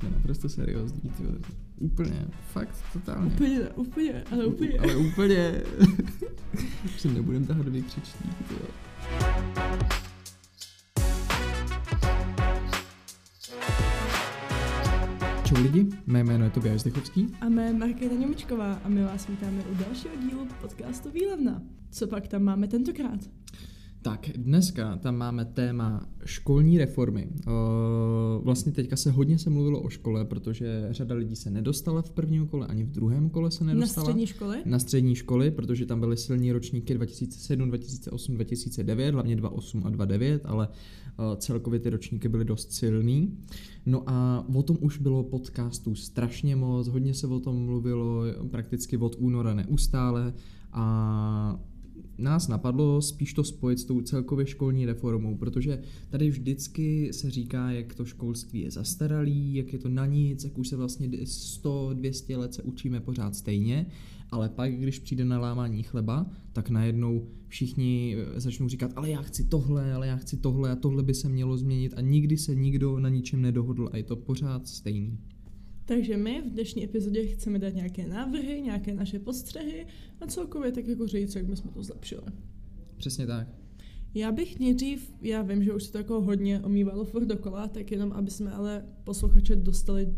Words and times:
Jsme 0.00 0.10
naprosto 0.10 0.48
seriózní, 0.48 1.00
ty. 1.00 1.24
Úplně, 1.78 2.26
fakt, 2.52 2.84
totálně. 2.92 3.26
Úplně, 3.34 3.60
úplně, 3.60 4.24
ale 4.32 4.46
úplně. 4.46 4.78
Ale 4.78 4.96
úplně. 4.96 5.62
Už 6.84 7.00
se 7.00 7.08
nebudem 7.08 7.46
tahat 7.46 7.66
do 7.66 7.70
vykřičník, 7.70 8.34
ty. 8.48 8.54
Čau 15.44 15.62
lidi, 15.62 15.88
mé 16.06 16.24
jméno 16.24 16.44
je 16.44 16.50
Tobias 16.50 16.80
Zdechovský. 16.80 17.26
A 17.40 17.48
mé 17.48 17.72
Markéta 17.72 18.14
Němečková 18.14 18.72
a 18.84 18.88
my 18.88 19.02
vás 19.02 19.26
vítáme 19.26 19.62
u 19.72 19.74
dalšího 19.74 20.14
dílu 20.16 20.48
podcastu 20.60 21.10
Výlevna. 21.10 21.62
Co 21.90 22.06
pak 22.06 22.28
tam 22.28 22.42
máme 22.42 22.68
tentokrát? 22.68 23.20
Tak, 24.02 24.30
dneska 24.36 24.96
tam 24.96 25.16
máme 25.16 25.44
téma 25.44 26.08
školní 26.24 26.78
reformy. 26.78 27.28
O, 27.46 28.40
vlastně 28.44 28.72
teďka 28.72 28.96
se 28.96 29.10
hodně 29.10 29.38
se 29.38 29.50
mluvilo 29.50 29.82
o 29.82 29.88
škole, 29.88 30.24
protože 30.24 30.88
řada 30.90 31.14
lidí 31.14 31.36
se 31.36 31.50
nedostala 31.50 32.02
v 32.02 32.10
prvním 32.10 32.46
kole, 32.46 32.66
ani 32.66 32.84
v 32.84 32.90
druhém 32.90 33.30
kole 33.30 33.50
se 33.50 33.64
nedostala. 33.64 34.04
Na 34.04 34.10
střední 34.10 34.26
školy? 34.26 34.56
Na 34.64 34.78
střední 34.78 35.14
školy, 35.14 35.50
protože 35.50 35.86
tam 35.86 36.00
byly 36.00 36.16
silní 36.16 36.52
ročníky 36.52 36.94
2007, 36.94 37.68
2008, 37.68 38.34
2009, 38.34 39.14
hlavně 39.14 39.36
2008 39.36 39.86
a 39.86 39.90
2009, 39.90 40.42
ale 40.44 40.68
o, 41.16 41.36
celkově 41.36 41.80
ty 41.80 41.90
ročníky 41.90 42.28
byly 42.28 42.44
dost 42.44 42.72
silný. 42.72 43.38
No 43.86 44.02
a 44.06 44.44
o 44.54 44.62
tom 44.62 44.76
už 44.80 44.98
bylo 44.98 45.22
podcastů 45.22 45.94
strašně 45.94 46.56
moc, 46.56 46.88
hodně 46.88 47.14
se 47.14 47.26
o 47.26 47.40
tom 47.40 47.64
mluvilo 47.64 48.22
prakticky 48.50 48.96
od 48.96 49.16
února 49.18 49.54
neustále 49.54 50.34
a 50.72 51.60
nás 52.20 52.48
napadlo 52.48 53.02
spíš 53.02 53.34
to 53.34 53.44
spojit 53.44 53.78
s 53.78 53.84
tou 53.84 54.00
celkově 54.00 54.46
školní 54.46 54.86
reformou, 54.86 55.36
protože 55.36 55.82
tady 56.10 56.30
vždycky 56.30 57.12
se 57.12 57.30
říká, 57.30 57.70
jak 57.70 57.94
to 57.94 58.04
školství 58.04 58.60
je 58.60 58.70
zastaralý, 58.70 59.54
jak 59.54 59.72
je 59.72 59.78
to 59.78 59.88
na 59.88 60.06
nic, 60.06 60.44
jak 60.44 60.58
už 60.58 60.68
se 60.68 60.76
vlastně 60.76 61.08
100-200 61.08 62.38
let 62.38 62.54
se 62.54 62.62
učíme 62.62 63.00
pořád 63.00 63.36
stejně, 63.36 63.86
ale 64.30 64.48
pak, 64.48 64.72
když 64.72 64.98
přijde 64.98 65.24
na 65.24 65.40
lámání 65.40 65.82
chleba, 65.82 66.26
tak 66.52 66.70
najednou 66.70 67.26
všichni 67.48 68.16
eh, 68.18 68.40
začnou 68.40 68.68
říkat, 68.68 68.92
ale 68.96 69.10
já 69.10 69.22
chci 69.22 69.44
tohle, 69.44 69.92
ale 69.92 70.06
já 70.06 70.16
chci 70.16 70.36
tohle 70.36 70.70
a 70.70 70.76
tohle 70.76 71.02
by 71.02 71.14
se 71.14 71.28
mělo 71.28 71.56
změnit 71.56 71.94
a 71.96 72.00
nikdy 72.00 72.36
se 72.36 72.54
nikdo 72.54 73.00
na 73.00 73.08
ničem 73.08 73.42
nedohodl 73.42 73.88
a 73.92 73.96
je 73.96 74.02
to 74.02 74.16
pořád 74.16 74.68
stejný. 74.68 75.18
Takže 75.90 76.16
my 76.16 76.42
v 76.42 76.50
dnešní 76.50 76.84
epizodě 76.84 77.26
chceme 77.26 77.58
dát 77.58 77.74
nějaké 77.74 78.06
návrhy, 78.06 78.60
nějaké 78.60 78.94
naše 78.94 79.18
postřehy 79.18 79.86
a 80.20 80.26
celkově 80.26 80.72
tak 80.72 80.86
jako 80.86 81.06
říct, 81.06 81.34
jak 81.34 81.56
jsme 81.56 81.70
to 81.70 81.82
zlepšili. 81.82 82.22
Přesně 82.96 83.26
tak. 83.26 83.48
Já 84.14 84.32
bych 84.32 84.60
nejdřív, 84.60 85.12
já 85.22 85.42
vím, 85.42 85.64
že 85.64 85.74
už 85.74 85.82
se 85.82 85.92
to 85.92 85.98
jako 85.98 86.20
hodně 86.20 86.60
omývalo 86.60 87.04
furt 87.04 87.24
dokola, 87.24 87.68
tak 87.68 87.90
jenom, 87.90 88.12
aby 88.12 88.30
jsme 88.30 88.52
ale 88.52 88.86
posluchače 89.04 89.56
dostali 89.56 90.14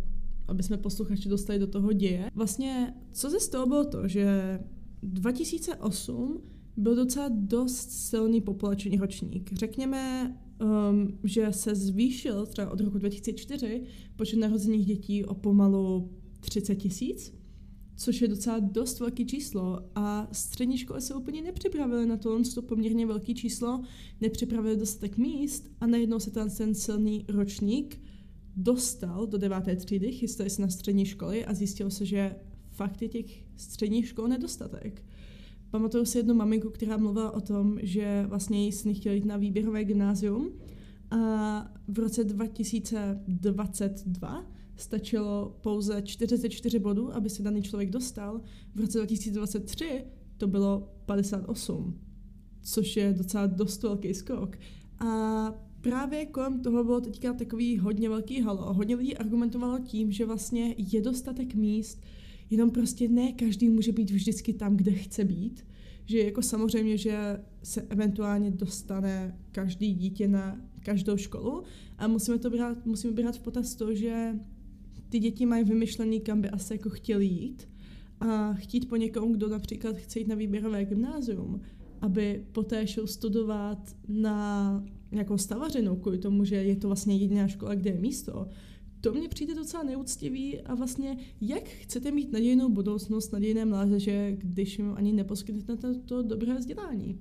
aby 0.48 0.62
jsme 0.62 0.76
posluchači 0.76 1.28
dostali 1.28 1.58
do 1.58 1.66
toho 1.66 1.92
děje. 1.92 2.30
Vlastně, 2.34 2.94
co 3.12 3.30
se 3.30 3.40
z 3.40 3.48
toho 3.48 3.66
bylo 3.66 3.84
to, 3.84 4.08
že 4.08 4.58
2008 5.02 6.42
byl 6.76 6.96
docela 6.96 7.28
dost 7.32 7.90
silný 7.90 8.40
populační 8.40 8.96
ročník. 8.96 9.52
Řekněme, 9.52 10.32
um, 10.62 11.18
že 11.24 11.46
se 11.50 11.74
zvýšil 11.74 12.46
třeba 12.46 12.70
od 12.70 12.80
roku 12.80 12.98
2004 12.98 13.82
počet 14.16 14.36
narozených 14.36 14.86
dětí 14.86 15.24
o 15.24 15.34
pomalu 15.34 16.10
30 16.40 16.74
tisíc, 16.74 17.34
což 17.96 18.20
je 18.20 18.28
docela 18.28 18.58
dost 18.58 19.00
velký 19.00 19.26
číslo 19.26 19.80
a 19.94 20.28
střední 20.32 20.78
školy 20.78 21.00
se 21.00 21.14
úplně 21.14 21.42
nepřipravily 21.42 22.06
na 22.06 22.16
to, 22.16 22.42
to 22.54 22.62
poměrně 22.62 23.06
velký 23.06 23.34
číslo, 23.34 23.82
nepřipravili 24.20 24.76
dostatek 24.76 25.16
míst 25.16 25.70
a 25.80 25.86
najednou 25.86 26.18
se 26.18 26.30
ten, 26.30 26.50
ten 26.50 26.74
silný 26.74 27.24
ročník 27.28 28.00
dostal 28.56 29.26
do 29.26 29.38
deváté 29.38 29.76
třídy, 29.76 30.12
chystali 30.12 30.50
se 30.50 30.62
na 30.62 30.68
střední 30.68 31.06
školy 31.06 31.44
a 31.44 31.54
zjistilo 31.54 31.90
se, 31.90 32.06
že 32.06 32.36
fakt 32.70 33.02
je 33.02 33.08
těch 33.08 33.44
středních 33.56 34.06
škol 34.08 34.28
nedostatek. 34.28 35.04
Pamatuju 35.72 36.04
si 36.04 36.18
jednu 36.18 36.34
maminku, 36.34 36.70
která 36.70 36.96
mluvila 36.96 37.30
o 37.30 37.40
tom, 37.40 37.78
že 37.82 38.24
vlastně 38.28 38.62
její 38.62 38.72
sny 38.72 38.94
chtěl 38.94 39.12
jít 39.12 39.24
na 39.24 39.36
výběrové 39.36 39.84
gymnázium 39.84 40.52
a 41.10 41.18
v 41.88 41.98
roce 41.98 42.24
2022 42.24 44.46
stačilo 44.76 45.56
pouze 45.60 46.02
44 46.02 46.78
bodů, 46.78 47.14
aby 47.14 47.30
se 47.30 47.42
daný 47.42 47.62
člověk 47.62 47.90
dostal. 47.90 48.40
V 48.74 48.80
roce 48.80 48.98
2023 48.98 50.04
to 50.36 50.46
bylo 50.46 50.88
58, 51.06 52.00
což 52.62 52.96
je 52.96 53.12
docela 53.12 53.46
dost 53.46 53.82
velký 53.82 54.14
skok. 54.14 54.58
A 54.98 55.54
právě 55.80 56.26
kolem 56.26 56.60
toho 56.60 56.84
bylo 56.84 57.00
teďka 57.00 57.32
takový 57.32 57.78
hodně 57.78 58.08
velký 58.08 58.40
halo. 58.40 58.74
Hodně 58.74 58.96
lidí 58.96 59.16
argumentovalo 59.16 59.78
tím, 59.78 60.12
že 60.12 60.26
vlastně 60.26 60.74
je 60.78 61.02
dostatek 61.02 61.54
míst, 61.54 62.00
jenom 62.52 62.70
prostě 62.70 63.08
ne 63.08 63.32
každý 63.32 63.68
může 63.68 63.92
být 63.92 64.10
vždycky 64.10 64.52
tam, 64.52 64.76
kde 64.76 64.92
chce 64.92 65.24
být. 65.24 65.66
Že 66.04 66.18
jako 66.18 66.42
samozřejmě, 66.42 66.96
že 66.96 67.40
se 67.62 67.82
eventuálně 67.82 68.50
dostane 68.50 69.38
každý 69.52 69.94
dítě 69.94 70.28
na 70.28 70.60
každou 70.82 71.16
školu 71.16 71.62
a 71.98 72.08
musíme 72.08 72.38
to 72.38 72.50
brát, 72.50 72.86
musíme 72.86 73.12
brát 73.12 73.36
v 73.36 73.40
potaz 73.40 73.74
to, 73.74 73.94
že 73.94 74.38
ty 75.08 75.18
děti 75.18 75.46
mají 75.46 75.64
vymyšlený, 75.64 76.20
kam 76.20 76.40
by 76.40 76.50
asi 76.50 76.74
jako 76.74 76.90
chtěli 76.90 77.26
jít 77.26 77.68
a 78.20 78.52
chtít 78.52 78.88
po 78.88 78.96
někom, 78.96 79.32
kdo 79.32 79.48
například 79.48 79.96
chce 79.96 80.18
jít 80.18 80.28
na 80.28 80.34
výběrové 80.34 80.84
gymnázium, 80.84 81.60
aby 82.00 82.46
poté 82.52 82.86
šel 82.86 83.06
studovat 83.06 83.96
na 84.08 84.84
nějakou 85.12 85.38
stavařinu, 85.38 85.96
kvůli 85.96 86.18
tomu, 86.18 86.44
že 86.44 86.56
je 86.56 86.76
to 86.76 86.86
vlastně 86.86 87.16
jediná 87.16 87.48
škola, 87.48 87.74
kde 87.74 87.90
je 87.90 87.98
místo, 87.98 88.48
to 89.02 89.12
mně 89.12 89.28
přijde 89.28 89.54
docela 89.54 89.82
neúctivý 89.82 90.60
a 90.60 90.74
vlastně 90.74 91.16
jak 91.40 91.64
chcete 91.64 92.10
mít 92.10 92.32
nadějnou 92.32 92.68
budoucnost 92.68 93.32
nadějné 93.32 93.64
mládeže, 93.64 94.32
když 94.38 94.78
jim 94.78 94.94
ani 94.96 95.12
neposkytnete 95.12 95.94
to 95.94 96.22
dobré 96.22 96.54
vzdělání? 96.54 97.18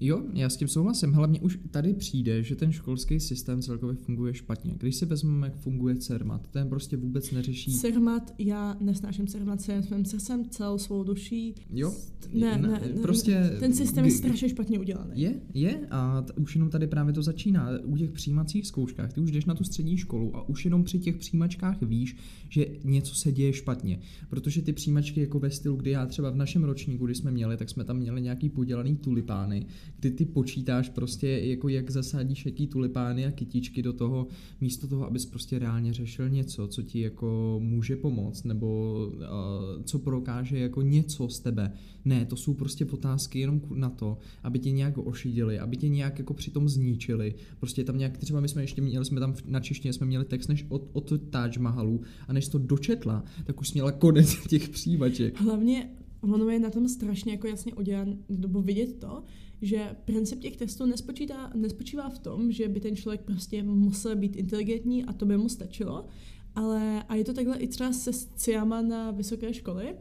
Jo, 0.00 0.22
já 0.34 0.48
s 0.48 0.56
tím 0.56 0.68
souhlasím. 0.68 1.12
Hlavně 1.12 1.40
už 1.40 1.58
tady 1.70 1.94
přijde, 1.94 2.42
že 2.42 2.56
ten 2.56 2.72
školský 2.72 3.20
systém 3.20 3.62
celkově 3.62 3.96
funguje 3.96 4.34
špatně. 4.34 4.74
Když 4.78 4.96
si 4.96 5.06
vezmeme, 5.06 5.46
jak 5.46 5.56
funguje 5.56 5.96
CERMAT, 5.96 6.48
ten 6.48 6.68
prostě 6.68 6.96
vůbec 6.96 7.30
neřeší. 7.30 7.72
CERMAT, 7.72 8.34
já 8.38 8.76
nesnáším 8.80 9.26
CERMAT 9.26 9.60
celým 9.60 9.82
svým 9.82 10.04
srdcem, 10.04 10.48
celou 10.50 10.78
svou 10.78 11.04
duší. 11.04 11.54
Jo, 11.70 11.94
ne, 12.32 12.58
ne, 12.58 12.68
ne, 12.68 12.80
prostě... 13.02 13.56
Ten 13.60 13.74
systém 13.74 14.04
je 14.04 14.10
strašně 14.10 14.48
špatně 14.48 14.78
udělaný. 14.78 15.10
Je, 15.14 15.40
je 15.54 15.86
a 15.90 16.22
t- 16.22 16.32
už 16.32 16.54
jenom 16.54 16.70
tady 16.70 16.86
právě 16.86 17.12
to 17.12 17.22
začíná. 17.22 17.68
U 17.84 17.96
těch 17.96 18.10
přijímacích 18.10 18.66
zkouškách, 18.66 19.12
ty 19.12 19.20
už 19.20 19.30
jdeš 19.30 19.44
na 19.44 19.54
tu 19.54 19.64
střední 19.64 19.96
školu 19.96 20.36
a 20.36 20.48
už 20.48 20.64
jenom 20.64 20.84
při 20.84 20.98
těch 20.98 21.16
přijímačkách 21.16 21.82
víš, 21.82 22.16
že 22.48 22.66
něco 22.84 23.14
se 23.14 23.32
děje 23.32 23.52
špatně. 23.52 23.98
Protože 24.30 24.62
ty 24.62 24.72
přijímačky 24.72 25.20
jako 25.20 25.38
ve 25.38 25.50
stylu, 25.50 25.76
kdy 25.76 25.90
já 25.90 26.06
třeba 26.06 26.30
v 26.30 26.36
našem 26.36 26.64
ročníku, 26.64 27.04
kdy 27.06 27.14
jsme 27.14 27.30
měli, 27.30 27.56
tak 27.56 27.70
jsme 27.70 27.84
tam 27.84 27.96
měli 27.96 28.22
nějaký 28.22 28.48
podělaný 28.48 28.96
tulipány, 28.96 29.66
kdy 30.00 30.10
ty 30.10 30.24
počítáš 30.24 30.88
prostě, 30.88 31.28
jako 31.28 31.68
jak 31.68 31.90
zasádíš 31.90 32.46
jaký 32.46 32.66
tulipány 32.66 33.26
a 33.26 33.30
kytičky 33.30 33.82
do 33.82 33.92
toho, 33.92 34.26
místo 34.60 34.88
toho, 34.88 35.06
abys 35.06 35.26
prostě 35.26 35.58
reálně 35.58 35.92
řešil 35.92 36.28
něco, 36.28 36.68
co 36.68 36.82
ti 36.82 37.00
jako 37.00 37.60
může 37.62 37.96
pomoct, 37.96 38.44
nebo 38.44 38.96
uh, 39.14 39.82
co 39.84 39.98
prokáže 39.98 40.58
jako 40.58 40.82
něco 40.82 41.28
z 41.28 41.40
tebe. 41.40 41.72
Ne, 42.04 42.24
to 42.24 42.36
jsou 42.36 42.54
prostě 42.54 42.84
otázky 42.84 43.40
jenom 43.40 43.60
na 43.74 43.90
to, 43.90 44.18
aby 44.42 44.58
tě 44.58 44.70
nějak 44.70 44.98
ošidili, 44.98 45.58
aby 45.58 45.76
tě 45.76 45.88
nějak 45.88 46.18
jako 46.18 46.34
přitom 46.34 46.68
zničili. 46.68 47.34
Prostě 47.60 47.84
tam 47.84 47.98
nějak, 47.98 48.18
třeba 48.18 48.40
my 48.40 48.48
jsme 48.48 48.62
ještě 48.62 48.82
měli, 48.82 49.04
jsme 49.04 49.20
tam 49.20 49.34
na 49.46 49.60
češtině 49.60 49.92
jsme 49.92 50.06
měli 50.06 50.24
text 50.24 50.48
než 50.48 50.66
od, 50.68 50.88
od 50.92 51.12
Taj 51.30 51.50
Mahalu 51.58 52.00
a 52.28 52.32
než 52.32 52.48
to 52.48 52.58
dočetla, 52.58 53.24
tak 53.44 53.60
už 53.60 53.72
měla 53.72 53.92
konec 53.92 54.36
těch 54.48 54.68
přijímaček. 54.68 55.40
Hlavně 55.40 55.90
ono 56.20 56.48
je 56.48 56.58
na 56.58 56.70
tom 56.70 56.88
strašně 56.88 57.32
jako 57.32 57.46
jasně 57.46 57.74
udělan, 57.74 58.16
nebo 58.28 58.62
vidět 58.62 58.98
to, 58.98 59.22
že 59.62 59.96
princip 60.04 60.40
těch 60.40 60.56
testů 60.56 60.86
nespočítá, 60.86 61.52
nespočívá 61.54 62.08
v 62.08 62.18
tom, 62.18 62.52
že 62.52 62.68
by 62.68 62.80
ten 62.80 62.96
člověk 62.96 63.20
prostě 63.20 63.62
musel 63.62 64.16
být 64.16 64.36
inteligentní 64.36 65.04
a 65.04 65.12
to 65.12 65.26
by 65.26 65.38
mu 65.38 65.48
stačilo, 65.48 66.06
ale 66.54 67.02
a 67.02 67.14
je 67.14 67.24
to 67.24 67.32
takhle 67.32 67.56
i 67.58 67.68
třeba 67.68 67.92
se 67.92 68.12
sciama 68.12 68.82
na 68.82 69.10
vysoké 69.10 69.54
školy, 69.54 69.96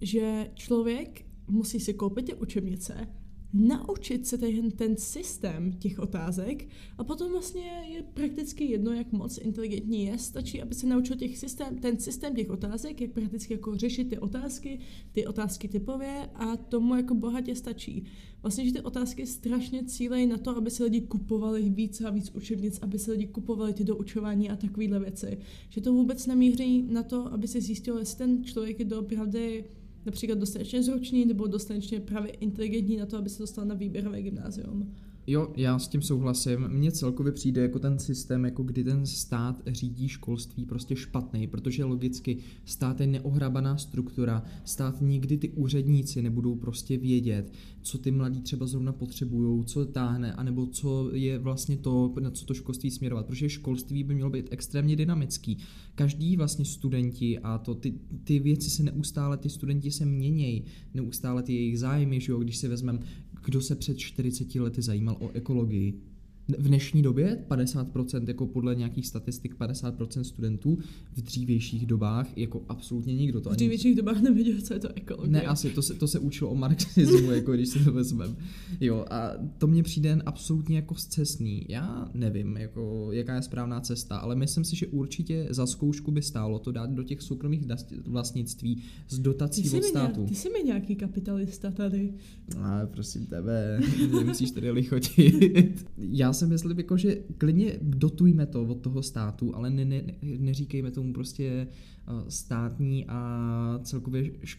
že 0.00 0.50
člověk 0.54 1.26
musí 1.48 1.80
si 1.80 1.94
koupit 1.94 2.26
ty 2.26 2.34
učebnice, 2.34 3.08
naučit 3.54 4.26
se 4.26 4.38
ten, 4.38 4.70
ten 4.70 4.96
systém 4.96 5.72
těch 5.72 5.98
otázek 5.98 6.68
a 6.98 7.04
potom 7.04 7.32
vlastně 7.32 7.62
je 7.88 8.02
prakticky 8.02 8.64
jedno, 8.64 8.92
jak 8.92 9.12
moc 9.12 9.38
inteligentní 9.38 10.04
je, 10.04 10.18
stačí, 10.18 10.62
aby 10.62 10.74
se 10.74 10.86
naučil 10.86 11.16
těch 11.16 11.38
systém, 11.38 11.78
ten 11.78 11.98
systém 11.98 12.34
těch 12.34 12.50
otázek, 12.50 13.00
jak 13.00 13.10
prakticky 13.10 13.54
jako 13.54 13.76
řešit 13.76 14.08
ty 14.08 14.18
otázky, 14.18 14.78
ty 15.12 15.26
otázky 15.26 15.68
typově 15.68 16.30
a 16.34 16.56
tomu 16.56 16.96
jako 16.96 17.14
bohatě 17.14 17.54
stačí. 17.54 18.04
Vlastně, 18.42 18.64
že 18.64 18.72
ty 18.72 18.80
otázky 18.80 19.26
strašně 19.26 19.84
cílejí 19.84 20.26
na 20.26 20.38
to, 20.38 20.56
aby 20.56 20.70
se 20.70 20.84
lidi 20.84 21.00
kupovali 21.00 21.70
víc 21.70 22.00
a 22.00 22.10
víc 22.10 22.30
učebnic, 22.30 22.78
aby 22.82 22.98
se 22.98 23.12
lidi 23.12 23.26
kupovali 23.26 23.72
ty 23.72 23.84
doučování 23.84 24.50
a 24.50 24.56
takovéhle 24.56 25.00
věci. 25.00 25.38
Že 25.68 25.80
to 25.80 25.92
vůbec 25.92 26.26
nemíří 26.26 26.82
na 26.82 27.02
to, 27.02 27.32
aby 27.32 27.48
se 27.48 27.60
zjistil, 27.60 27.98
jestli 27.98 28.18
ten 28.18 28.44
člověk 28.44 28.78
je 28.78 28.84
doopravdy 28.84 29.64
například 30.06 30.38
dostatečně 30.38 30.82
zručný 30.82 31.24
nebo 31.24 31.46
dostatečně 31.46 32.00
právě 32.00 32.32
inteligentní 32.32 32.96
na 32.96 33.06
to, 33.06 33.18
aby 33.18 33.30
se 33.30 33.42
dostal 33.42 33.64
na 33.64 33.74
výběrové 33.74 34.22
gymnázium. 34.22 34.94
Jo, 35.26 35.52
já 35.56 35.78
s 35.78 35.88
tím 35.88 36.02
souhlasím. 36.02 36.68
Mně 36.68 36.92
celkově 36.92 37.32
přijde 37.32 37.62
jako 37.62 37.78
ten 37.78 37.98
systém, 37.98 38.44
jako 38.44 38.62
kdy 38.62 38.84
ten 38.84 39.06
stát 39.06 39.62
řídí 39.66 40.08
školství 40.08 40.66
prostě 40.66 40.96
špatný, 40.96 41.46
protože 41.46 41.84
logicky 41.84 42.36
stát 42.64 43.00
je 43.00 43.06
neohrabaná 43.06 43.76
struktura, 43.76 44.42
stát 44.64 45.00
nikdy 45.00 45.38
ty 45.38 45.48
úředníci 45.48 46.22
nebudou 46.22 46.54
prostě 46.54 46.98
vědět, 46.98 47.52
co 47.82 47.98
ty 47.98 48.10
mladí 48.10 48.40
třeba 48.40 48.66
zrovna 48.66 48.92
potřebují, 48.92 49.64
co 49.64 49.84
táhne, 49.84 50.32
anebo 50.32 50.66
co 50.66 51.10
je 51.14 51.38
vlastně 51.38 51.76
to, 51.76 52.14
na 52.20 52.30
co 52.30 52.46
to 52.46 52.54
školství 52.54 52.90
směrovat, 52.90 53.26
protože 53.26 53.48
školství 53.48 54.04
by 54.04 54.14
mělo 54.14 54.30
být 54.30 54.48
extrémně 54.50 54.96
dynamický. 54.96 55.58
Každý 55.94 56.36
vlastně 56.36 56.64
studenti 56.64 57.38
a 57.38 57.58
to 57.58 57.74
ty, 57.74 57.94
ty 58.24 58.38
věci 58.38 58.70
se 58.70 58.82
neustále, 58.82 59.36
ty 59.36 59.48
studenti 59.48 59.90
se 59.90 60.06
měnějí, 60.06 60.64
neustále 60.94 61.42
ty 61.42 61.54
jejich 61.54 61.78
zájmy, 61.78 62.20
že 62.20 62.32
jo, 62.32 62.38
když 62.38 62.56
si 62.56 62.68
vezmeme 62.68 62.98
kdo 63.44 63.60
se 63.60 63.74
před 63.74 63.98
40 63.98 64.54
lety 64.54 64.82
zajímal 64.82 65.16
o 65.20 65.30
ekologii. 65.34 66.00
V 66.48 66.68
dnešní 66.68 67.02
době 67.02 67.44
50%, 67.48 68.28
jako 68.28 68.46
podle 68.46 68.74
nějakých 68.74 69.06
statistik, 69.06 69.56
50% 69.58 70.20
studentů 70.20 70.78
v 71.12 71.22
dřívějších 71.22 71.86
dobách, 71.86 72.38
jako 72.38 72.62
absolutně 72.68 73.14
nikdo 73.14 73.40
to 73.40 73.50
V 73.50 73.56
dřívějších 73.56 73.96
dobách 73.96 74.20
nevěděl, 74.20 74.60
co 74.60 74.74
je 74.74 74.80
to 74.80 74.88
ekologie. 74.94 75.32
Ne, 75.32 75.42
asi, 75.42 75.70
to 75.70 75.82
se, 75.82 75.94
to 75.94 76.08
se 76.08 76.18
učilo 76.18 76.50
o 76.50 76.54
marxismu, 76.54 77.30
jako 77.30 77.52
když 77.52 77.68
si 77.68 77.84
to 77.84 77.92
vezmeme. 77.92 78.34
Jo, 78.80 79.04
a 79.10 79.30
to 79.58 79.66
mně 79.66 79.82
přijde 79.82 80.08
jen 80.08 80.22
absolutně 80.26 80.76
jako 80.76 80.94
zcestný. 80.94 81.66
Já 81.68 82.10
nevím, 82.14 82.56
jako, 82.56 83.08
jaká 83.12 83.34
je 83.34 83.42
správná 83.42 83.80
cesta, 83.80 84.16
ale 84.16 84.36
myslím 84.36 84.64
si, 84.64 84.76
že 84.76 84.86
určitě 84.86 85.46
za 85.50 85.66
zkoušku 85.66 86.10
by 86.10 86.22
stálo 86.22 86.58
to 86.58 86.72
dát 86.72 86.90
do 86.90 87.02
těch 87.02 87.22
soukromých 87.22 87.62
vlastnictví 88.06 88.82
s 89.08 89.18
dotací 89.18 89.70
od 89.70 89.84
státu. 89.84 90.20
Nějak, 90.20 90.28
ty 90.28 90.34
jsi 90.34 90.50
mi 90.50 90.62
nějaký 90.64 90.96
kapitalista 90.96 91.70
tady. 91.70 92.14
A 92.58 92.86
prosím 92.86 93.26
tebe, 93.26 93.80
nemusíš 94.12 94.50
tady 94.50 94.70
lichotit. 94.70 95.86
Já 95.98 96.33
si 96.34 96.46
myslím, 96.46 96.78
jako, 96.78 96.96
že 96.96 97.18
klidně 97.38 97.78
dotujme 97.82 98.46
to 98.46 98.62
od 98.62 98.80
toho 98.80 99.02
státu, 99.02 99.56
ale 99.56 99.70
ne, 99.70 99.84
ne, 99.84 100.02
neříkejme 100.22 100.90
tomu 100.90 101.12
prostě 101.12 101.66
uh, 102.08 102.28
státní 102.28 103.06
a 103.08 103.80
celkově 103.82 104.30
š- 104.42 104.58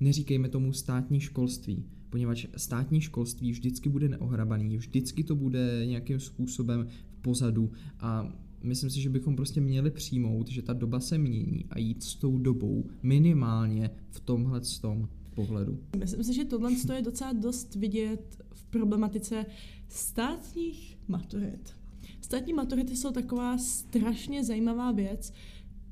neříkejme 0.00 0.48
tomu 0.48 0.72
státní 0.72 1.20
školství, 1.20 1.84
poněvadž 2.10 2.46
státní 2.56 3.00
školství 3.00 3.50
vždycky 3.50 3.88
bude 3.88 4.08
neohrabaný, 4.08 4.76
vždycky 4.76 5.24
to 5.24 5.36
bude 5.36 5.82
nějakým 5.86 6.20
způsobem 6.20 6.86
v 7.10 7.22
pozadu 7.22 7.72
a 8.00 8.32
myslím 8.62 8.90
si, 8.90 9.00
že 9.00 9.10
bychom 9.10 9.36
prostě 9.36 9.60
měli 9.60 9.90
přijmout, 9.90 10.48
že 10.48 10.62
ta 10.62 10.72
doba 10.72 11.00
se 11.00 11.18
mění 11.18 11.64
a 11.70 11.78
jít 11.78 12.02
s 12.02 12.14
tou 12.14 12.38
dobou 12.38 12.84
minimálně 13.02 13.90
v 14.10 14.20
tomhle 14.20 14.60
tom 14.80 15.08
pohledu. 15.34 15.78
Myslím 15.98 16.24
si, 16.24 16.34
že 16.34 16.44
tohle 16.44 16.72
je 16.96 17.02
docela 17.02 17.32
dost 17.32 17.74
vidět 17.74 18.42
v 18.54 18.64
problematice 18.64 19.46
státních 19.92 20.98
maturit. 21.08 21.74
Státní 22.20 22.52
maturity 22.52 22.96
jsou 22.96 23.10
taková 23.10 23.58
strašně 23.58 24.44
zajímavá 24.44 24.92
věc, 24.92 25.32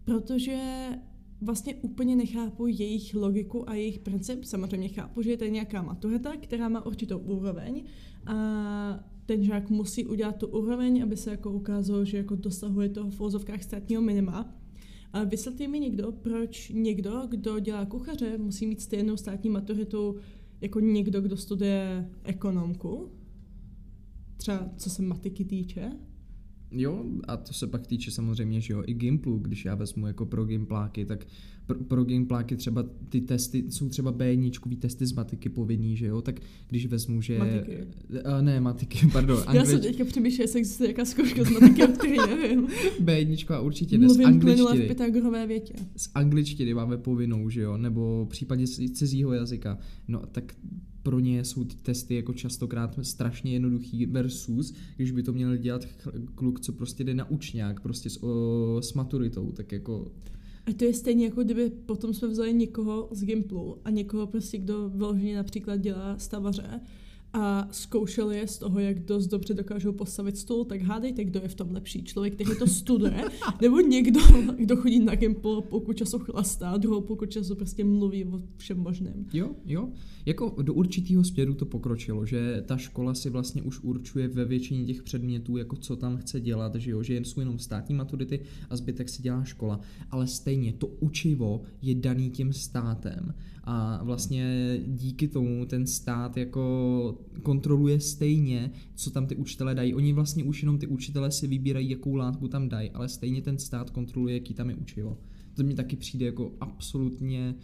protože 0.05 0.89
vlastně 1.41 1.75
úplně 1.75 2.17
nechápu 2.17 2.67
jejich 2.67 3.15
logiku 3.15 3.71
a 3.71 3.75
jejich 3.75 3.99
princip. 3.99 4.45
Samozřejmě 4.45 4.89
chápu, 4.89 5.23
že 5.23 5.31
je 5.31 5.37
to 5.37 5.45
nějaká 5.45 5.83
maturita, 5.83 6.37
která 6.37 6.69
má 6.69 6.87
určitou 6.87 7.19
úroveň 7.19 7.85
a 8.27 8.35
ten 9.27 9.45
žák 9.45 9.71
musí 9.71 10.06
udělat 10.06 10.37
tu 10.37 10.47
úroveň, 10.47 11.03
aby 11.03 11.17
se 11.17 11.31
jako 11.31 11.51
ukázalo, 11.51 12.05
že 12.05 12.17
jako 12.17 12.37
dosahuje 12.37 12.89
toho 12.89 13.11
v 13.11 13.21
úzovkách 13.21 13.62
státního 13.62 14.03
minima. 14.03 14.55
A 15.12 15.25
vysvětlí 15.25 15.69
mi 15.69 15.81
někdo, 15.81 16.12
proč 16.12 16.69
někdo, 16.75 17.23
kdo 17.29 17.59
dělá 17.59 17.87
kuchaře, 17.87 18.39
musí 18.39 18.67
mít 18.67 18.81
stejnou 18.81 19.17
státní 19.17 19.51
maturitu 19.51 20.17
jako 20.61 20.81
někdo, 20.81 21.21
kdo 21.21 21.37
studuje 21.37 22.11
ekonomku? 22.25 23.11
Třeba 24.38 24.69
co 24.76 24.90
se 24.90 25.02
matiky 25.02 25.44
týče? 25.44 25.90
Jo, 26.70 27.05
a 27.29 27.37
to 27.37 27.52
se 27.52 27.67
pak 27.67 27.87
týče 27.87 28.11
samozřejmě, 28.11 28.61
že 28.61 28.73
jo, 28.73 28.82
i 28.87 28.94
Gimplu, 28.94 29.38
když 29.38 29.64
já 29.64 29.75
vezmu 29.75 30.06
jako 30.06 30.26
pro 30.26 30.44
Gimpláky, 30.44 31.05
tak 31.05 31.26
pro, 31.67 31.79
pro 31.79 32.05
Gimpláky 32.05 32.56
třeba 32.56 32.85
ty 33.08 33.20
testy, 33.20 33.64
jsou 33.69 33.88
třeba 33.88 34.12
b 34.12 34.37
testy 34.79 35.06
z 35.06 35.12
matiky 35.12 35.49
povinný, 35.49 35.96
že 35.96 36.06
jo, 36.06 36.23
tak 36.23 36.40
když 36.69 36.87
vezmu, 36.87 37.23
že... 37.23 37.38
Matiky. 37.38 37.79
A 38.25 38.40
ne, 38.40 38.61
matiky, 38.61 39.06
pardon. 39.12 39.43
já 39.52 39.64
jsem 39.64 39.81
teďka 39.81 40.05
přemýšlel, 40.05 40.44
jestli 40.44 40.58
existuje 40.61 40.87
nějaká 40.87 41.05
zkouška 41.05 41.44
z 41.44 41.50
matiky, 41.50 41.84
o 41.84 41.88
které 41.88 42.17
nevím. 42.26 42.69
b 43.00 43.37
a 43.49 43.61
určitě 43.61 43.99
ne, 43.99 44.06
Mluvím 44.06 44.25
z 44.25 44.26
angličtiny. 44.26 44.84
v 44.84 44.88
Pythagorové 44.88 45.46
větě. 45.46 45.75
Z 45.96 46.11
angličtiny 46.14 46.75
máme 46.75 46.96
povinnou, 46.96 47.50
že 47.50 47.61
jo, 47.61 47.76
nebo 47.76 48.25
v 48.25 48.29
případě 48.29 48.67
cizího 48.67 49.32
jazyka. 49.32 49.79
No, 50.08 50.23
tak 50.32 50.55
pro 51.03 51.21
ně 51.21 51.45
jsou 51.45 51.65
ty 51.65 51.77
testy 51.77 52.15
jako 52.15 52.33
častokrát 52.33 52.99
strašně 53.03 53.53
jednoduchý 53.53 54.06
versus, 54.06 54.75
když 54.97 55.11
by 55.11 55.23
to 55.23 55.33
měl 55.33 55.56
dělat 55.56 55.87
kluk, 56.35 56.61
co 56.61 56.73
prostě 56.73 57.05
jde 57.05 57.15
na 57.15 57.31
učňák, 57.31 57.81
prostě 57.81 58.11
s, 58.11 58.23
o, 58.23 58.79
s 58.83 58.95
maturitou, 58.95 59.53
tak 59.53 59.73
jako... 59.73 60.12
A 60.67 60.73
to 60.73 60.85
je 60.85 60.95
stejně 60.95 61.25
jako 61.25 61.45
kdyby 61.45 61.71
potom 61.71 62.15
jsme 62.15 62.29
vzali 62.29 62.53
někoho 62.53 63.09
z 63.12 63.25
Gimplu 63.25 63.77
a 63.85 63.91
někoho 63.91 64.27
prostě, 64.27 64.59
kdo 64.59 64.89
vyloženě 64.89 65.37
například 65.37 65.77
dělá 65.77 66.19
stavaře 66.19 66.81
a 67.33 67.69
zkoušeli 67.71 68.37
je 68.37 68.47
z 68.47 68.59
toho, 68.59 68.79
jak 68.79 68.99
dost 68.99 69.27
dobře 69.27 69.55
dokážou 69.55 69.93
postavit 69.93 70.39
stůl, 70.39 70.65
tak 70.65 70.83
hádejte, 70.83 71.25
kdo 71.25 71.41
je 71.43 71.49
v 71.49 71.55
tom 71.55 71.71
lepší. 71.71 72.05
Člověk, 72.05 72.35
který 72.35 72.59
to 72.59 72.67
studuje, 72.67 73.25
nebo 73.63 73.81
někdo, 73.81 74.21
kdo 74.59 74.77
chodí 74.77 75.01
na 75.01 75.15
Gimple, 75.15 75.63
pokud 75.63 75.97
času 75.97 76.19
chlastá, 76.19 76.77
druhou 76.77 77.01
pokud 77.01 77.31
času 77.31 77.55
prostě 77.55 77.85
mluví 77.85 78.25
o 78.25 78.43
všem 78.57 78.79
možném. 78.79 79.27
Jo, 79.33 79.51
jo. 79.67 79.89
Jako 80.27 80.63
do 80.63 80.75
určitého 80.75 81.25
směru 81.25 81.55
to 81.55 81.67
pokročilo, 81.67 82.27
že 82.27 82.65
ta 82.67 82.77
škola 82.77 83.15
si 83.15 83.31
vlastně 83.31 83.63
už 83.63 83.81
určuje 83.81 84.29
ve 84.29 84.45
většině 84.45 84.85
těch 84.85 85.03
předmětů, 85.03 85.57
jako 85.57 85.77
co 85.77 85.97
tam 85.97 86.17
chce 86.17 86.41
dělat, 86.41 86.75
že 86.75 86.91
jo, 86.91 87.03
že 87.03 87.15
jen 87.15 87.25
jsou 87.25 87.41
jenom 87.41 87.59
státní 87.59 87.95
maturity 87.95 88.41
a 88.71 88.77
zbytek 88.77 89.09
si 89.09 89.23
dělá 89.23 89.45
škola. 89.45 89.81
Ale 90.11 90.27
stejně 90.27 90.73
to 90.73 90.87
učivo 90.87 91.63
je 91.83 91.95
daný 91.95 92.31
tím 92.31 92.53
státem 92.53 93.35
a 93.70 94.05
vlastně 94.05 94.76
díky 94.87 95.29
tomu 95.29 95.67
ten 95.67 95.87
stát 95.87 96.37
jako 96.37 97.19
kontroluje 97.43 98.00
stejně, 98.00 98.70
co 98.94 99.11
tam 99.11 99.26
ty 99.26 99.37
učitelé 99.37 99.75
dají. 99.75 99.94
Oni 99.94 100.12
vlastně 100.12 100.44
už 100.44 100.62
jenom 100.62 100.79
ty 100.79 100.87
učitelé 100.87 101.31
si 101.31 101.47
vybírají, 101.47 101.91
jakou 101.91 102.15
látku 102.15 102.49
tam 102.49 102.69
dají, 102.69 102.91
ale 102.91 103.09
stejně 103.09 103.43
ten 103.43 103.59
stát 103.59 103.91
kontroluje, 103.91 104.35
jaký 104.35 104.55
tam 104.55 104.70
je 104.70 104.76
učivo. 104.76 105.19
To 105.55 105.65
mi 105.65 105.75
taky 105.75 105.97
přijde 105.97 106.26
jako 106.26 106.53
absolutně 106.61 107.55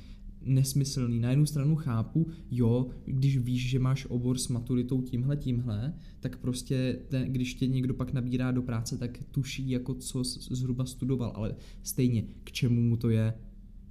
nesmyslný. 0.43 1.21
Na 1.21 1.31
jednu 1.31 1.47
stranu 1.47 1.77
chápu, 1.77 2.27
jo, 2.51 2.87
když 3.05 3.39
víš, 3.39 3.71
že 3.71 3.79
máš 3.79 4.07
obor 4.07 4.39
s 4.39 4.49
maturitou 4.49 5.03
tímhle, 5.03 5.37
tímhle, 5.37 5.95
tak 6.21 6.39
prostě, 6.39 6.99
ten, 7.09 7.33
když 7.33 7.55
tě 7.55 7.67
někdo 7.67 7.95
pak 7.95 8.13
nabírá 8.13 8.51
do 8.51 8.63
práce, 8.63 8.99
tak 8.99 9.19
tuší, 9.31 9.71
jako 9.71 9.95
co 9.95 10.25
zhruba 10.25 10.85
studoval, 10.85 11.33
ale 11.35 11.55
stejně, 11.83 12.25
k 12.45 12.53
čemu 12.53 12.83
mu 12.83 12.97
to 12.97 13.11
je, 13.11 13.35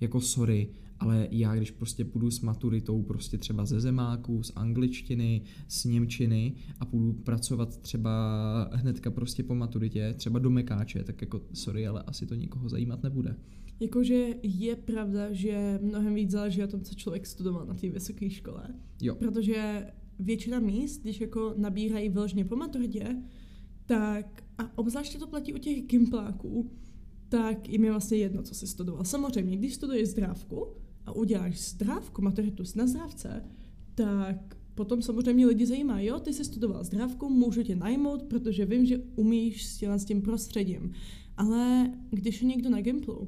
jako 0.01 0.21
sorry, 0.21 0.69
ale 1.03 1.27
já 1.31 1.55
když 1.55 1.71
prostě 1.71 2.05
půjdu 2.05 2.31
s 2.31 2.41
maturitou 2.41 3.01
prostě 3.01 3.37
třeba 3.37 3.65
ze 3.65 3.79
zemáků, 3.79 4.43
z 4.43 4.51
angličtiny, 4.55 5.41
z 5.67 5.85
němčiny 5.85 6.53
a 6.79 6.85
půjdu 6.85 7.13
pracovat 7.13 7.77
třeba 7.77 8.11
hnedka 8.73 9.11
prostě 9.11 9.43
po 9.43 9.55
maturitě, 9.55 10.13
třeba 10.17 10.39
do 10.39 10.49
mekáče, 10.49 11.03
tak 11.03 11.21
jako 11.21 11.41
sorry, 11.53 11.87
ale 11.87 12.03
asi 12.03 12.25
to 12.25 12.35
nikoho 12.35 12.69
zajímat 12.69 13.03
nebude. 13.03 13.35
Jakože 13.79 14.27
je 14.43 14.75
pravda, 14.75 15.33
že 15.33 15.79
mnohem 15.81 16.15
víc 16.15 16.31
záleží 16.31 16.59
na 16.59 16.67
tom, 16.67 16.81
co 16.81 16.95
člověk 16.95 17.27
studoval 17.27 17.65
na 17.65 17.73
té 17.73 17.89
vysoké 17.89 18.29
škole. 18.29 18.67
Jo. 19.01 19.15
Protože 19.15 19.87
většina 20.19 20.59
míst, 20.59 21.01
když 21.01 21.21
jako 21.21 21.53
nabírají 21.57 22.09
vyloženě 22.09 22.45
po 22.45 22.55
maturitě, 22.55 23.15
tak 23.85 24.43
a 24.57 24.77
obzvláště 24.77 25.17
to 25.17 25.27
platí 25.27 25.53
u 25.53 25.57
těch 25.57 25.85
gimpláků, 25.85 26.71
tak 27.29 27.69
jim 27.69 27.83
je 27.83 27.91
vlastně 27.91 28.17
jedno, 28.17 28.43
co 28.43 28.55
jsi 28.55 28.67
studoval. 28.67 29.03
Samozřejmě, 29.03 29.57
když 29.57 29.73
studuješ 29.73 30.09
zdrávku 30.09 30.67
a 31.05 31.11
uděláš 31.11 31.59
zdrávku, 31.59 32.21
maturitu 32.21 32.63
na 32.75 32.87
zdrávce, 32.87 33.43
tak 33.95 34.57
potom 34.75 35.01
samozřejmě 35.01 35.45
lidi 35.45 35.65
zajímá, 35.65 35.99
jo, 35.99 36.19
ty 36.19 36.33
jsi 36.33 36.45
studoval 36.45 36.83
zdrávku, 36.83 37.29
můžu 37.29 37.63
tě 37.63 37.75
najmout, 37.75 38.23
protože 38.23 38.65
vím, 38.65 38.85
že 38.85 39.01
umíš 39.15 39.65
s 39.65 40.05
tím 40.05 40.21
prostředím. 40.21 40.91
Ale 41.37 41.91
když 42.09 42.41
je 42.41 42.47
někdo 42.47 42.69
na 42.69 42.81
Gimplu, 42.81 43.27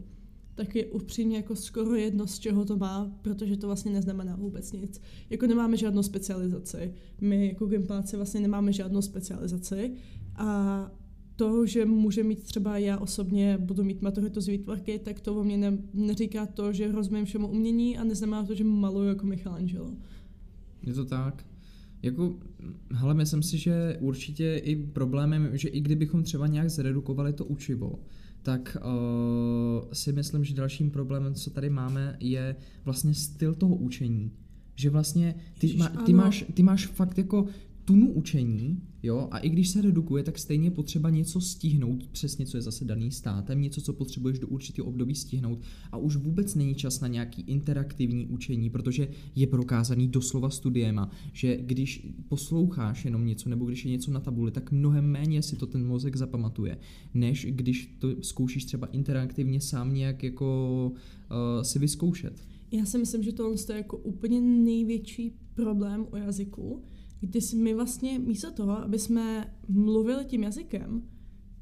tak 0.55 0.75
je 0.75 0.85
upřímně 0.85 1.37
jako 1.37 1.55
skoro 1.55 1.95
jedno, 1.95 2.27
z 2.27 2.39
čeho 2.39 2.65
to 2.65 2.77
má, 2.77 3.17
protože 3.21 3.57
to 3.57 3.67
vlastně 3.67 3.91
neznamená 3.91 4.35
vůbec 4.35 4.71
nic. 4.71 5.01
Jako 5.29 5.47
nemáme 5.47 5.77
žádnou 5.77 6.03
specializaci. 6.03 6.93
My 7.21 7.47
jako 7.47 7.65
Gimpláci 7.65 8.15
vlastně 8.15 8.39
nemáme 8.39 8.73
žádnou 8.73 9.01
specializaci 9.01 9.93
a 10.35 10.91
to, 11.35 11.65
že 11.65 11.85
může 11.85 12.23
mít 12.23 12.43
třeba 12.43 12.77
já 12.77 12.97
osobně 12.97 13.57
budu 13.57 13.83
mít 13.83 14.01
maturitu 14.01 14.41
z 14.41 14.47
výtvarky, 14.47 14.99
tak 14.99 15.19
to 15.19 15.35
o 15.35 15.43
mě 15.43 15.57
ne, 15.57 15.77
neříká 15.93 16.45
to, 16.45 16.73
že 16.73 16.91
rozumím 16.91 17.25
všemu 17.25 17.47
umění 17.47 17.97
a 17.97 18.03
neznamená 18.03 18.43
to, 18.43 18.55
že 18.55 18.63
maluju 18.63 19.07
jako 19.07 19.25
Michelangelo. 19.25 19.93
Je 20.83 20.93
to 20.93 21.05
tak. 21.05 21.45
Jako, 22.01 22.35
hele, 22.91 23.13
myslím 23.13 23.43
si, 23.43 23.57
že 23.57 23.97
určitě 23.99 24.61
i 24.63 24.75
problémem, 24.75 25.49
že 25.57 25.69
i 25.69 25.81
kdybychom 25.81 26.23
třeba 26.23 26.47
nějak 26.47 26.69
zredukovali 26.69 27.33
to 27.33 27.45
učivo, 27.45 27.99
tak 28.41 28.77
uh, 28.81 29.91
si 29.93 30.13
myslím, 30.13 30.43
že 30.43 30.55
dalším 30.55 30.91
problémem, 30.91 31.33
co 31.33 31.49
tady 31.49 31.69
máme, 31.69 32.17
je 32.19 32.55
vlastně 32.83 33.13
styl 33.13 33.53
toho 33.53 33.75
učení. 33.75 34.31
Že 34.75 34.89
vlastně 34.89 35.35
ty, 35.59 35.67
Ježiš, 35.67 35.79
má, 35.79 35.87
ty, 35.87 36.13
máš, 36.13 36.45
ty 36.53 36.63
máš 36.63 36.87
fakt 36.87 37.17
jako 37.17 37.45
tunu 37.85 38.13
učení, 38.13 38.81
jo, 39.03 39.27
a 39.31 39.37
i 39.37 39.49
když 39.49 39.69
se 39.69 39.81
redukuje, 39.81 40.23
tak 40.23 40.39
stejně 40.39 40.71
potřeba 40.71 41.09
něco 41.09 41.41
stihnout, 41.41 42.07
přesně 42.07 42.45
co 42.45 42.57
je 42.57 42.61
zase 42.61 42.85
daný 42.85 43.11
státem, 43.11 43.61
něco, 43.61 43.81
co 43.81 43.93
potřebuješ 43.93 44.39
do 44.39 44.47
určitého 44.47 44.87
období 44.87 45.15
stihnout 45.15 45.59
a 45.91 45.97
už 45.97 46.15
vůbec 46.15 46.55
není 46.55 46.75
čas 46.75 46.99
na 46.99 47.07
nějaký 47.07 47.41
interaktivní 47.41 48.27
učení, 48.27 48.69
protože 48.69 49.07
je 49.35 49.47
prokázaný 49.47 50.07
doslova 50.07 50.49
studiema, 50.49 51.09
že 51.33 51.57
když 51.57 52.07
posloucháš 52.29 53.05
jenom 53.05 53.25
něco 53.25 53.49
nebo 53.49 53.65
když 53.65 53.85
je 53.85 53.91
něco 53.91 54.11
na 54.11 54.19
tabuli, 54.19 54.51
tak 54.51 54.71
mnohem 54.71 55.05
méně 55.05 55.41
si 55.41 55.55
to 55.55 55.67
ten 55.67 55.87
mozek 55.87 56.15
zapamatuje, 56.15 56.77
než 57.13 57.47
když 57.49 57.95
to 57.99 58.07
zkoušíš 58.21 58.65
třeba 58.65 58.87
interaktivně 58.87 59.61
sám 59.61 59.93
nějak 59.93 60.23
jako 60.23 60.91
uh, 60.95 61.63
si 61.63 61.79
vyzkoušet. 61.79 62.47
Já 62.71 62.85
si 62.85 62.97
myslím, 62.97 63.23
že 63.23 63.33
tohle 63.33 63.55
je 63.69 63.77
jako 63.77 63.97
úplně 63.97 64.41
největší 64.41 65.31
problém 65.53 66.05
u 66.13 66.15
jazyku, 66.15 66.83
kdy 67.19 67.39
my 67.55 67.73
vlastně 67.73 68.19
místo 68.19 68.51
toho, 68.51 68.71
aby 68.71 68.99
jsme 68.99 69.53
mluvili 69.67 70.25
tím 70.25 70.43
jazykem, 70.43 71.03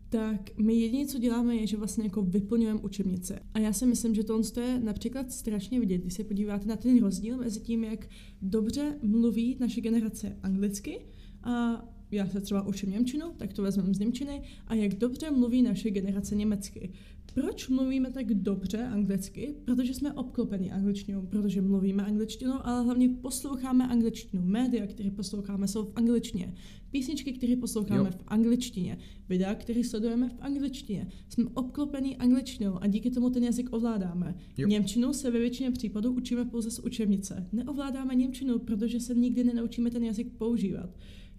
tak 0.09 0.57
my 0.57 0.73
jediné, 0.73 1.05
co 1.05 1.19
děláme, 1.19 1.55
je, 1.55 1.67
že 1.67 1.77
vlastně 1.77 2.03
jako 2.03 2.21
vyplňujeme 2.21 2.79
učebnice. 2.79 3.39
A 3.53 3.59
já 3.59 3.73
si 3.73 3.85
myslím, 3.85 4.15
že 4.15 4.23
tohle 4.23 4.43
je 4.61 4.79
například 4.79 5.31
strašně 5.31 5.79
vidět, 5.79 5.97
když 5.97 6.13
se 6.13 6.23
podíváte 6.23 6.67
na 6.67 6.75
ten 6.75 6.99
rozdíl 6.99 7.37
mezi 7.37 7.59
tím, 7.59 7.83
jak 7.83 8.09
dobře 8.41 8.99
mluví 9.01 9.57
naše 9.59 9.81
generace 9.81 10.37
anglicky 10.43 11.05
a 11.43 11.85
já 12.11 12.27
se 12.27 12.41
třeba 12.41 12.67
učím 12.67 12.91
Němčinu, 12.91 13.25
tak 13.37 13.53
to 13.53 13.61
vezmeme 13.61 13.93
z 13.93 13.99
Němčiny, 13.99 14.41
a 14.67 14.75
jak 14.75 14.93
dobře 14.93 15.31
mluví 15.31 15.61
naše 15.61 15.91
generace 15.91 16.35
německy. 16.35 16.91
Proč 17.33 17.69
mluvíme 17.69 18.11
tak 18.11 18.33
dobře 18.33 18.83
anglicky? 18.83 19.55
Protože 19.65 19.93
jsme 19.93 20.13
obklopeni 20.13 20.71
angličtinou, 20.71 21.25
protože 21.25 21.61
mluvíme 21.61 22.05
angličtinou, 22.05 22.53
ale 22.63 22.83
hlavně 22.83 23.09
posloucháme 23.09 23.87
angličtinu. 23.87 24.43
Média, 24.45 24.87
které 24.87 25.11
posloucháme, 25.11 25.67
jsou 25.67 25.85
v 25.85 25.91
angličtině. 25.95 26.53
Písničky, 26.91 27.33
které 27.33 27.55
posloucháme 27.55 28.09
jo. 28.09 28.15
v 28.17 28.23
angličtině. 28.27 28.97
Videa, 29.29 29.55
které 29.55 29.83
sledujeme 29.83 30.29
v 30.29 30.35
angličtině. 30.39 31.07
Jsme 31.29 31.45
obklopeni 31.53 32.17
angličtinou 32.17 32.83
a 32.83 32.87
díky 32.87 33.11
tomu 33.11 33.29
ten 33.29 33.43
jazyk 33.43 33.73
ovládáme. 33.73 34.35
Jo. 34.57 34.67
Němčinu 34.67 35.13
se 35.13 35.31
ve 35.31 35.39
většině 35.39 35.71
případů 35.71 36.11
učíme 36.11 36.45
pouze 36.45 36.71
z 36.71 36.79
učebnice. 36.79 37.47
Neovládáme 37.51 38.15
Němčinu, 38.15 38.59
protože 38.59 38.99
se 38.99 39.15
nikdy 39.15 39.43
nenaučíme 39.43 39.91
ten 39.91 40.03
jazyk 40.03 40.27
používat. 40.37 40.89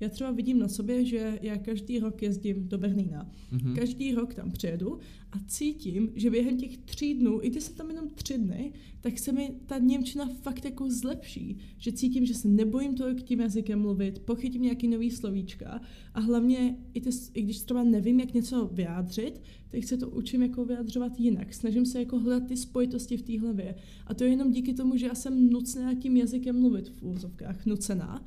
Já 0.00 0.08
třeba 0.08 0.30
vidím 0.30 0.58
na 0.58 0.68
sobě, 0.68 1.04
že 1.04 1.38
já 1.42 1.56
každý 1.56 1.98
rok 1.98 2.22
jezdím 2.22 2.68
do 2.68 2.78
Berlína. 2.78 3.30
Mm-hmm. 3.52 3.74
Každý 3.74 4.14
rok 4.14 4.34
tam 4.34 4.50
přijedu 4.50 4.98
a 5.32 5.36
cítím, 5.46 6.12
že 6.14 6.30
během 6.30 6.56
těch 6.56 6.76
tří 6.76 7.14
dnů, 7.14 7.38
i 7.42 7.50
když 7.50 7.64
se 7.64 7.74
tam 7.74 7.90
jenom 7.90 8.08
tři 8.08 8.38
dny, 8.38 8.72
tak 9.00 9.18
se 9.18 9.32
mi 9.32 9.54
ta 9.66 9.78
Němčina 9.78 10.28
fakt 10.42 10.64
jako 10.64 10.90
zlepší. 10.90 11.58
Že 11.78 11.92
cítím, 11.92 12.26
že 12.26 12.34
se 12.34 12.48
nebojím 12.48 12.94
tolik 12.94 13.22
tím 13.22 13.40
jazykem 13.40 13.80
mluvit, 13.80 14.18
pochytím 14.18 14.62
nějaký 14.62 14.88
nový 14.88 15.10
slovíčka 15.10 15.80
a 16.14 16.20
hlavně, 16.20 16.76
i, 16.94 17.00
ty, 17.00 17.10
i 17.34 17.42
když 17.42 17.60
třeba 17.60 17.82
nevím, 17.82 18.20
jak 18.20 18.34
něco 18.34 18.70
vyjádřit, 18.72 19.40
tak 19.68 19.84
se 19.84 19.96
to 19.96 20.10
učím 20.10 20.42
jako 20.42 20.64
vyjadřovat 20.64 21.20
jinak. 21.20 21.54
Snažím 21.54 21.86
se 21.86 21.98
jako 21.98 22.18
hledat 22.18 22.48
ty 22.48 22.56
spojitosti 22.56 23.16
v 23.16 23.22
té 23.22 23.40
hlavě. 23.40 23.74
A 24.06 24.14
to 24.14 24.24
je 24.24 24.30
jenom 24.30 24.50
díky 24.50 24.74
tomu, 24.74 24.96
že 24.96 25.06
já 25.06 25.14
jsem 25.14 25.50
nucená 25.50 25.94
tím 25.94 26.16
jazykem 26.16 26.60
mluvit 26.60 26.88
v 26.88 27.02
úzovkách, 27.02 27.66
nucená. 27.66 28.24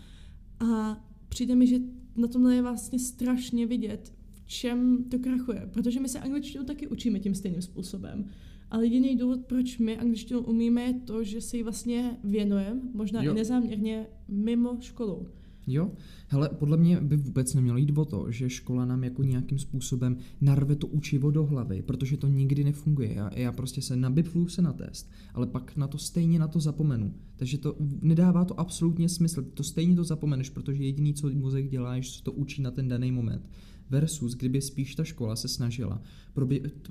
A 0.60 1.04
přijde 1.30 1.56
mi, 1.56 1.68
že 1.68 1.80
na 2.16 2.28
tomhle 2.28 2.56
je 2.56 2.62
vlastně 2.62 3.00
strašně 3.00 3.66
vidět, 3.66 4.14
v 4.34 4.48
čem 4.48 5.04
to 5.04 5.20
krachuje. 5.20 5.70
Protože 5.74 6.00
my 6.00 6.10
se 6.10 6.20
angličtinu 6.20 6.64
taky 6.64 6.88
učíme 6.88 7.20
tím 7.20 7.36
stejným 7.36 7.62
způsobem. 7.62 8.26
Ale 8.72 8.86
jediný 8.86 9.16
důvod, 9.16 9.46
proč 9.46 9.78
my 9.78 9.98
angličtinu 9.98 10.42
umíme, 10.42 10.82
je 10.82 10.94
to, 10.94 11.24
že 11.24 11.42
si 11.42 11.58
ji 11.58 11.64
vlastně 11.64 12.18
věnujeme, 12.24 12.82
možná 12.94 13.24
jo. 13.24 13.32
i 13.32 13.36
nezáměrně, 13.36 14.08
mimo 14.28 14.78
školu. 14.80 15.28
Jo, 15.68 15.92
hele, 16.28 16.50
podle 16.50 16.78
mě 16.78 17.02
by 17.02 17.18
vůbec 17.18 17.54
nemělo 17.54 17.78
jít 17.78 17.98
o 17.98 18.06
to, 18.06 18.32
že 18.32 18.50
škola 18.50 18.86
nám 18.86 19.04
jako 19.04 19.24
nějakým 19.24 19.60
způsobem 19.60 20.18
narve 20.42 20.76
to 20.76 20.88
učivo 20.88 21.32
do 21.32 21.46
hlavy, 21.46 21.82
protože 21.82 22.18
to 22.18 22.28
nikdy 22.28 22.64
nefunguje. 22.64 23.14
Já, 23.14 23.32
já 23.36 23.52
prostě 23.52 23.82
se 23.82 23.96
nabiplu 23.96 24.48
se 24.48 24.62
na 24.62 24.74
test, 24.74 25.12
ale 25.34 25.48
pak 25.48 25.78
na 25.78 25.88
to 25.88 25.98
stejně 25.98 26.40
na 26.40 26.48
to 26.48 26.60
zapomenu. 26.60 27.14
Takže 27.36 27.58
to 27.58 27.76
nedává 28.02 28.46
to 28.46 28.60
absolutně 28.60 29.10
smysl. 29.10 29.44
To 29.44 29.64
stejně 29.64 29.96
to 29.96 30.04
zapomeneš, 30.04 30.50
protože 30.50 30.84
jediný, 30.84 31.14
co 31.14 31.30
mozek 31.30 31.70
dělá, 31.70 31.96
je, 31.96 32.02
že 32.02 32.24
to 32.24 32.32
učí 32.32 32.62
na 32.62 32.72
ten 32.72 32.88
daný 32.88 33.12
moment. 33.12 33.50
Versus, 33.90 34.36
kdyby 34.36 34.62
spíš 34.62 34.96
ta 34.96 35.04
škola 35.04 35.36
se 35.36 35.48
snažila 35.48 36.02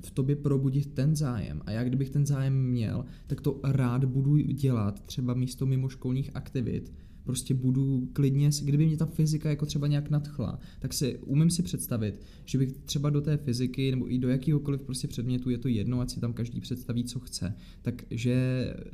v 0.01 0.11
tobě 0.11 0.35
probudit 0.35 0.93
ten 0.93 1.15
zájem. 1.15 1.61
A 1.65 1.71
já 1.71 1.83
kdybych 1.83 2.09
ten 2.09 2.25
zájem 2.25 2.63
měl, 2.63 3.05
tak 3.27 3.41
to 3.41 3.59
rád 3.63 4.05
budu 4.05 4.37
dělat 4.37 5.05
třeba 5.05 5.33
místo 5.33 5.65
mimoškolních 5.65 6.31
aktivit, 6.33 6.93
prostě 7.27 7.53
budu 7.53 8.09
klidně, 8.13 8.49
kdyby 8.63 8.85
mě 8.85 8.97
ta 8.97 9.05
fyzika 9.05 9.49
jako 9.49 9.65
třeba 9.65 9.87
nějak 9.87 10.09
nadchla, 10.09 10.59
tak 10.79 10.93
si 10.93 11.17
umím 11.17 11.49
si 11.49 11.63
představit, 11.63 12.21
že 12.45 12.57
bych 12.57 12.71
třeba 12.71 13.09
do 13.09 13.21
té 13.21 13.37
fyziky 13.37 13.91
nebo 13.91 14.13
i 14.13 14.17
do 14.17 14.29
jakýhokoliv 14.29 14.81
prostě 14.81 15.07
předmětu, 15.07 15.49
je 15.49 15.57
to 15.57 15.67
jedno, 15.67 15.99
ať 15.99 16.09
si 16.09 16.19
tam 16.19 16.33
každý 16.33 16.61
představí, 16.61 17.03
co 17.03 17.19
chce, 17.19 17.55
takže 17.81 18.35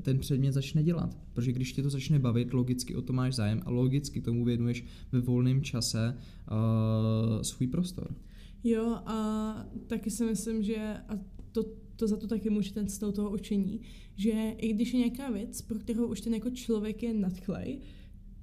ten 0.01 0.19
předmět 0.19 0.51
začne 0.51 0.83
dělat. 0.83 1.17
Protože 1.33 1.51
když 1.51 1.73
tě 1.73 1.83
to 1.83 1.89
začne 1.89 2.19
bavit, 2.19 2.53
logicky 2.53 2.95
o 2.95 3.01
to 3.01 3.13
máš 3.13 3.35
zájem 3.35 3.61
a 3.65 3.69
logicky 3.69 4.21
tomu 4.21 4.45
věnuješ 4.45 4.85
ve 5.11 5.19
volném 5.19 5.61
čase 5.61 6.17
uh, 6.17 7.41
svůj 7.41 7.67
prostor. 7.67 8.15
Jo, 8.63 8.85
a 9.05 9.67
taky 9.87 10.09
si 10.09 10.25
myslím, 10.25 10.63
že 10.63 10.77
a 11.09 11.19
to, 11.51 11.63
to 11.95 12.07
za 12.07 12.17
to 12.17 12.27
taky 12.27 12.49
může 12.49 12.73
ten 12.73 12.89
styl 12.89 13.11
toho 13.11 13.31
učení, 13.31 13.81
že 14.15 14.31
i 14.57 14.73
když 14.73 14.93
je 14.93 14.99
nějaká 14.99 15.31
věc, 15.31 15.61
pro 15.61 15.79
kterou 15.79 16.07
už 16.07 16.21
ten 16.21 16.33
jako 16.33 16.49
člověk 16.49 17.03
je 17.03 17.13
nadchlej, 17.13 17.79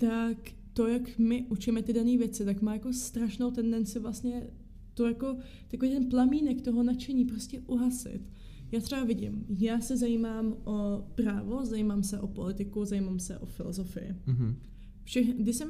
tak 0.00 0.36
to, 0.72 0.86
jak 0.86 1.18
my 1.18 1.46
učíme 1.48 1.82
ty 1.82 1.92
dané 1.92 2.16
věci, 2.16 2.44
tak 2.44 2.62
má 2.62 2.72
jako 2.72 2.92
strašnou 2.92 3.50
tendenci 3.50 3.98
vlastně 3.98 4.46
to 4.94 5.06
jako 5.06 5.36
takový 5.68 5.90
ten 5.90 6.08
plamínek 6.08 6.62
toho 6.62 6.82
nadšení 6.82 7.24
prostě 7.24 7.60
uhasit. 7.60 8.20
Já 8.72 8.80
třeba 8.80 9.04
vidím, 9.04 9.46
já 9.48 9.80
se 9.80 9.96
zajímám 9.96 10.56
o 10.64 11.04
právo, 11.14 11.66
zajímám 11.66 12.02
se 12.02 12.20
o 12.20 12.26
politiku, 12.26 12.84
zajímám 12.84 13.18
se 13.18 13.38
o 13.38 13.46
filozofii. 13.46 14.14
Mm-hmm. 14.26 14.54
Všech, 15.04 15.34
když 15.34 15.56
jsem 15.56 15.68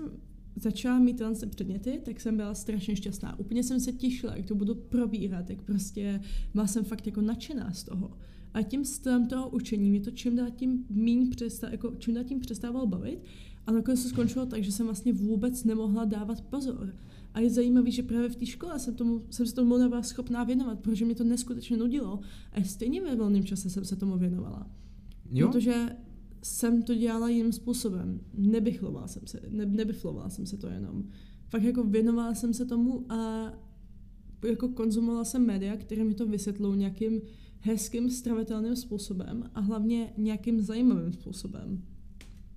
začala 0.56 0.98
mít 0.98 1.16
tyhle 1.16 1.34
předměty, 1.50 2.00
tak 2.04 2.20
jsem 2.20 2.36
byla 2.36 2.54
strašně 2.54 2.96
šťastná. 2.96 3.38
Úplně 3.38 3.64
jsem 3.64 3.80
se 3.80 3.92
těšila, 3.92 4.36
jak 4.36 4.46
to 4.46 4.54
budu 4.54 4.74
probírat, 4.74 5.50
jak 5.50 5.62
prostě 5.62 6.20
byla 6.54 6.66
jsem 6.66 6.84
fakt 6.84 7.06
jako 7.06 7.20
nadšená 7.20 7.72
z 7.72 7.84
toho. 7.84 8.10
A 8.54 8.62
tím 8.62 8.84
stylem 8.84 9.28
toho 9.28 9.48
učení 9.48 9.90
mě 9.90 10.00
to 10.00 10.10
čím 10.10 10.36
dál 10.36 10.50
tím 10.50 10.84
míň 10.90 11.30
přestá, 11.30 11.70
jako 11.70 11.94
čím 11.98 12.14
dál 12.14 12.24
tím 12.24 12.40
přestával 12.40 12.86
bavit 12.86 13.24
a 13.66 13.72
nakonec 13.72 14.02
to 14.02 14.08
skončilo 14.08 14.46
tak, 14.46 14.64
že 14.64 14.72
jsem 14.72 14.86
vlastně 14.86 15.12
vůbec 15.12 15.64
nemohla 15.64 16.04
dávat 16.04 16.40
pozor. 16.40 16.94
A 17.34 17.40
je 17.40 17.50
zajímavé, 17.50 17.90
že 17.90 18.02
právě 18.02 18.28
v 18.28 18.36
té 18.36 18.46
škole 18.46 18.78
jsem, 18.78 18.94
tomu, 18.94 19.22
jsem 19.30 19.46
se 19.46 19.54
tomu 19.54 19.76
nebyla 19.76 20.02
schopná 20.02 20.44
věnovat, 20.44 20.80
protože 20.80 21.04
mě 21.04 21.14
to 21.14 21.24
neskutečně 21.24 21.76
nudilo. 21.76 22.20
A 22.52 22.64
stejně 22.64 23.02
ve 23.02 23.16
volném 23.16 23.44
čase 23.44 23.70
jsem 23.70 23.84
se 23.84 23.96
tomu 23.96 24.18
věnovala. 24.18 24.70
Jo? 25.30 25.48
Protože 25.48 25.96
jsem 26.42 26.82
to 26.82 26.94
dělala 26.94 27.28
jiným 27.28 27.52
způsobem. 27.52 28.20
Nebychlovala 28.34 29.08
jsem 29.08 29.26
se, 29.26 29.40
ne, 29.50 29.66
nebychlovala 29.66 30.30
jsem 30.30 30.46
se 30.46 30.56
to 30.56 30.66
jenom. 30.66 31.04
Fakt 31.48 31.62
jako 31.62 31.84
věnovala 31.84 32.34
jsem 32.34 32.54
se 32.54 32.64
tomu 32.64 33.12
a 33.12 33.52
jako 34.48 34.68
konzumovala 34.68 35.24
jsem 35.24 35.46
média, 35.46 35.76
které 35.76 36.04
mi 36.04 36.14
to 36.14 36.26
vysvětlou 36.26 36.74
nějakým 36.74 37.20
hezkým, 37.60 38.10
stravitelným 38.10 38.76
způsobem 38.76 39.50
a 39.54 39.60
hlavně 39.60 40.12
nějakým 40.16 40.60
zajímavým 40.60 41.12
způsobem. 41.12 41.82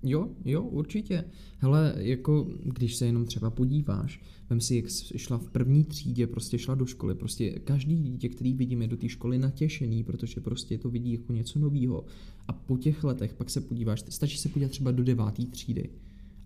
Jo, 0.03 0.29
jo, 0.45 0.63
určitě. 0.63 1.23
Hele, 1.57 1.93
jako 1.97 2.47
když 2.63 2.95
se 2.95 3.05
jenom 3.05 3.25
třeba 3.25 3.49
podíváš, 3.49 4.21
vem 4.49 4.61
si, 4.61 4.75
jak 4.75 4.85
šla 5.15 5.37
v 5.37 5.49
první 5.49 5.83
třídě, 5.83 6.27
prostě 6.27 6.57
šla 6.57 6.75
do 6.75 6.85
školy, 6.85 7.15
prostě 7.15 7.51
každý 7.51 7.97
dítě, 7.97 8.29
který 8.29 8.53
vidím, 8.53 8.81
je 8.81 8.87
do 8.87 8.97
té 8.97 9.09
školy 9.09 9.37
natěšený, 9.37 10.03
protože 10.03 10.41
prostě 10.41 10.77
to 10.77 10.89
vidí 10.89 11.13
jako 11.13 11.33
něco 11.33 11.59
nového. 11.59 12.05
A 12.47 12.53
po 12.53 12.77
těch 12.77 13.03
letech 13.03 13.33
pak 13.33 13.49
se 13.49 13.61
podíváš, 13.61 14.03
stačí 14.09 14.37
se 14.37 14.49
podívat 14.49 14.71
třeba 14.71 14.91
do 14.91 15.03
deváté 15.03 15.45
třídy 15.45 15.89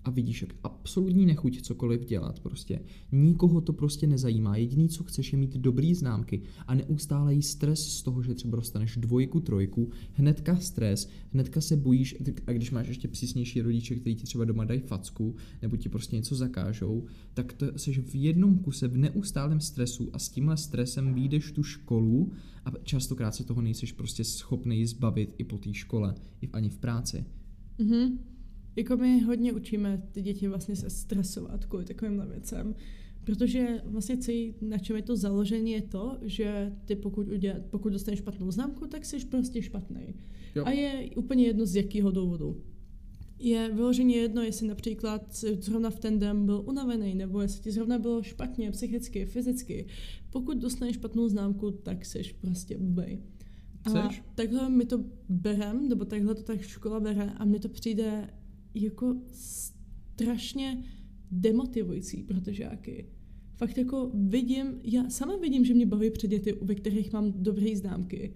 a 0.07 0.09
vidíš, 0.09 0.41
jak 0.41 0.55
absolutní 0.63 1.25
nechuť 1.25 1.61
cokoliv 1.61 2.05
dělat 2.05 2.39
prostě. 2.39 2.79
Nikoho 3.11 3.61
to 3.61 3.73
prostě 3.73 4.07
nezajímá. 4.07 4.57
Jediný, 4.57 4.89
co 4.89 5.03
chceš, 5.03 5.33
je 5.33 5.39
mít 5.39 5.57
dobrý 5.57 5.95
známky 5.95 6.41
a 6.67 6.75
neustále 6.75 7.33
jí 7.33 7.41
stres 7.41 7.79
z 7.79 8.03
toho, 8.03 8.23
že 8.23 8.33
třeba 8.33 8.55
dostaneš 8.55 8.97
dvojku, 8.97 9.39
trojku, 9.39 9.89
hnedka 10.11 10.55
stres, 10.55 11.09
hnedka 11.31 11.61
se 11.61 11.77
bojíš, 11.77 12.15
a 12.47 12.51
když 12.51 12.71
máš 12.71 12.87
ještě 12.87 13.07
přísnější 13.07 13.61
rodiče, 13.61 13.95
kteří 13.95 14.15
ti 14.15 14.23
třeba 14.23 14.45
doma 14.45 14.65
dají 14.65 14.79
facku, 14.79 15.35
nebo 15.61 15.77
ti 15.77 15.89
prostě 15.89 16.15
něco 16.15 16.35
zakážou, 16.35 17.05
tak 17.33 17.53
to 17.53 17.79
jsi 17.79 17.93
v 17.93 18.15
jednom 18.15 18.59
kuse 18.59 18.87
v 18.87 18.97
neustálém 18.97 19.59
stresu 19.59 20.09
a 20.13 20.19
s 20.19 20.29
tímhle 20.29 20.57
stresem 20.57 21.13
vyjdeš 21.13 21.51
tu 21.51 21.63
školu 21.63 22.31
a 22.65 22.71
častokrát 22.83 23.35
se 23.35 23.43
toho 23.43 23.61
nejseš 23.61 23.91
prostě 23.91 24.23
schopný 24.23 24.85
zbavit 24.85 25.35
i 25.37 25.43
po 25.43 25.57
té 25.57 25.73
škole, 25.73 26.15
i 26.41 26.47
ani 26.47 26.69
v 26.69 26.77
práci. 26.77 27.25
Mm-hmm 27.79 28.36
jako 28.77 28.97
my 28.97 29.21
hodně 29.21 29.53
učíme 29.53 30.01
ty 30.11 30.21
děti 30.21 30.47
vlastně 30.47 30.75
se 30.75 30.89
stresovat 30.89 31.65
kvůli 31.65 31.85
takovým 31.85 32.23
věcem, 32.29 32.75
protože 33.23 33.81
vlastně 33.85 34.17
celý, 34.17 34.55
na 34.61 34.77
čem 34.77 34.95
je 34.95 35.01
to 35.01 35.15
založení, 35.15 35.71
je 35.71 35.81
to, 35.81 36.17
že 36.21 36.73
ty 36.85 36.95
pokud, 36.95 37.27
udělat, 37.27 37.61
pokud 37.69 37.89
dostaneš 37.89 38.19
špatnou 38.19 38.51
známku, 38.51 38.87
tak 38.87 39.05
jsi 39.05 39.25
prostě 39.25 39.61
špatný. 39.61 40.15
Jo. 40.55 40.65
A 40.65 40.71
je 40.71 41.09
úplně 41.15 41.45
jedno 41.45 41.65
z 41.65 41.75
jakého 41.75 42.11
důvodu. 42.11 42.63
Je 43.39 43.71
vyloženě 43.73 44.15
jedno, 44.15 44.41
jestli 44.41 44.67
například 44.67 45.35
zrovna 45.35 45.89
v 45.89 45.99
ten 45.99 46.19
den 46.19 46.45
byl 46.45 46.63
unavený, 46.67 47.15
nebo 47.15 47.41
jestli 47.41 47.61
ti 47.61 47.71
zrovna 47.71 47.99
bylo 47.99 48.23
špatně 48.23 48.71
psychicky, 48.71 49.25
fyzicky. 49.25 49.87
Pokud 50.29 50.57
dostaneš 50.57 50.95
špatnou 50.95 51.29
známku, 51.29 51.71
tak 51.71 52.05
jsi 52.05 52.21
prostě 52.41 52.77
blbej. 52.77 53.19
A 53.95 54.09
takhle 54.35 54.69
mi 54.69 54.85
to 54.85 55.03
berem, 55.29 55.89
nebo 55.89 56.05
takhle 56.05 56.35
to 56.35 56.43
tak 56.43 56.61
škola 56.61 56.99
bere 56.99 57.31
a 57.37 57.45
mně 57.45 57.59
to 57.59 57.69
přijde 57.69 58.29
jako 58.81 59.15
strašně 59.31 60.83
demotivující 61.31 62.23
pro 62.23 62.41
ty 62.41 62.53
žáky. 62.53 63.09
Fakt 63.55 63.77
jako 63.77 64.11
vidím, 64.13 64.67
já 64.83 65.09
sama 65.09 65.37
vidím, 65.37 65.65
že 65.65 65.73
mě 65.73 65.85
baví 65.85 66.11
předměty, 66.11 66.57
ve 66.61 66.75
kterých 66.75 67.13
mám 67.13 67.33
dobré 67.35 67.75
známky, 67.75 68.33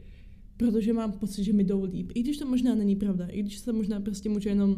protože 0.58 0.94
mám 0.94 1.12
pocit, 1.12 1.44
že 1.44 1.54
mi 1.54 1.64
jdou 1.64 1.84
líp. 1.84 2.12
I 2.16 2.24
když 2.24 2.38
to 2.38 2.46
možná 2.46 2.76
není 2.76 2.96
pravda, 2.96 3.28
i 3.28 3.40
když 3.40 3.58
se 3.58 3.74
možná 3.74 4.00
prostě 4.00 4.30
může 4.30 4.50
jenom 4.50 4.78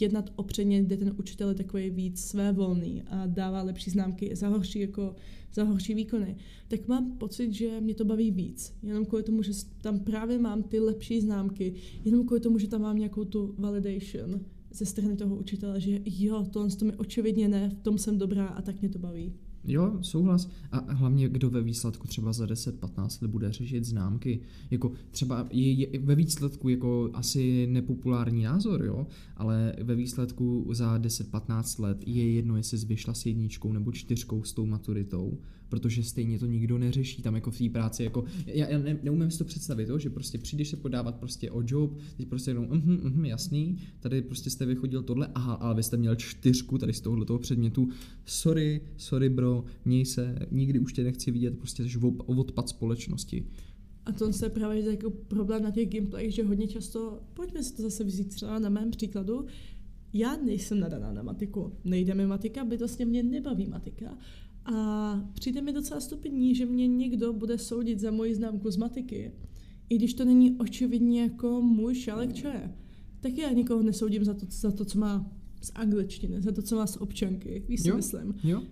jednat 0.00 0.32
o 0.36 0.42
předmět, 0.42 0.82
kde 0.82 0.96
ten 0.96 1.14
učitel 1.18 1.48
je 1.48 1.54
takový 1.54 1.90
víc 1.90 2.20
své 2.20 2.52
volný 2.52 3.02
a 3.06 3.26
dává 3.26 3.62
lepší 3.62 3.90
známky 3.90 4.36
za 4.36 4.48
horší, 4.48 4.80
jako, 4.80 5.14
za 5.54 5.64
horší 5.64 5.94
výkony, 5.94 6.36
tak 6.68 6.88
mám 6.88 7.18
pocit, 7.18 7.52
že 7.52 7.80
mě 7.80 7.94
to 7.94 8.04
baví 8.04 8.30
víc. 8.30 8.74
Jenom 8.82 9.04
kvůli 9.04 9.22
tomu, 9.22 9.42
že 9.42 9.52
tam 9.80 10.00
právě 10.00 10.38
mám 10.38 10.62
ty 10.62 10.80
lepší 10.80 11.20
známky, 11.20 11.74
jenom 12.04 12.26
kvůli 12.26 12.40
tomu, 12.40 12.58
že 12.58 12.68
tam 12.68 12.82
mám 12.82 12.98
nějakou 12.98 13.24
tu 13.24 13.54
validation 13.58 14.40
ze 14.74 14.86
strany 14.86 15.16
toho 15.16 15.36
učitele, 15.36 15.80
že 15.80 16.00
jo, 16.04 16.46
tohle 16.50 16.70
to 16.70 16.84
mi 16.84 16.92
očividně 16.96 17.48
ne, 17.48 17.70
v 17.70 17.82
tom 17.82 17.98
jsem 17.98 18.18
dobrá 18.18 18.46
a 18.46 18.62
tak 18.62 18.80
mě 18.80 18.88
to 18.88 18.98
baví. 18.98 19.32
Jo, 19.66 19.98
souhlas. 20.02 20.48
A 20.72 20.92
hlavně, 20.92 21.28
kdo 21.28 21.50
ve 21.50 21.62
výsledku 21.62 22.06
třeba 22.06 22.32
za 22.32 22.46
10-15 22.46 23.22
let 23.22 23.30
bude 23.30 23.52
řešit 23.52 23.84
známky. 23.84 24.40
Jako 24.70 24.92
třeba 25.10 25.46
je, 25.50 25.72
je 25.72 25.98
ve 25.98 26.14
výsledku 26.14 26.68
jako 26.68 27.10
asi 27.12 27.66
nepopulární 27.66 28.42
názor, 28.42 28.84
jo, 28.84 29.06
ale 29.36 29.76
ve 29.82 29.94
výsledku 29.94 30.68
za 30.72 30.98
10-15 30.98 31.82
let 31.82 31.98
je 32.06 32.32
jedno, 32.32 32.56
jestli 32.56 32.78
jsi 32.78 32.86
vyšla 32.86 33.14
s 33.14 33.26
jedničkou 33.26 33.72
nebo 33.72 33.92
čtyřkou 33.92 34.42
s 34.42 34.52
tou 34.52 34.66
maturitou, 34.66 35.38
protože 35.74 36.02
stejně 36.02 36.38
to 36.38 36.46
nikdo 36.46 36.78
neřeší 36.78 37.22
tam 37.22 37.34
jako 37.34 37.50
v 37.50 37.58
té 37.58 37.68
práci, 37.68 38.04
jako 38.04 38.24
já, 38.46 38.68
já 38.68 38.78
ne, 38.78 38.98
neumím 39.02 39.30
si 39.30 39.38
to 39.38 39.44
představit, 39.44 39.88
jo, 39.88 39.98
že 39.98 40.10
prostě 40.10 40.38
přijdeš 40.38 40.68
se 40.68 40.76
podávat 40.76 41.16
prostě 41.16 41.50
o 41.50 41.62
job, 41.66 41.98
teď 42.16 42.28
prostě 42.28 42.50
jenom, 42.50 42.66
mhm, 42.70 43.00
mhm, 43.02 43.24
jasný, 43.24 43.78
tady 44.00 44.22
prostě 44.22 44.50
jste 44.50 44.66
vychodil 44.66 45.02
tohle, 45.02 45.28
aha, 45.34 45.54
ale 45.54 45.74
vy 45.74 45.82
jste 45.82 45.96
měl 45.96 46.14
čtyřku 46.14 46.78
tady 46.78 46.92
z 46.92 47.00
tohohle 47.00 47.26
toho 47.26 47.38
předmětu, 47.38 47.88
sorry, 48.24 48.80
sorry 48.96 49.28
bro, 49.28 49.64
měj 49.84 50.04
se, 50.04 50.38
nikdy 50.50 50.78
už 50.78 50.92
tě 50.92 51.04
nechci 51.04 51.30
vidět, 51.30 51.58
prostě 51.58 51.88
jsi 51.88 51.98
odpad 52.26 52.68
společnosti. 52.68 53.46
A 54.06 54.12
to 54.12 54.30
je 54.42 54.50
právě 54.50 54.90
jako 54.90 55.10
problém 55.10 55.62
na 55.62 55.70
těch 55.70 55.88
gameplayích, 55.88 56.34
že 56.34 56.44
hodně 56.44 56.68
často, 56.68 57.20
pojďme 57.34 57.62
si 57.62 57.76
to 57.76 57.82
zase 57.82 58.04
vzít 58.04 58.28
třeba 58.28 58.58
na 58.58 58.68
mém 58.68 58.90
příkladu, 58.90 59.46
já 60.16 60.36
nejsem 60.36 60.80
nadaná 60.80 61.12
na 61.12 61.22
matiku. 61.22 61.72
Nejde 61.84 62.14
mi 62.14 62.26
matika, 62.26 62.64
bytostně 62.64 63.04
mě 63.04 63.22
nebaví 63.22 63.66
matika. 63.66 64.18
A 64.64 65.30
přijde 65.34 65.62
mi 65.62 65.72
docela 65.72 66.00
stupidní, 66.00 66.54
že 66.54 66.66
mě 66.66 66.88
někdo 66.88 67.32
bude 67.32 67.58
soudit 67.58 68.00
za 68.00 68.10
moji 68.10 68.34
známku 68.34 68.70
z 68.70 68.76
matiky, 68.76 69.32
i 69.88 69.96
když 69.96 70.14
to 70.14 70.24
není 70.24 70.56
očividně 70.58 71.22
jako 71.22 71.62
můj 71.62 71.94
šálek 71.94 72.32
čaje. 72.32 72.74
Tak 73.20 73.38
já 73.38 73.50
nikoho 73.50 73.82
nesoudím 73.82 74.24
za 74.24 74.34
to, 74.34 74.46
za 74.50 74.70
to, 74.70 74.84
co 74.84 74.98
má 74.98 75.32
z 75.62 75.72
angličtiny, 75.74 76.42
za 76.42 76.52
to, 76.52 76.62
co 76.62 76.76
má 76.76 76.86
z 76.86 76.96
občanky, 76.96 77.64
víš 77.68 77.80
si 77.80 77.92
myslím. 77.92 78.34
Jo. 78.44 78.62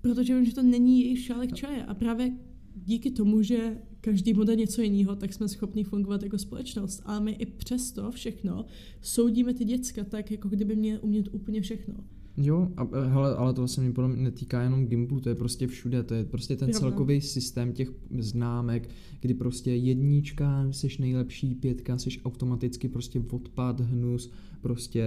Protože 0.00 0.34
vím, 0.34 0.44
že 0.44 0.54
to 0.54 0.62
není 0.62 1.00
jejich 1.00 1.24
šálek 1.24 1.54
čaje 1.54 1.84
a 1.84 1.94
právě 1.94 2.32
díky 2.74 3.10
tomu, 3.10 3.42
že 3.42 3.78
každý 4.00 4.32
bude 4.32 4.56
něco 4.56 4.82
jiného, 4.82 5.16
tak 5.16 5.32
jsme 5.32 5.48
schopni 5.48 5.84
fungovat 5.84 6.22
jako 6.22 6.38
společnost. 6.38 7.02
A 7.04 7.20
my 7.20 7.32
i 7.32 7.46
přesto 7.46 8.10
všechno 8.10 8.64
soudíme 9.00 9.54
ty 9.54 9.64
děcka 9.64 10.04
tak, 10.04 10.30
jako 10.30 10.48
kdyby 10.48 10.76
mě 10.76 10.98
umět 10.98 11.34
úplně 11.34 11.60
všechno. 11.60 11.94
Jo, 12.40 12.68
a, 12.76 12.88
eh, 12.92 13.08
hele, 13.08 13.36
ale 13.36 13.54
to 13.54 13.68
se 13.68 13.80
mi 13.80 13.92
podle 13.92 14.08
mě 14.08 14.22
netýká 14.22 14.62
jenom 14.62 14.86
Gimplu, 14.86 15.20
to 15.20 15.28
je 15.28 15.34
prostě 15.34 15.66
všude, 15.66 16.02
to 16.02 16.14
je 16.14 16.24
prostě 16.24 16.56
ten 16.56 16.70
Pravda. 16.70 16.78
celkový 16.78 17.20
systém 17.20 17.72
těch 17.72 17.92
známek, 18.18 18.90
kdy 19.20 19.34
prostě 19.34 19.74
jednička, 19.74 20.66
jsi 20.70 20.88
nejlepší, 20.98 21.54
pětka, 21.54 21.98
jsi 21.98 22.10
automaticky 22.24 22.88
prostě 22.88 23.22
odpad, 23.30 23.80
hnus, 23.80 24.30
prostě 24.60 25.04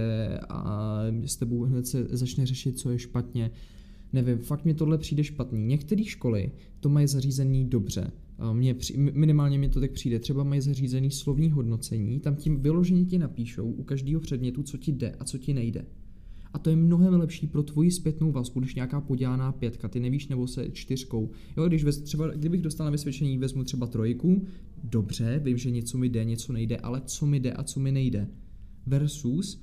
a 0.48 0.98
s 1.26 1.36
tebou 1.36 1.62
hned 1.62 1.86
se 1.86 2.06
začne 2.10 2.46
řešit, 2.46 2.78
co 2.78 2.90
je 2.90 2.98
špatně. 2.98 3.50
Nevím, 4.12 4.38
fakt 4.38 4.64
mi 4.64 4.74
tohle 4.74 4.98
přijde 4.98 5.24
špatný. 5.24 5.66
Některé 5.66 6.04
školy 6.04 6.52
to 6.80 6.88
mají 6.88 7.06
zařízený 7.06 7.64
dobře. 7.64 8.10
Mně, 8.52 8.76
minimálně 8.96 9.58
mi 9.58 9.68
to 9.68 9.80
tak 9.80 9.92
přijde. 9.92 10.18
Třeba 10.18 10.44
mají 10.44 10.60
zařízený 10.60 11.10
slovní 11.10 11.50
hodnocení, 11.50 12.20
tam 12.20 12.36
tím 12.36 12.60
vyloženě 12.60 13.04
ti 13.04 13.18
napíšou 13.18 13.70
u 13.70 13.82
každého 13.82 14.20
předmětu, 14.20 14.62
co 14.62 14.78
ti 14.78 14.92
jde 14.92 15.14
a 15.20 15.24
co 15.24 15.38
ti 15.38 15.54
nejde 15.54 15.84
a 16.52 16.58
to 16.58 16.70
je 16.70 16.76
mnohem 16.76 17.14
lepší 17.14 17.46
pro 17.46 17.62
tvoji 17.62 17.90
zpětnou 17.90 18.32
vazbu, 18.32 18.60
když 18.60 18.74
nějaká 18.74 19.00
podělaná 19.00 19.52
pětka, 19.52 19.88
ty 19.88 20.00
nevíš 20.00 20.28
nebo 20.28 20.46
se 20.46 20.70
čtyřkou. 20.70 21.30
Jo, 21.56 21.68
když 21.68 21.84
vez, 21.84 22.00
třeba, 22.00 22.28
kdybych 22.28 22.62
dostal 22.62 22.84
na 22.84 22.90
vysvědčení, 22.90 23.38
vezmu 23.38 23.64
třeba 23.64 23.86
trojku, 23.86 24.46
dobře, 24.84 25.40
vím, 25.44 25.58
že 25.58 25.70
něco 25.70 25.98
mi 25.98 26.08
jde, 26.08 26.24
něco 26.24 26.52
nejde, 26.52 26.76
ale 26.76 27.02
co 27.04 27.26
mi 27.26 27.40
jde 27.40 27.52
a 27.52 27.62
co 27.62 27.80
mi 27.80 27.92
nejde. 27.92 28.28
Versus, 28.86 29.62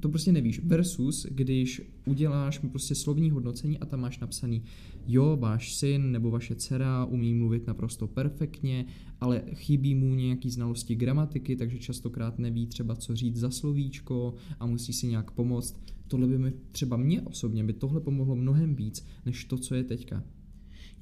to 0.00 0.08
prostě 0.08 0.32
nevíš, 0.32 0.64
versus, 0.64 1.26
když 1.30 1.82
uděláš 2.06 2.58
prostě 2.58 2.94
slovní 2.94 3.30
hodnocení 3.30 3.78
a 3.78 3.86
tam 3.86 4.00
máš 4.00 4.18
napsaný, 4.18 4.62
jo, 5.06 5.36
váš 5.40 5.74
syn 5.74 6.12
nebo 6.12 6.30
vaše 6.30 6.54
dcera 6.54 7.04
umí 7.04 7.34
mluvit 7.34 7.66
naprosto 7.66 8.06
perfektně, 8.06 8.86
ale 9.20 9.42
chybí 9.54 9.94
mu 9.94 10.14
nějaký 10.14 10.50
znalosti 10.50 10.94
gramatiky, 10.94 11.56
takže 11.56 11.78
častokrát 11.78 12.38
neví 12.38 12.66
třeba, 12.66 12.96
co 12.96 13.16
říct 13.16 13.36
za 13.36 13.50
slovíčko 13.50 14.34
a 14.60 14.66
musí 14.66 14.92
si 14.92 15.06
nějak 15.06 15.30
pomoct. 15.30 15.80
Tohle 16.08 16.26
by 16.26 16.38
mi 16.38 16.52
třeba 16.72 16.96
mě 16.96 17.22
osobně 17.22 17.64
by 17.64 17.72
tohle 17.72 18.00
pomohlo 18.00 18.36
mnohem 18.36 18.74
víc, 18.74 19.06
než 19.26 19.44
to, 19.44 19.58
co 19.58 19.74
je 19.74 19.84
teďka. 19.84 20.24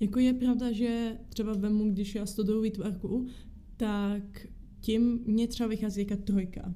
Jako 0.00 0.18
je 0.18 0.32
pravda, 0.32 0.72
že 0.72 1.16
třeba 1.28 1.52
vemu, 1.52 1.90
když 1.92 2.14
já 2.14 2.26
studuju 2.26 2.62
výtvarku, 2.62 3.26
tak 3.76 4.46
tím 4.80 5.20
mě 5.26 5.48
třeba 5.48 5.68
vychází 5.68 6.00
jaká 6.00 6.16
trojka. 6.16 6.74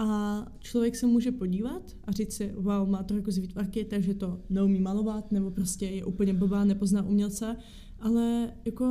A 0.00 0.46
člověk 0.58 0.96
se 0.96 1.06
může 1.06 1.32
podívat 1.32 1.96
a 2.04 2.12
říct 2.12 2.32
si, 2.32 2.52
wow, 2.56 2.88
má 2.88 3.02
trojku 3.02 3.30
z 3.30 3.38
výtvarky, 3.38 3.84
takže 3.84 4.14
to 4.14 4.40
neumí 4.50 4.80
malovat, 4.80 5.32
nebo 5.32 5.50
prostě 5.50 5.86
je 5.86 6.04
úplně 6.04 6.34
blbá, 6.34 6.64
nepozná 6.64 7.02
umělce, 7.02 7.56
ale 8.00 8.52
jako 8.64 8.86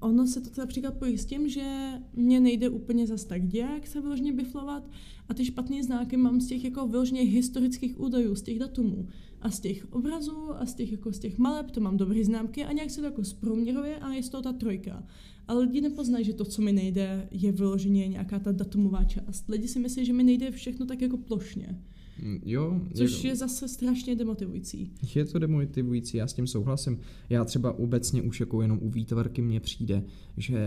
ono 0.00 0.26
se 0.26 0.40
to 0.40 0.50
například 0.58 0.94
pojí 0.94 1.18
s 1.18 1.26
tím, 1.26 1.48
že 1.48 1.92
mě 2.14 2.40
nejde 2.40 2.68
úplně 2.68 3.06
zas 3.06 3.24
tak 3.24 3.46
děk 3.46 3.86
se 3.86 4.00
vyloženě 4.00 4.32
biflovat 4.32 4.90
a 5.28 5.34
ty 5.34 5.44
špatné 5.44 5.82
znáky 5.82 6.16
mám 6.16 6.40
z 6.40 6.46
těch 6.46 6.64
jako 6.64 6.86
vyloženě 6.86 7.20
historických 7.20 8.00
údajů, 8.00 8.34
z 8.34 8.42
těch 8.42 8.58
datumů 8.58 9.08
a 9.40 9.50
z 9.50 9.60
těch 9.60 9.92
obrazů 9.92 10.54
a 10.54 10.66
z 10.66 10.74
těch, 10.74 10.92
jako 10.92 11.12
z 11.12 11.18
těch 11.18 11.38
maleb, 11.38 11.70
to 11.70 11.80
mám 11.80 11.96
dobré 11.96 12.24
známky 12.24 12.64
a 12.64 12.72
nějak 12.72 12.90
se 12.90 13.00
to 13.00 13.06
jako 13.06 13.24
zprůměruje 13.24 13.96
a 13.96 14.12
je 14.12 14.22
z 14.22 14.28
toho 14.28 14.42
ta 14.42 14.52
trojka. 14.52 15.06
Ale 15.52 15.64
lidi 15.64 15.80
nepoznají, 15.80 16.24
že 16.24 16.32
to, 16.32 16.44
co 16.44 16.62
mi 16.62 16.72
nejde, 16.72 17.28
je 17.30 17.52
vyloženě 17.52 18.08
nějaká 18.08 18.38
ta 18.38 18.52
datumová 18.52 19.04
část. 19.04 19.48
Lidi 19.48 19.68
si 19.68 19.80
myslí, 19.80 20.04
že 20.04 20.12
mi 20.12 20.24
nejde 20.24 20.50
všechno 20.50 20.86
tak 20.86 21.02
jako 21.02 21.16
plošně. 21.16 21.78
Mm, 22.22 22.40
jo. 22.44 22.80
Což 22.94 23.24
je, 23.24 23.30
je 23.30 23.36
zase 23.36 23.68
strašně 23.68 24.16
demotivující. 24.16 24.92
Je 25.14 25.24
to 25.24 25.38
demotivující, 25.38 26.16
já 26.16 26.26
s 26.26 26.32
tím 26.32 26.46
souhlasím. 26.46 26.98
Já 27.30 27.44
třeba 27.44 27.78
obecně 27.78 28.22
už 28.22 28.40
jako 28.40 28.62
jenom 28.62 28.78
u 28.82 28.90
výtvarky 28.90 29.42
mně 29.42 29.60
přijde, 29.60 30.04
že 30.36 30.58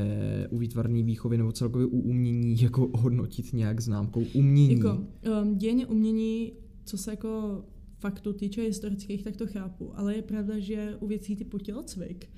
u 0.49 0.57
výtvarné 0.57 1.03
výchovy 1.03 1.37
nebo 1.37 1.51
celkově 1.51 1.87
u 1.87 1.99
umění 1.99 2.61
jako 2.61 2.91
hodnotit 2.93 3.53
nějak 3.53 3.81
známkou 3.81 4.25
umění. 4.33 4.71
Jako 4.71 5.07
um, 5.43 5.57
dějně 5.57 5.87
umění, 5.87 6.53
co 6.83 6.97
se 6.97 7.11
jako 7.11 7.63
faktu 7.97 8.33
týče 8.33 8.61
historických, 8.61 9.23
tak 9.23 9.37
to 9.37 9.47
chápu, 9.47 9.97
ale 9.97 10.15
je 10.15 10.21
pravda, 10.21 10.59
že 10.59 10.95
u 10.99 11.07
věcí 11.07 11.35
typu 11.35 11.57
tělocvik, 11.57 12.29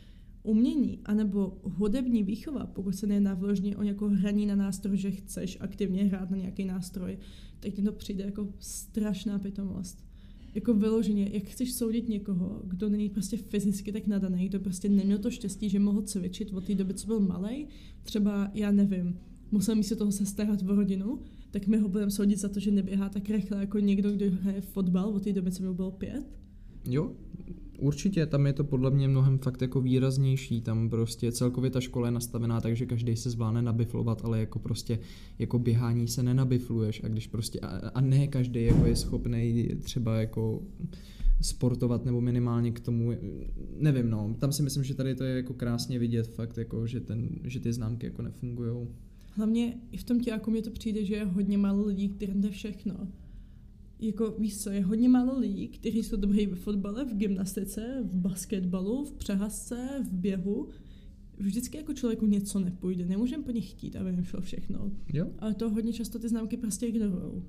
umění 0.47 0.99
anebo 1.05 1.57
hudební 1.63 2.23
výchova, 2.23 2.65
pokud 2.65 2.95
se 2.95 3.07
nejedná 3.07 3.33
vložně 3.33 3.77
o 3.77 3.83
nějakou 3.83 4.07
hraní 4.07 4.45
na 4.45 4.55
nástroj, 4.55 4.97
že 4.97 5.11
chceš 5.11 5.57
aktivně 5.61 6.03
hrát 6.03 6.31
na 6.31 6.37
nějaký 6.37 6.65
nástroj, 6.65 7.17
tak 7.59 7.73
ti 7.73 7.81
to 7.81 7.91
přijde 7.91 8.23
jako 8.23 8.47
strašná 8.59 9.39
pitomost. 9.39 10.07
Jako 10.55 10.73
vyloženě, 10.73 11.29
jak 11.33 11.43
chceš 11.43 11.73
soudit 11.73 12.09
někoho, 12.09 12.61
kdo 12.63 12.89
není 12.89 13.09
prostě 13.09 13.37
fyzicky 13.37 13.91
tak 13.91 14.07
nadaný, 14.07 14.47
kdo 14.49 14.59
prostě 14.59 14.89
neměl 14.89 15.17
to 15.17 15.31
štěstí, 15.31 15.69
že 15.69 15.79
mohl 15.79 16.01
cvičit 16.01 16.53
od 16.53 16.63
té 16.63 16.75
doby, 16.75 16.93
co 16.93 17.07
byl 17.07 17.19
malý, 17.19 17.67
třeba, 18.03 18.51
já 18.53 18.71
nevím, 18.71 19.19
musel 19.51 19.75
místo 19.75 19.95
toho 19.95 20.11
se 20.11 20.25
starat 20.25 20.63
o 20.63 20.75
rodinu, 20.75 21.19
tak 21.51 21.67
my 21.67 21.77
ho 21.77 21.89
budeme 21.89 22.11
soudit 22.11 22.39
za 22.39 22.49
to, 22.49 22.59
že 22.59 22.71
neběhá 22.71 23.09
tak 23.09 23.29
rychle 23.29 23.59
jako 23.59 23.79
někdo, 23.79 24.11
kdo 24.11 24.25
hraje 24.41 24.61
fotbal 24.61 25.09
od 25.09 25.23
té 25.23 25.33
doby, 25.33 25.51
co 25.51 25.63
mu 25.63 25.73
bylo 25.73 25.91
pět. 25.91 26.23
Jo, 26.85 27.15
Určitě, 27.77 28.25
tam 28.25 28.45
je 28.45 28.53
to 28.53 28.63
podle 28.63 28.91
mě 28.91 29.07
mnohem 29.07 29.37
fakt 29.37 29.61
jako 29.61 29.81
výraznější, 29.81 30.61
tam 30.61 30.89
prostě 30.89 31.31
celkově 31.31 31.69
ta 31.69 31.81
škola 31.81 32.07
je 32.07 32.11
nastavená 32.11 32.61
tak, 32.61 32.75
že 32.75 32.85
každý 32.85 33.15
se 33.15 33.29
zvládne 33.29 33.61
nabiflovat, 33.61 34.25
ale 34.25 34.39
jako 34.39 34.59
prostě 34.59 34.99
jako 35.39 35.59
běhání 35.59 36.07
se 36.07 36.23
nenabifluješ 36.23 37.03
a 37.03 37.07
když 37.07 37.27
prostě 37.27 37.59
a, 37.59 37.67
a 37.89 38.01
ne 38.01 38.27
každý 38.27 38.63
jako 38.63 38.85
je 38.85 38.95
schopný 38.95 39.69
třeba 39.81 40.15
jako 40.15 40.63
sportovat 41.41 42.05
nebo 42.05 42.21
minimálně 42.21 42.71
k 42.71 42.79
tomu, 42.79 43.11
nevím 43.77 44.09
no, 44.09 44.35
tam 44.39 44.51
si 44.51 44.63
myslím, 44.63 44.83
že 44.83 44.93
tady 44.93 45.15
to 45.15 45.23
je 45.23 45.35
jako 45.35 45.53
krásně 45.53 45.99
vidět 45.99 46.27
fakt 46.27 46.57
jako, 46.57 46.87
že, 46.87 46.99
ten, 46.99 47.29
že 47.43 47.59
ty 47.59 47.73
známky 47.73 48.05
jako 48.05 48.21
nefungujou. 48.21 48.87
Hlavně 49.31 49.73
i 49.91 49.97
v 49.97 50.03
tom 50.03 50.19
těku 50.19 50.51
mě 50.51 50.61
to 50.61 50.71
přijde, 50.71 51.05
že 51.05 51.15
je 51.15 51.25
hodně 51.25 51.57
málo 51.57 51.85
lidí, 51.85 52.09
kterým 52.09 52.41
jde 52.41 52.49
všechno. 52.49 53.07
Jako 53.99 54.35
víš 54.39 54.57
co, 54.57 54.69
je 54.69 54.83
hodně 54.83 55.09
málo 55.09 55.39
lidí, 55.39 55.67
kteří 55.67 56.03
jsou 56.03 56.15
dobrý 56.17 56.47
ve 56.47 56.55
fotbale, 56.55 57.05
v 57.05 57.13
gymnastice, 57.15 58.03
v 58.03 58.13
basketbalu, 58.15 59.05
v 59.05 59.13
přehazce, 59.13 59.87
v 60.03 60.13
běhu. 60.13 60.69
Vždycky 61.37 61.77
jako 61.77 61.93
člověku 61.93 62.25
něco 62.25 62.59
nepůjde, 62.59 63.05
nemůžeme 63.05 63.43
po 63.43 63.51
nich 63.51 63.69
chtít, 63.71 63.95
aby 63.95 64.09
jim 64.09 64.23
šlo 64.23 64.41
všechno. 64.41 64.91
Jo, 65.13 65.27
Ale 65.39 65.53
to 65.53 65.69
hodně 65.69 65.93
často 65.93 66.19
ty 66.19 66.29
známky 66.29 66.57
prostě 66.57 66.85
ignorují. 66.85 67.43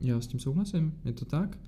já 0.00 0.20
s 0.20 0.26
tím 0.26 0.40
souhlasím, 0.40 0.92
je 1.04 1.12
to 1.12 1.24
tak. 1.24 1.58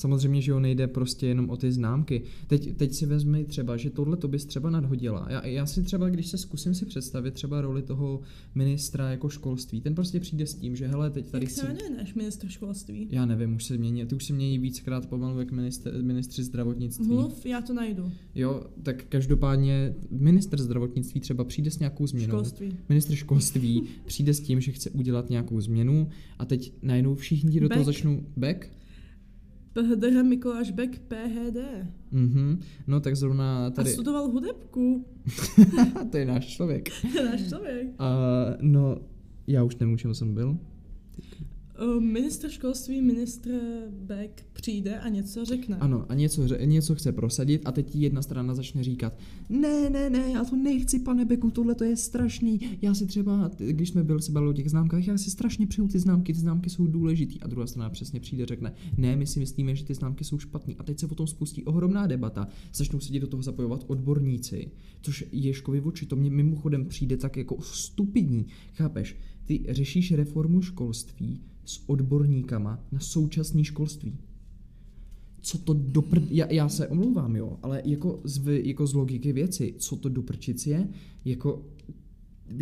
Samozřejmě, 0.00 0.40
že 0.42 0.50
jo, 0.50 0.60
nejde 0.60 0.86
prostě 0.86 1.26
jenom 1.26 1.50
o 1.50 1.56
ty 1.56 1.72
známky. 1.72 2.22
Teď, 2.46 2.76
teď 2.76 2.94
si 2.94 3.06
vezmi 3.06 3.44
třeba, 3.44 3.76
že 3.76 3.90
tohle 3.90 4.16
to 4.16 4.28
bys 4.28 4.44
třeba 4.44 4.70
nadhodila. 4.70 5.26
Já, 5.30 5.46
já 5.46 5.66
si 5.66 5.82
třeba, 5.82 6.08
když 6.08 6.26
se 6.26 6.38
zkusím 6.38 6.74
si 6.74 6.86
představit 6.86 7.34
třeba 7.34 7.60
roli 7.60 7.82
toho 7.82 8.20
ministra 8.54 9.10
jako 9.10 9.28
školství, 9.28 9.80
ten 9.80 9.94
prostě 9.94 10.20
přijde 10.20 10.46
s 10.46 10.54
tím, 10.54 10.76
že 10.76 10.86
hele, 10.86 11.10
teď 11.10 11.30
tady 11.30 11.44
Jak 11.44 11.50
se 11.50 11.60
chci... 11.60 11.72
jmenuje 11.72 11.90
náš 11.98 12.14
ministr 12.14 12.48
školství? 12.48 13.08
Já 13.10 13.26
nevím, 13.26 13.54
už 13.54 13.64
se 13.64 13.78
mění, 13.78 14.06
ty 14.06 14.14
už 14.14 14.24
se 14.24 14.32
mění 14.32 14.58
víckrát 14.58 15.06
pomalu 15.06 15.38
jak 15.38 15.52
minister, 15.52 16.02
ministři 16.02 16.42
zdravotnictví. 16.42 17.06
Mluv, 17.06 17.46
já 17.46 17.60
to 17.60 17.74
najdu. 17.74 18.12
Jo, 18.34 18.66
tak 18.82 19.04
každopádně 19.08 19.94
minister 20.10 20.60
zdravotnictví 20.60 21.20
třeba 21.20 21.44
přijde 21.44 21.70
s 21.70 21.78
nějakou 21.78 22.06
změnou. 22.06 22.28
Školství. 22.28 22.76
Ministr 22.88 23.14
školství 23.14 23.82
přijde 24.06 24.34
s 24.34 24.40
tím, 24.40 24.60
že 24.60 24.72
chce 24.72 24.90
udělat 24.90 25.30
nějakou 25.30 25.60
změnu 25.60 26.08
a 26.38 26.44
teď 26.44 26.72
najednou 26.82 27.14
všichni 27.14 27.60
do 27.60 27.68
toho 27.68 27.84
Beck. 27.84 27.86
začnou 27.86 28.22
back. 28.36 28.79
PHDR 29.72 30.22
Mikuláš 30.24 30.70
Beck, 30.70 30.98
PHD. 30.98 31.86
Mhm. 32.10 32.60
No 32.86 33.00
tak 33.00 33.16
zrovna 33.16 33.66
A 33.66 33.70
tady, 33.70 33.90
studoval 33.90 34.28
hudebku. 34.28 35.04
to 36.10 36.16
je 36.16 36.24
náš 36.26 36.46
člověk. 36.46 36.88
náš 37.30 37.48
člověk. 37.48 37.86
A 37.98 38.16
no, 38.60 38.96
já 39.46 39.62
už 39.62 39.76
nevím, 39.76 39.98
čem 39.98 40.14
jsem 40.14 40.34
byl. 40.34 40.58
Uh, 41.80 42.00
Ministr 42.00 42.48
školství, 42.48 43.02
ministr 43.02 43.50
Beck 43.90 44.42
přijde 44.52 44.98
a 44.98 45.08
něco 45.08 45.44
řekne. 45.44 45.76
Ano, 45.76 46.06
a 46.08 46.14
něco, 46.14 46.46
něco 46.64 46.94
chce 46.94 47.12
prosadit 47.12 47.62
a 47.64 47.72
teď 47.72 47.96
jedna 47.96 48.22
strana 48.22 48.54
začne 48.54 48.84
říkat, 48.84 49.18
ne, 49.48 49.90
ne, 49.90 50.10
ne, 50.10 50.30
já 50.30 50.44
to 50.44 50.56
nechci, 50.56 50.98
pane 50.98 51.24
Beku, 51.24 51.50
tohle 51.50 51.74
to 51.74 51.84
je 51.84 51.96
strašný. 51.96 52.60
Já 52.82 52.94
si 52.94 53.06
třeba, 53.06 53.50
když 53.58 53.88
jsme 53.88 54.04
byli 54.04 54.22
se 54.22 54.32
bavili 54.32 54.50
o 54.50 54.54
těch 54.54 54.70
známkách, 54.70 55.06
já 55.06 55.18
si 55.18 55.30
strašně 55.30 55.66
přiju 55.66 55.88
ty 55.88 55.98
známky, 55.98 56.32
ty 56.32 56.38
známky 56.38 56.70
jsou 56.70 56.86
důležitý. 56.86 57.40
A 57.40 57.46
druhá 57.46 57.66
strana 57.66 57.90
přesně 57.90 58.20
přijde, 58.20 58.46
řekne, 58.46 58.72
ne, 58.96 59.16
my 59.16 59.26
si 59.26 59.40
myslíme, 59.40 59.74
že 59.74 59.84
ty 59.84 59.94
známky 59.94 60.24
jsou 60.24 60.38
špatný. 60.38 60.76
A 60.78 60.82
teď 60.82 60.98
se 60.98 61.08
potom 61.08 61.26
spustí 61.26 61.64
ohromná 61.64 62.06
debata, 62.06 62.48
začnou 62.74 63.00
se 63.00 63.18
do 63.18 63.26
toho 63.26 63.42
zapojovat 63.42 63.84
odborníci, 63.86 64.70
což 65.02 65.24
Ježkovi 65.32 65.80
oči, 65.80 66.06
to 66.06 66.16
mě 66.16 66.30
mimochodem 66.30 66.86
přijde 66.86 67.16
tak 67.16 67.36
jako 67.36 67.62
stupidní, 67.62 68.46
chápeš? 68.72 69.16
Ty 69.44 69.64
řešíš 69.68 70.12
reformu 70.12 70.62
školství 70.62 71.40
s 71.70 71.82
odborníkama 71.86 72.84
na 72.92 73.00
současné 73.00 73.64
školství 73.64 74.18
co 75.40 75.58
to 75.58 75.74
do 75.74 76.02
prd... 76.02 76.30
já, 76.30 76.52
já 76.52 76.68
se 76.68 76.88
omlouvám, 76.88 77.36
jo, 77.36 77.58
ale 77.62 77.82
jako 77.84 78.20
z, 78.24 78.62
jako 78.62 78.86
z 78.86 78.94
logiky 78.94 79.32
věci, 79.32 79.74
co 79.78 79.96
to 79.96 80.08
do 80.08 80.22
prčic 80.22 80.66
je, 80.66 80.88
jako 81.24 81.64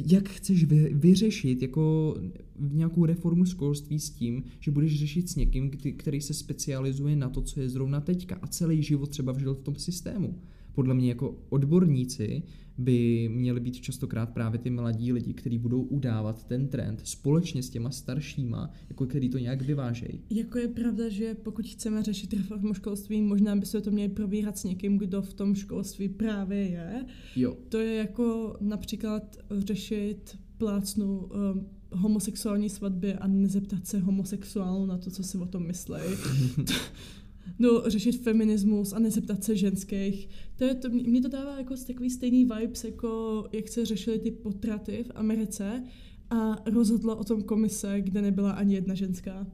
jak 0.06 0.28
chceš 0.28 0.64
vy, 0.64 0.94
vyřešit 0.94 1.62
jako 1.62 2.16
nějakou 2.58 3.04
reformu 3.04 3.44
školství 3.44 4.00
s 4.00 4.10
tím, 4.10 4.44
že 4.60 4.70
budeš 4.70 4.98
řešit 4.98 5.30
s 5.30 5.36
někým, 5.36 5.70
který 5.96 6.20
se 6.20 6.34
specializuje 6.34 7.16
na 7.16 7.28
to, 7.28 7.42
co 7.42 7.60
je 7.60 7.68
zrovna 7.68 8.00
teďka 8.00 8.38
a 8.42 8.46
celý 8.46 8.82
život 8.82 9.10
třeba 9.10 9.32
vžil 9.32 9.54
v 9.54 9.62
tom 9.62 9.74
systému. 9.74 10.38
Podle 10.74 10.94
mě 10.94 11.08
jako 11.08 11.38
odborníci 11.48 12.42
by 12.78 13.28
měli 13.32 13.60
být 13.60 13.80
častokrát 13.80 14.30
právě 14.30 14.58
ty 14.58 14.70
mladí 14.70 15.12
lidi, 15.12 15.34
kteří 15.34 15.58
budou 15.58 15.82
udávat 15.82 16.44
ten 16.44 16.68
trend 16.68 17.00
společně 17.04 17.62
s 17.62 17.70
těma 17.70 17.90
staršíma, 17.90 18.70
jako 18.88 19.06
který 19.06 19.28
to 19.28 19.38
nějak 19.38 19.62
vyvážejí. 19.62 20.20
Jako 20.30 20.58
je 20.58 20.68
pravda, 20.68 21.08
že 21.08 21.34
pokud 21.34 21.66
chceme 21.66 22.02
řešit 22.02 22.32
reformu 22.32 22.74
školství, 22.74 23.22
možná 23.22 23.56
by 23.56 23.66
se 23.66 23.80
to 23.80 23.90
měli 23.90 24.08
probírat 24.08 24.58
s 24.58 24.64
někým, 24.64 24.98
kdo 24.98 25.22
v 25.22 25.34
tom 25.34 25.54
školství 25.54 26.08
právě 26.08 26.58
je. 26.58 27.04
Jo, 27.36 27.56
To 27.68 27.78
je 27.78 27.94
jako 27.94 28.56
například 28.60 29.36
řešit 29.50 30.38
plácnu 30.58 31.18
um, 31.18 31.66
homosexuální 31.92 32.70
svatby 32.70 33.14
a 33.14 33.26
nezeptat 33.26 33.86
se 33.86 33.98
homosexuálů 33.98 34.86
na 34.86 34.98
to, 34.98 35.10
co 35.10 35.22
si 35.22 35.38
o 35.38 35.46
tom 35.46 35.66
myslejí. 35.66 36.16
No, 37.58 37.82
řešit 37.86 38.22
feminismus 38.22 38.92
a 38.92 38.98
nezeptat 38.98 39.44
se 39.44 39.56
ženských. 39.56 40.28
To 40.56 40.64
je 40.64 40.74
to, 40.74 40.88
mě 40.90 41.20
to 41.20 41.28
dává 41.28 41.58
jako 41.58 41.74
takový 41.86 42.10
stejný 42.10 42.44
vibes, 42.44 42.84
jako 42.84 43.44
jak 43.52 43.68
se 43.68 43.86
řešily 43.86 44.18
ty 44.18 44.30
potraty 44.30 45.04
v 45.04 45.10
Americe 45.14 45.84
a 46.30 46.62
rozhodla 46.66 47.14
o 47.14 47.24
tom 47.24 47.42
komise, 47.42 48.00
kde 48.00 48.22
nebyla 48.22 48.52
ani 48.52 48.74
jedna 48.74 48.94
ženská. 48.94 49.46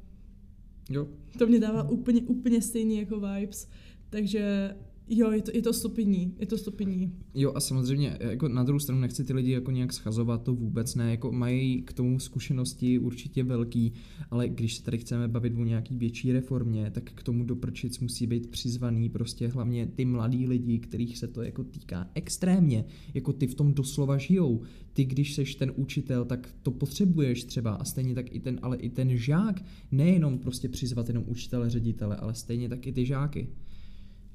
jo, 0.90 1.08
To 1.38 1.46
mě 1.46 1.60
dává 1.60 1.88
úplně, 1.88 2.22
úplně 2.22 2.62
stejný 2.62 2.96
jako 2.96 3.20
vibes. 3.20 3.68
Takže 4.10 4.74
jo, 5.08 5.30
je 5.30 5.42
to, 5.42 5.50
je 5.54 5.62
to 5.62 5.72
stupidní, 5.72 6.34
je 6.38 6.46
to 6.46 6.58
stupidní. 6.58 7.12
Jo 7.34 7.52
a 7.54 7.60
samozřejmě 7.60 8.18
jako 8.20 8.48
na 8.48 8.62
druhou 8.62 8.78
stranu 8.78 9.00
nechci 9.00 9.24
ty 9.24 9.32
lidi 9.32 9.50
jako 9.50 9.70
nějak 9.70 9.92
schazovat, 9.92 10.42
to 10.42 10.54
vůbec 10.54 10.94
ne, 10.94 11.10
jako 11.10 11.32
mají 11.32 11.82
k 11.82 11.92
tomu 11.92 12.18
zkušenosti 12.18 12.98
určitě 12.98 13.44
velký, 13.44 13.92
ale 14.30 14.48
když 14.48 14.74
se 14.76 14.82
tady 14.82 14.98
chceme 14.98 15.28
bavit 15.28 15.52
o 15.56 15.64
nějaký 15.64 15.96
větší 15.96 16.32
reformě, 16.32 16.90
tak 16.90 17.12
k 17.12 17.22
tomu 17.22 17.44
doprčic 17.44 17.98
musí 17.98 18.26
být 18.26 18.50
přizvaný 18.50 19.08
prostě 19.08 19.48
hlavně 19.48 19.86
ty 19.86 20.04
mladí 20.04 20.46
lidi, 20.46 20.78
kterých 20.78 21.18
se 21.18 21.28
to 21.28 21.42
jako 21.42 21.64
týká 21.64 22.10
extrémně, 22.14 22.84
jako 23.14 23.32
ty 23.32 23.46
v 23.46 23.54
tom 23.54 23.74
doslova 23.74 24.18
žijou. 24.18 24.62
Ty, 24.92 25.04
když 25.04 25.34
seš 25.34 25.54
ten 25.54 25.72
učitel, 25.76 26.24
tak 26.24 26.54
to 26.62 26.70
potřebuješ 26.70 27.44
třeba 27.44 27.74
a 27.74 27.84
stejně 27.84 28.14
tak 28.14 28.34
i 28.34 28.40
ten, 28.40 28.58
ale 28.62 28.76
i 28.76 28.90
ten 28.90 29.16
žák, 29.16 29.64
nejenom 29.92 30.38
prostě 30.38 30.68
přizvat 30.68 31.08
jenom 31.08 31.24
učitele, 31.26 31.70
ředitele, 31.70 32.16
ale 32.16 32.34
stejně 32.34 32.68
tak 32.68 32.86
i 32.86 32.92
ty 32.92 33.06
žáky. 33.06 33.48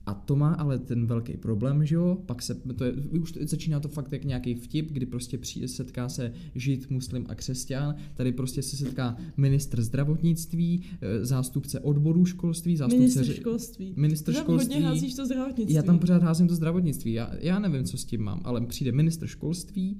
A 0.09 0.13
to 0.13 0.35
má 0.35 0.53
ale 0.53 0.79
ten 0.79 1.05
velký 1.05 1.37
problém, 1.37 1.85
že 1.85 1.95
jo, 1.95 2.17
pak 2.25 2.41
se, 2.41 2.55
to 2.55 2.83
je, 2.83 2.93
už 3.21 3.31
to, 3.31 3.39
začíná 3.41 3.79
to 3.79 3.87
fakt 3.87 4.11
jak 4.11 4.25
nějaký 4.25 4.55
vtip, 4.55 4.91
kdy 4.91 5.05
prostě 5.05 5.37
přijde, 5.37 5.67
setká 5.67 6.09
se 6.09 6.33
žid, 6.55 6.89
muslim 6.89 7.25
a 7.29 7.35
křesťan, 7.35 7.95
tady 8.13 8.31
prostě 8.31 8.61
se 8.61 8.77
setká 8.77 9.17
ministr 9.37 9.81
zdravotnictví, 9.81 10.83
eh, 11.01 11.25
zástupce 11.25 11.79
odborů 11.79 12.25
školství, 12.25 12.77
zástupce 12.77 13.19
Ministr 13.19 13.33
školství. 13.33 13.93
ministr 13.95 14.31
Ty 14.31 14.35
tam 14.35 14.43
školství. 14.43 14.73
hodně 14.73 14.87
házíš 14.87 15.15
to 15.15 15.25
zdravotnictví. 15.25 15.75
Já 15.75 15.83
tam 15.83 15.99
pořád 15.99 16.23
házím 16.23 16.47
to 16.47 16.55
zdravotnictví, 16.55 17.13
já, 17.13 17.31
já 17.39 17.59
nevím, 17.59 17.83
co 17.83 17.97
s 17.97 18.05
tím 18.05 18.21
mám, 18.21 18.41
ale 18.43 18.65
přijde 18.65 18.91
ministr 18.91 19.27
školství, 19.27 19.97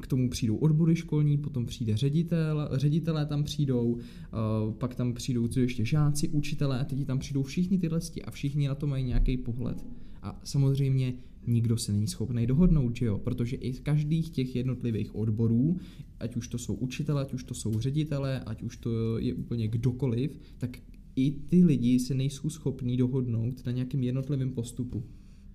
k 0.00 0.06
tomu 0.06 0.30
přijdou 0.30 0.56
odbory 0.56 0.96
školní, 0.96 1.38
potom 1.38 1.66
přijde 1.66 1.96
ředitel, 1.96 2.68
ředitelé 2.72 3.26
tam 3.26 3.44
přijdou, 3.44 3.98
eh, 3.98 4.28
pak 4.72 4.94
tam 4.94 5.14
přijdou 5.14 5.48
co 5.48 5.60
ještě 5.60 5.84
žáci, 5.84 6.28
učitelé, 6.28 6.84
teď 6.84 7.06
tam 7.06 7.18
přijdou 7.18 7.42
všichni 7.42 7.78
tyhle 7.78 8.00
a 8.24 8.30
všichni 8.30 8.68
na 8.68 8.74
to 8.74 8.86
mají 8.86 9.04
nějaký 9.04 9.36
pohled. 9.36 9.84
A 10.22 10.40
samozřejmě 10.44 11.14
nikdo 11.46 11.76
se 11.76 11.92
není 11.92 12.06
schopný 12.06 12.46
dohodnout, 12.46 12.96
že 12.96 13.06
jo? 13.06 13.18
Protože 13.18 13.56
i 13.56 13.72
z 13.72 13.80
každých 13.80 14.30
těch 14.30 14.56
jednotlivých 14.56 15.14
odborů, 15.14 15.76
ať 16.20 16.36
už 16.36 16.48
to 16.48 16.58
jsou 16.58 16.74
učitelé, 16.74 17.22
ať 17.22 17.34
už 17.34 17.44
to 17.44 17.54
jsou 17.54 17.80
ředitelé, 17.80 18.40
ať 18.40 18.62
už 18.62 18.76
to 18.76 19.18
je 19.18 19.34
úplně 19.34 19.68
kdokoliv, 19.68 20.40
tak 20.58 20.78
i 21.16 21.30
ty 21.30 21.64
lidi 21.64 21.98
se 21.98 22.14
nejsou 22.14 22.50
schopní 22.50 22.96
dohodnout 22.96 23.66
na 23.66 23.72
nějakém 23.72 24.02
jednotlivém 24.02 24.52
postupu. 24.52 25.04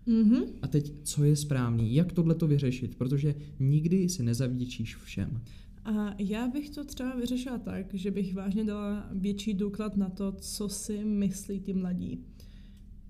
Mhm. 0.06 0.44
A 0.62 0.68
teď, 0.68 0.94
co 1.04 1.24
je 1.24 1.36
správný, 1.36 1.96
jak 1.96 2.14
tohle 2.14 2.36
to 2.36 2.48
vyřešit, 2.48 2.96
protože 2.96 3.36
nikdy 3.60 4.10
se 4.10 4.24
nezavděčíš 4.24 4.96
všem. 4.96 5.42
A 5.86 6.16
já 6.20 6.48
bych 6.48 6.70
to 6.70 6.84
třeba 6.84 7.16
vyřešila 7.16 7.58
tak, 7.58 7.94
že 7.94 8.12
bych 8.12 8.34
vážně 8.34 8.64
dala 8.64 9.10
větší 9.12 9.54
důklad 9.54 9.98
na 9.98 10.10
to, 10.10 10.32
co 10.32 10.70
si 10.70 11.06
myslí 11.06 11.60
ty 11.60 11.74
mladí. 11.74 12.24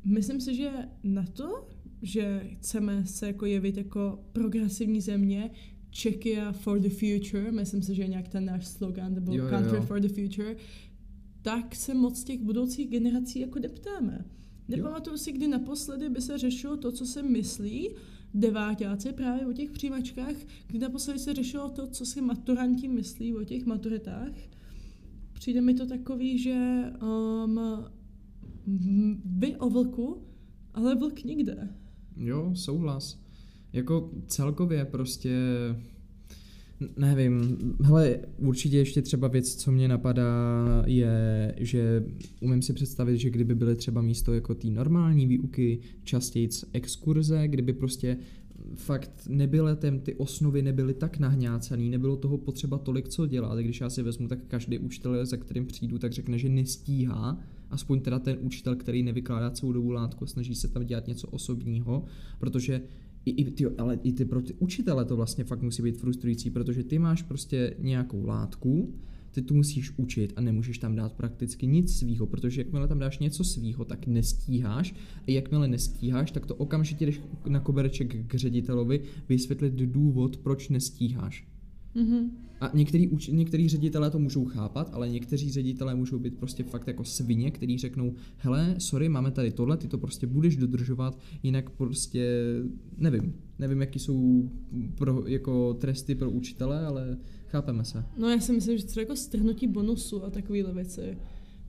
Myslím 0.05 0.41
si, 0.41 0.55
že 0.55 0.71
na 1.03 1.25
to, 1.25 1.67
že 2.01 2.49
chceme 2.53 3.05
se 3.05 3.27
jako 3.27 3.45
jevit 3.45 3.77
jako 3.77 4.23
progresivní 4.31 5.01
země, 5.01 5.51
Czechia 5.89 6.51
for 6.51 6.79
the 6.79 6.89
future, 6.89 7.51
myslím 7.51 7.81
si, 7.81 7.95
že 7.95 8.01
je 8.01 8.07
nějak 8.07 8.27
ten 8.27 8.45
náš 8.45 8.67
slogan, 8.67 9.13
nebo 9.13 9.33
jo, 9.33 9.49
country 9.49 9.77
jo. 9.77 9.83
for 9.83 9.99
the 9.99 10.07
future, 10.07 10.55
tak 11.41 11.75
se 11.75 11.93
moc 11.93 12.23
těch 12.23 12.41
budoucích 12.41 12.89
generací 12.89 13.39
jako 13.39 13.59
neptáme. 13.59 14.25
Nepamatuju 14.77 15.17
si, 15.17 15.31
kdy 15.31 15.47
naposledy 15.47 16.09
by 16.09 16.21
se 16.21 16.37
řešilo 16.37 16.77
to, 16.77 16.91
co 16.91 17.05
se 17.05 17.23
myslí 17.23 17.89
deváťáci 18.33 19.13
právě 19.13 19.45
o 19.45 19.53
těch 19.53 19.71
přijímačkách, 19.71 20.35
kdy 20.67 20.79
naposledy 20.79 21.19
se 21.19 21.33
řešilo 21.33 21.69
to, 21.69 21.87
co 21.87 22.05
si 22.05 22.21
maturanti 22.21 22.87
myslí 22.87 23.35
o 23.35 23.43
těch 23.43 23.65
maturitách. 23.65 24.31
Přijde 25.33 25.61
mi 25.61 25.73
to 25.73 25.85
takový, 25.85 26.37
že 26.37 26.83
um, 27.01 27.59
vy 29.25 29.55
o 29.55 29.69
vlku, 29.69 30.23
ale 30.73 30.95
vlk 30.95 31.23
nikde. 31.23 31.69
Jo, 32.17 32.51
souhlas. 32.55 33.21
Jako 33.73 34.11
celkově 34.27 34.85
prostě, 34.85 35.37
nevím, 36.97 37.57
hele, 37.83 38.19
určitě 38.37 38.77
ještě 38.77 39.01
třeba 39.01 39.27
věc, 39.27 39.55
co 39.55 39.71
mě 39.71 39.87
napadá, 39.87 40.83
je, 40.85 41.55
že 41.57 42.03
umím 42.41 42.61
si 42.61 42.73
představit, 42.73 43.17
že 43.17 43.29
kdyby 43.29 43.55
byly 43.55 43.75
třeba 43.75 44.01
místo 44.01 44.33
jako 44.33 44.55
té 44.55 44.67
normální 44.67 45.27
výuky 45.27 45.79
častěji 46.03 46.49
exkurze, 46.73 47.47
kdyby 47.47 47.73
prostě 47.73 48.17
fakt 48.75 49.11
nebyly 49.29 49.75
ten, 49.75 49.99
ty 49.99 50.15
osnovy 50.15 50.61
nebyly 50.61 50.93
tak 50.93 51.19
nahňácaný, 51.19 51.89
nebylo 51.89 52.17
toho 52.17 52.37
potřeba 52.37 52.77
tolik 52.77 53.09
co 53.09 53.27
dělat. 53.27 53.59
Když 53.59 53.81
já 53.81 53.89
si 53.89 54.03
vezmu, 54.03 54.27
tak 54.27 54.39
každý 54.47 54.79
učitel, 54.79 55.25
za 55.25 55.37
kterým 55.37 55.65
přijdu, 55.65 55.97
tak 55.97 56.13
řekne, 56.13 56.37
že 56.37 56.49
nestíhá, 56.49 57.39
aspoň 57.69 58.01
teda 58.01 58.19
ten 58.19 58.37
učitel, 58.41 58.75
který 58.75 59.03
nevykládá 59.03 59.49
celou 59.49 59.71
dobu 59.73 59.91
látku, 59.91 60.25
snaží 60.25 60.55
se 60.55 60.67
tam 60.67 60.85
dělat 60.85 61.07
něco 61.07 61.27
osobního, 61.27 62.05
protože 62.39 62.81
i, 63.25 63.31
i, 63.31 63.51
ty, 63.51 63.65
ale 63.65 63.99
i 64.03 64.11
ty 64.11 64.25
pro 64.25 64.41
ty 64.41 64.53
učitele 64.59 65.05
to 65.05 65.15
vlastně 65.15 65.43
fakt 65.43 65.61
musí 65.61 65.83
být 65.83 65.97
frustrující, 65.97 66.49
protože 66.49 66.83
ty 66.83 66.99
máš 66.99 67.21
prostě 67.21 67.75
nějakou 67.79 68.25
látku, 68.25 68.93
ty 69.31 69.41
tu 69.41 69.55
musíš 69.55 69.91
učit 69.97 70.33
a 70.35 70.41
nemůžeš 70.41 70.77
tam 70.77 70.95
dát 70.95 71.13
prakticky 71.13 71.67
nic 71.67 71.97
svýho, 71.97 72.25
protože 72.25 72.61
jakmile 72.61 72.87
tam 72.87 72.99
dáš 72.99 73.19
něco 73.19 73.43
svýho, 73.43 73.85
tak 73.85 74.07
nestíháš 74.07 74.95
a 75.27 75.31
jakmile 75.31 75.67
nestíháš, 75.67 76.31
tak 76.31 76.45
to 76.45 76.55
okamžitě 76.55 77.05
jdeš 77.05 77.21
na 77.47 77.59
kobereček 77.59 78.27
k 78.27 78.35
ředitelovi 78.35 79.01
vysvětlit 79.29 79.73
důvod, 79.73 80.37
proč 80.37 80.69
nestíháš. 80.69 81.50
Mm-hmm. 81.95 82.29
A 82.61 82.71
některý, 82.73 83.07
uč- 83.07 83.31
některý 83.31 83.69
ředitelé 83.69 84.11
to 84.11 84.19
můžou 84.19 84.45
chápat, 84.45 84.89
ale 84.93 85.09
někteří 85.09 85.51
ředitelé 85.51 85.95
můžou 85.95 86.19
být 86.19 86.37
prostě 86.37 86.63
fakt 86.63 86.87
jako 86.87 87.03
svině, 87.03 87.51
kteří 87.51 87.77
řeknou, 87.77 88.13
hele, 88.37 88.75
sorry, 88.77 89.09
máme 89.09 89.31
tady 89.31 89.51
tohle, 89.51 89.77
ty 89.77 89.87
to 89.87 89.97
prostě 89.97 90.27
budeš 90.27 90.55
dodržovat, 90.55 91.19
jinak 91.43 91.69
prostě, 91.69 92.53
nevím, 92.97 93.33
nevím, 93.59 93.81
jaký 93.81 93.99
jsou 93.99 94.49
pro, 94.95 95.27
jako 95.27 95.73
tresty 95.73 96.15
pro 96.15 96.31
učitele, 96.31 96.85
ale 96.85 97.17
chápeme 97.47 97.85
se. 97.85 98.05
No 98.17 98.29
já 98.29 98.39
si 98.39 98.53
myslím, 98.53 98.77
že 98.77 98.85
to 98.85 98.99
je 98.99 99.03
jako 99.03 99.15
strhnutí 99.15 99.67
bonusu 99.67 100.23
a 100.23 100.29
takovéhle 100.29 100.73
věci. 100.73 101.17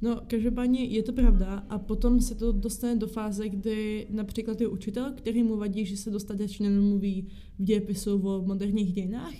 No, 0.02 0.20
každopádně 0.26 0.84
je 0.84 1.02
to 1.02 1.12
pravda 1.12 1.66
a 1.68 1.78
potom 1.78 2.20
se 2.20 2.34
to 2.34 2.52
dostane 2.52 2.96
do 2.96 3.06
fáze, 3.06 3.48
kdy 3.48 4.06
například 4.10 4.60
je 4.60 4.68
učitel, 4.68 5.12
který 5.16 5.42
mu 5.42 5.56
vadí, 5.56 5.86
že 5.86 5.96
se 5.96 6.10
dostatečně 6.10 6.70
nemluví 6.70 7.26
v 7.58 7.62
dějepisu 7.62 8.14
o 8.14 8.42
moderních 8.46 8.92
dějinách, 8.92 9.34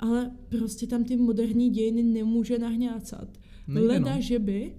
ale 0.00 0.36
prostě 0.48 0.86
tam 0.86 1.04
ty 1.04 1.16
moderní 1.16 1.70
dějiny 1.70 2.02
nemůže 2.02 2.58
nahňácat. 2.58 3.38
Nejde, 3.68 3.88
Leda, 3.88 4.14
no. 4.14 4.22
že 4.22 4.38
by 4.38 4.74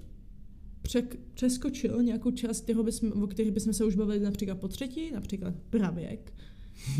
přek, 0.82 1.20
přeskočil 1.34 2.04
nějakou 2.04 2.32
část, 2.32 2.62
kterou 2.62 2.84
bychom, 2.84 3.24
o 3.24 3.28
které 3.28 3.52
bychom 3.52 3.74
se 3.74 3.86
už 3.86 3.96
bavili 3.96 4.20
například 4.20 4.60
po 4.60 4.68
třetí, 4.68 5.12
například 5.12 5.54
pravěk. 5.70 6.34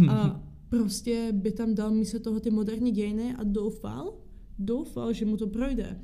A 0.10 0.44
prostě 0.70 1.30
by 1.32 1.52
tam 1.52 1.76
dal 1.76 1.92
místo 1.92 2.20
toho 2.20 2.40
ty 2.40 2.52
moderní 2.52 2.92
dějiny 2.92 3.36
a 3.36 3.44
doufal, 3.44 4.14
doufal, 4.60 5.14
že 5.14 5.26
mu 5.26 5.38
to 5.38 5.48
projde. 5.48 6.02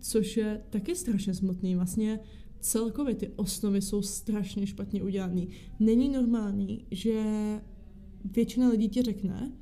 Což 0.00 0.36
je 0.36 0.62
taky 0.70 0.96
strašně 0.96 1.34
smutný. 1.34 1.74
Vlastně 1.74 2.20
celkově 2.60 3.14
ty 3.14 3.28
osnovy 3.36 3.82
jsou 3.82 4.02
strašně 4.02 4.66
špatně 4.66 5.02
udělané. 5.02 5.46
Není 5.80 6.08
normální, 6.08 6.86
že 6.90 7.24
většina 8.24 8.68
lidí 8.68 8.88
ti 8.88 9.02
řekne, 9.02 9.52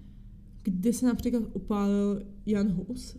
kdy 0.65 0.93
se 0.93 1.07
například 1.07 1.43
upálil 1.53 2.23
Jan 2.47 2.69
Hus, 2.69 3.17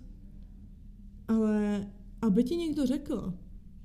ale 1.28 1.88
aby 2.22 2.44
ti 2.44 2.56
někdo 2.56 2.86
řekl, 2.86 3.34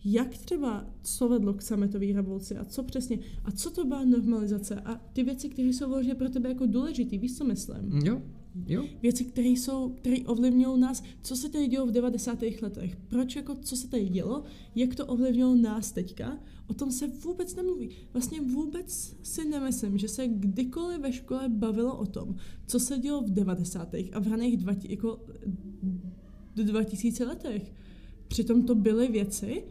jak 0.05 0.39
třeba, 0.39 0.87
co 1.03 1.29
vedlo 1.29 1.55
k 1.55 1.63
sametové 1.63 2.07
revoluci 2.13 2.57
a 2.57 2.65
co 2.65 2.83
přesně, 2.83 3.19
a 3.45 3.51
co 3.51 3.71
to 3.71 3.85
byla 3.85 4.05
normalizace 4.05 4.81
a 4.81 4.95
ty 5.13 5.25
věci, 5.25 5.49
které 5.49 5.69
jsou 5.69 5.89
vložené 5.89 6.15
pro 6.15 6.29
tebe 6.29 6.49
jako 6.49 6.67
důležité, 6.67 7.19
víš, 7.19 7.37
co 7.39 7.45
myslím? 7.45 8.01
Jo, 8.05 8.23
jo. 8.67 8.85
Věci, 9.03 9.25
které 9.25 9.49
jsou, 9.49 9.89
které 9.89 10.17
ovlivňují 10.17 10.81
nás, 10.81 11.03
co 11.23 11.37
se 11.37 11.49
tady 11.49 11.67
dělo 11.67 11.87
v 11.87 11.91
90. 11.91 12.39
letech, 12.63 12.97
proč 12.97 13.37
jako, 13.37 13.55
co 13.55 13.77
se 13.77 13.89
tady 13.89 14.09
dělo, 14.09 14.43
jak 14.75 14.95
to 14.95 15.07
ovlivnilo 15.07 15.55
nás 15.55 15.93
teďka, 15.93 16.39
o 16.67 16.75
tom 16.75 16.93
se 16.93 17.07
vůbec 17.07 17.55
nemluví. 17.55 17.91
Vlastně 18.13 18.41
vůbec 18.41 19.17
si 19.23 19.45
nemyslím, 19.45 19.99
že 19.99 20.09
se 20.09 20.29
kdykoliv 20.29 21.01
ve 21.01 21.13
škole 21.13 21.49
bavilo 21.49 21.99
o 21.99 22.07
tom, 22.07 22.35
co 22.67 22.81
se 22.81 22.99
dělo 22.99 23.23
v 23.23 23.31
90. 23.31 23.95
a 24.13 24.21
v 24.21 24.29
raných 24.29 24.57
dva, 24.57 24.73
jako, 24.83 25.21
2000 26.55 27.25
letech. 27.25 27.73
Přitom 28.29 28.63
to 28.63 28.75
byly 28.75 29.09
věci, 29.09 29.65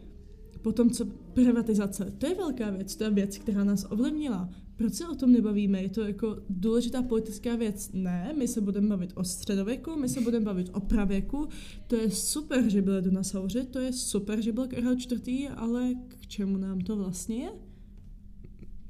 Potom 0.62 0.90
co 0.90 1.04
privatizace, 1.32 2.14
to 2.18 2.26
je 2.26 2.34
velká 2.34 2.70
věc, 2.70 2.96
to 2.96 3.04
je 3.04 3.10
věc, 3.10 3.38
která 3.38 3.64
nás 3.64 3.86
ovlivnila. 3.90 4.48
Proč 4.76 4.94
se 4.94 5.08
o 5.08 5.14
tom 5.14 5.32
nebavíme? 5.32 5.82
Je 5.82 5.88
to 5.88 6.00
jako 6.00 6.36
důležitá 6.50 7.02
politická 7.02 7.56
věc? 7.56 7.90
Ne, 7.92 8.34
my 8.38 8.48
se 8.48 8.60
budeme 8.60 8.88
bavit 8.88 9.12
o 9.14 9.24
středověku, 9.24 9.96
my 9.96 10.08
se 10.08 10.20
budeme 10.20 10.44
bavit 10.44 10.70
o 10.72 10.80
pravěku. 10.80 11.48
To 11.86 11.96
je 11.96 12.10
super, 12.10 12.68
že 12.68 12.82
byly 12.82 13.02
dinosauři, 13.02 13.64
to 13.64 13.78
je 13.78 13.92
super, 13.92 14.42
že 14.42 14.52
byl 14.52 14.66
Karel 14.66 14.92
IV., 14.92 15.50
ale 15.56 15.94
k 16.08 16.26
čemu 16.26 16.56
nám 16.56 16.80
to 16.80 16.96
vlastně 16.96 17.36
je? 17.36 17.50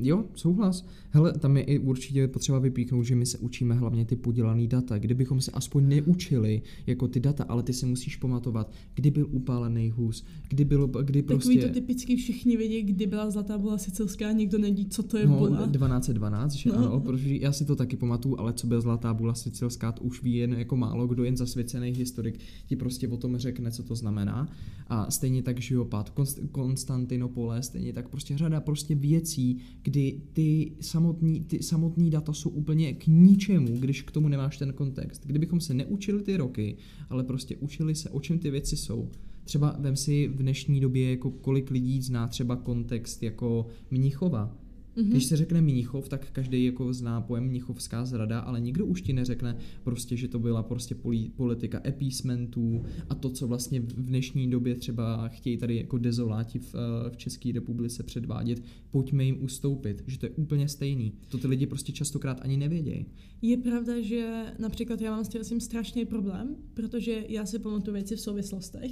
Jo, 0.03 0.25
souhlas. 0.35 0.87
Hele, 1.11 1.33
tam 1.33 1.57
je 1.57 1.63
i 1.63 1.79
určitě 1.79 2.29
potřeba 2.29 2.59
vypíchnout, 2.59 3.05
že 3.05 3.17
my 3.17 3.27
se 3.27 3.39
učíme 3.39 3.75
hlavně 3.75 4.05
ty 4.05 4.17
podělaný 4.17 4.69
data. 4.69 4.99
Kdybychom 4.99 5.41
se 5.41 5.51
aspoň 5.51 5.89
neučili 5.89 6.63
jako 6.87 7.09
ty 7.09 7.21
data, 7.21 7.45
ale 7.45 7.63
ty 7.63 7.73
se 7.73 7.87
musíš 7.87 8.17
pamatovat, 8.17 8.73
kdy 8.95 9.11
byl 9.11 9.29
upálený 9.31 9.91
hůz, 9.91 10.25
kdy 10.49 10.65
bylo, 10.65 10.87
kdy 10.87 11.23
prostě... 11.23 11.55
Takový 11.55 11.69
to 11.69 11.75
typický 11.81 12.17
všichni 12.17 12.57
vědí, 12.57 12.83
kdy 12.83 13.07
byla 13.07 13.31
zlatá 13.31 13.59
bola 13.59 13.79
sicilská, 13.79 14.33
nikdo 14.33 14.59
neví, 14.59 14.87
co 14.87 15.03
to 15.03 15.17
je 15.19 15.27
no, 15.27 15.39
bola. 15.39 15.67
1212, 15.67 16.53
že 16.53 16.71
no. 16.71 16.79
ano, 16.79 17.01
protože 17.01 17.37
já 17.37 17.53
si 17.53 17.65
to 17.65 17.77
taky 17.77 17.97
pamatuju, 17.97 18.39
ale 18.39 18.53
co 18.53 18.67
byla 18.67 18.81
zlatá 18.81 19.15
bola 19.15 19.35
sicilská, 19.35 19.93
to 19.93 20.03
už 20.03 20.23
ví 20.23 20.35
jen 20.35 20.53
jako 20.53 20.77
málo 20.77 21.07
kdo, 21.07 21.25
jen 21.25 21.37
zasvěcený 21.37 21.91
historik 21.91 22.41
ti 22.67 22.77
prostě 22.77 23.09
o 23.09 23.17
tom 23.17 23.37
řekne, 23.37 23.71
co 23.71 23.83
to 23.83 23.95
znamená. 23.95 24.49
A 24.89 25.11
stejně 25.11 25.43
tak 25.43 25.61
živopad 25.61 26.13
Konstantinopole, 26.53 27.63
stejně 27.63 27.93
tak 27.93 28.09
prostě 28.09 28.39
řada 28.39 28.61
prostě 28.61 28.95
věcí, 28.95 29.59
kdy 29.90 30.20
ty 30.33 30.72
samotný, 30.81 31.40
ty 31.40 31.62
samotný 31.62 32.11
data 32.11 32.33
jsou 32.33 32.50
úplně 32.50 32.92
k 32.92 33.07
ničemu, 33.07 33.76
když 33.79 34.03
k 34.03 34.11
tomu 34.11 34.29
nemáš 34.29 34.59
ten 34.59 34.72
kontext. 34.72 35.26
Kdybychom 35.26 35.61
se 35.61 35.74
neučili 35.74 36.22
ty 36.22 36.37
roky, 36.37 36.76
ale 37.09 37.24
prostě 37.24 37.57
učili 37.57 37.94
se, 37.94 38.11
o 38.11 38.20
čem 38.20 38.38
ty 38.38 38.50
věci 38.50 38.76
jsou. 38.76 39.09
Třeba 39.44 39.76
vem 39.79 39.96
si 39.96 40.29
v 40.29 40.37
dnešní 40.37 40.81
době, 40.81 41.11
jako 41.11 41.31
kolik 41.31 41.70
lidí 41.70 42.03
zná 42.03 42.29
třeba 42.29 42.57
kontext 42.57 43.22
jako 43.22 43.66
Mnichova, 43.90 44.57
Mm-hmm. 44.96 45.09
Když 45.09 45.24
se 45.24 45.37
řekne 45.37 45.61
Mníchov, 45.61 46.09
tak 46.09 46.31
každý 46.31 46.64
jako 46.64 46.92
zná 46.92 47.20
pojem 47.20 47.44
Mnichovská 47.44 48.05
zrada, 48.05 48.40
ale 48.40 48.61
nikdo 48.61 48.87
už 48.87 49.03
ti 49.03 49.12
neřekne 49.12 49.57
prostě, 49.85 50.16
že 50.16 50.29
to 50.29 50.38
byla 50.38 50.62
prostě 50.62 50.96
politika 51.37 51.81
epísmentů 51.87 52.83
a 53.09 53.14
to, 53.14 53.31
co 53.31 53.46
vlastně 53.46 53.81
v 53.81 54.05
dnešní 54.05 54.50
době 54.50 54.74
třeba 54.74 55.29
chtějí 55.29 55.57
tady 55.57 55.76
jako 55.76 55.98
dezoláti 55.98 56.59
v, 56.59 56.74
v 57.11 57.16
České 57.16 57.53
republice 57.53 58.03
předvádět, 58.03 58.62
pojďme 58.90 59.24
jim 59.24 59.44
ustoupit, 59.44 60.05
že 60.07 60.18
to 60.18 60.26
je 60.26 60.31
úplně 60.31 60.68
stejný. 60.68 61.12
To 61.29 61.38
ty 61.38 61.46
lidi 61.46 61.66
prostě 61.66 61.92
častokrát 61.92 62.40
ani 62.42 62.57
nevědějí. 62.57 63.07
Je 63.42 63.57
pravda, 63.57 64.00
že 64.00 64.44
například 64.59 65.00
já 65.00 65.11
mám 65.11 65.24
s 65.24 65.29
tím 65.29 65.61
strašný 65.61 66.07
problém, 66.07 66.57
protože 66.74 67.24
já 67.29 67.46
si 67.46 67.59
pamatuju 67.59 67.94
věci 67.94 68.16
v 68.16 68.20
souvislostech, 68.20 68.90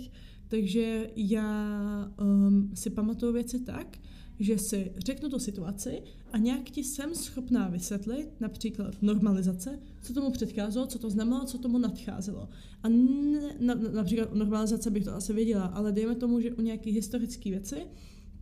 takže 0.48 1.11
já 1.16 2.12
um, 2.20 2.70
si 2.74 2.90
pamatuju 2.90 3.32
věci 3.32 3.61
tak, 3.61 3.98
že 4.40 4.59
si 4.59 4.92
řeknu 4.98 5.29
tu 5.29 5.38
situaci 5.38 6.03
a 6.33 6.38
nějak 6.38 6.70
ti 6.70 6.85
jsem 6.85 7.14
schopná 7.14 7.68
vysvětlit, 7.68 8.40
například 8.40 9.03
normalizace, 9.03 9.79
co 10.03 10.12
tomu 10.12 10.31
předcházelo, 10.31 10.87
co 10.87 10.98
to 10.98 11.11
znamenalo, 11.11 11.44
co 11.44 11.59
tomu 11.59 11.79
nadcházelo. 11.79 12.48
A 12.83 12.88
ne, 12.88 13.57
na, 13.61 13.74
například 13.74 14.35
normalizace 14.35 14.90
bych 14.90 15.05
to 15.05 15.14
asi 15.14 15.33
věděla, 15.33 15.64
ale 15.64 15.92
dejme 15.92 16.14
tomu, 16.14 16.40
že 16.40 16.55
u 16.55 16.62
nějaké 16.62 16.90
historické 16.90 17.51
věci, 17.51 17.77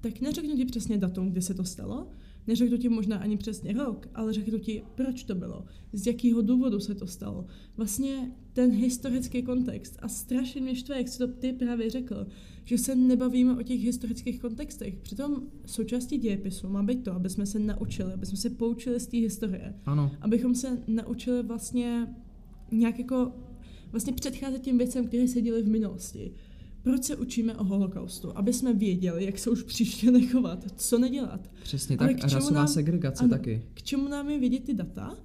tak 0.00 0.20
neřeknu 0.20 0.56
ti 0.56 0.64
přesně 0.64 0.98
datum, 0.98 1.30
kdy 1.30 1.42
se 1.42 1.54
to 1.54 1.64
stalo, 1.64 2.08
Neřeknu 2.46 2.76
ti 2.76 2.88
možná 2.88 3.16
ani 3.16 3.36
přesně 3.36 3.72
rok, 3.72 4.08
ale 4.14 4.32
řeknu 4.32 4.58
ti, 4.58 4.82
proč 4.94 5.24
to 5.24 5.34
bylo, 5.34 5.64
z 5.92 6.06
jakého 6.06 6.42
důvodu 6.42 6.80
se 6.80 6.94
to 6.94 7.06
stalo. 7.06 7.46
Vlastně 7.76 8.32
ten 8.52 8.70
historický 8.70 9.42
kontext. 9.42 9.98
A 10.02 10.08
strašně 10.08 10.60
mě 10.60 10.74
štve, 10.74 10.96
jak 10.96 11.08
jsi 11.08 11.18
to 11.18 11.28
ty 11.28 11.52
právě 11.52 11.90
řekl, 11.90 12.26
že 12.64 12.78
se 12.78 12.94
nebavíme 12.94 13.56
o 13.56 13.62
těch 13.62 13.80
historických 13.80 14.40
kontextech. 14.40 14.96
Přitom 14.96 15.42
součástí 15.66 16.18
dějepisu 16.18 16.68
má 16.68 16.82
být 16.82 17.04
to, 17.04 17.12
aby 17.12 17.30
jsme 17.30 17.46
se 17.46 17.58
naučili, 17.58 18.12
aby 18.12 18.26
jsme 18.26 18.36
se 18.36 18.50
poučili 18.50 19.00
z 19.00 19.06
té 19.06 19.16
historie. 19.16 19.74
Ano. 19.86 20.10
Abychom 20.20 20.54
se 20.54 20.82
naučili 20.86 21.42
vlastně 21.42 22.14
nějak 22.72 22.98
jako 22.98 23.32
vlastně 23.90 24.12
předcházet 24.12 24.62
těm 24.62 24.78
věcem, 24.78 25.06
které 25.06 25.28
se 25.28 25.40
děly 25.40 25.62
v 25.62 25.68
minulosti. 25.68 26.32
Proč 26.86 27.04
se 27.04 27.16
učíme 27.16 27.56
o 27.56 27.64
holokaustu? 27.64 28.38
Aby 28.38 28.52
jsme 28.52 28.74
věděli, 28.74 29.24
jak 29.24 29.38
se 29.38 29.50
už 29.50 29.62
příště 29.62 30.10
nechovat, 30.10 30.64
co 30.76 30.98
nedělat. 30.98 31.50
Přesně 31.62 31.96
tak, 31.96 32.24
a 32.24 32.26
rasová 32.26 32.60
nám, 32.60 32.68
segregace 32.68 33.24
ano, 33.24 33.30
taky. 33.30 33.62
K 33.74 33.82
čemu 33.82 34.08
nám 34.08 34.30
je 34.30 34.38
vědět 34.38 34.64
ty 34.64 34.74
data, 34.74 35.16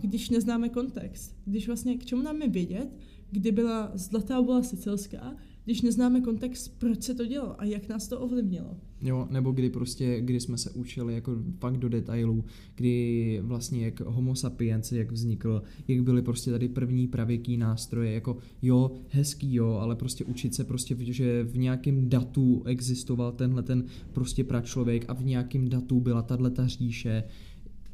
když 0.00 0.30
neznáme 0.30 0.68
kontext? 0.68 1.36
Když 1.44 1.66
vlastně, 1.66 1.96
k 1.96 2.04
čemu 2.04 2.22
nám 2.22 2.42
je 2.42 2.48
vědět, 2.48 2.88
kdy 3.30 3.52
byla 3.52 3.90
zlatá 3.94 4.42
bola 4.42 4.62
sicilská, 4.62 5.36
když 5.64 5.82
neznáme 5.82 6.20
kontext, 6.20 6.78
proč 6.78 7.02
se 7.02 7.14
to 7.14 7.26
dělo 7.26 7.60
a 7.60 7.64
jak 7.64 7.88
nás 7.88 8.08
to 8.08 8.20
ovlivnilo. 8.20 8.80
Jo, 9.02 9.28
nebo 9.30 9.52
kdy 9.52 9.70
prostě, 9.70 10.20
kdy 10.20 10.40
jsme 10.40 10.58
se 10.58 10.70
učili 10.70 11.14
jako 11.14 11.36
fakt 11.58 11.76
do 11.76 11.88
detailů, 11.88 12.44
kdy 12.74 13.40
vlastně 13.42 13.84
jak 13.84 14.00
homo 14.00 14.34
sapiens, 14.34 14.92
jak 14.92 15.12
vznikl, 15.12 15.62
jak 15.88 16.02
byly 16.02 16.22
prostě 16.22 16.50
tady 16.50 16.68
první 16.68 17.08
pravěký 17.08 17.56
nástroje, 17.56 18.12
jako 18.12 18.36
jo, 18.62 18.90
hezký 19.08 19.54
jo, 19.54 19.78
ale 19.80 19.96
prostě 19.96 20.24
učit 20.24 20.54
se 20.54 20.64
prostě, 20.64 20.96
že 20.98 21.44
v 21.44 21.58
nějakém 21.58 22.08
datu 22.08 22.62
existoval 22.66 23.32
tenhle 23.32 23.62
ten 23.62 23.84
prostě 24.12 24.44
pračlověk 24.44 25.04
a 25.08 25.14
v 25.14 25.24
nějakém 25.24 25.68
datu 25.68 26.00
byla 26.00 26.22
tahle 26.22 26.50
ta 26.50 26.66
říše, 26.66 27.24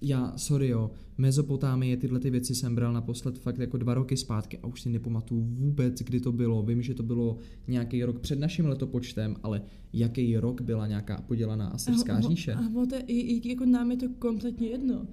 já, 0.04 0.32
sorry 0.36 0.68
jo, 0.68 0.90
Mezopotámie, 1.18 1.96
tyhle 1.96 2.20
ty 2.20 2.30
věci 2.30 2.54
jsem 2.54 2.74
bral 2.74 2.92
naposled 2.92 3.38
fakt 3.38 3.58
jako 3.58 3.76
dva 3.76 3.94
roky 3.94 4.16
zpátky 4.16 4.58
a 4.58 4.66
už 4.66 4.80
si 4.80 4.88
nepamatuju 4.88 5.40
vůbec, 5.40 6.02
kdy 6.02 6.20
to 6.20 6.32
bylo. 6.32 6.62
Vím, 6.62 6.82
že 6.82 6.94
to 6.94 7.02
bylo 7.02 7.38
nějaký 7.68 8.04
rok 8.04 8.20
před 8.20 8.38
naším 8.38 8.66
letopočtem, 8.66 9.36
ale 9.42 9.62
jaký 9.92 10.36
rok 10.36 10.60
byla 10.60 10.86
nějaká 10.86 11.20
podělaná 11.20 11.68
asyrská 11.68 12.20
říše? 12.20 12.54
A, 12.54 12.60
i, 13.06 13.48
jako 13.48 13.64
nám 13.64 13.90
je 13.90 13.96
to 13.96 14.08
kompletně 14.18 14.68
jedno. 14.68 15.06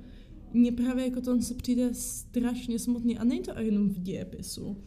Mně 0.54 0.72
právě 0.72 1.06
jako 1.06 1.22
to 1.22 1.42
se 1.42 1.54
přijde 1.54 1.94
strašně 1.94 2.80
smutný 2.80 3.18
a 3.18 3.24
není 3.24 3.42
to 3.42 3.60
jenom 3.60 3.90
v 3.90 4.00
dějepisu. 4.00 4.78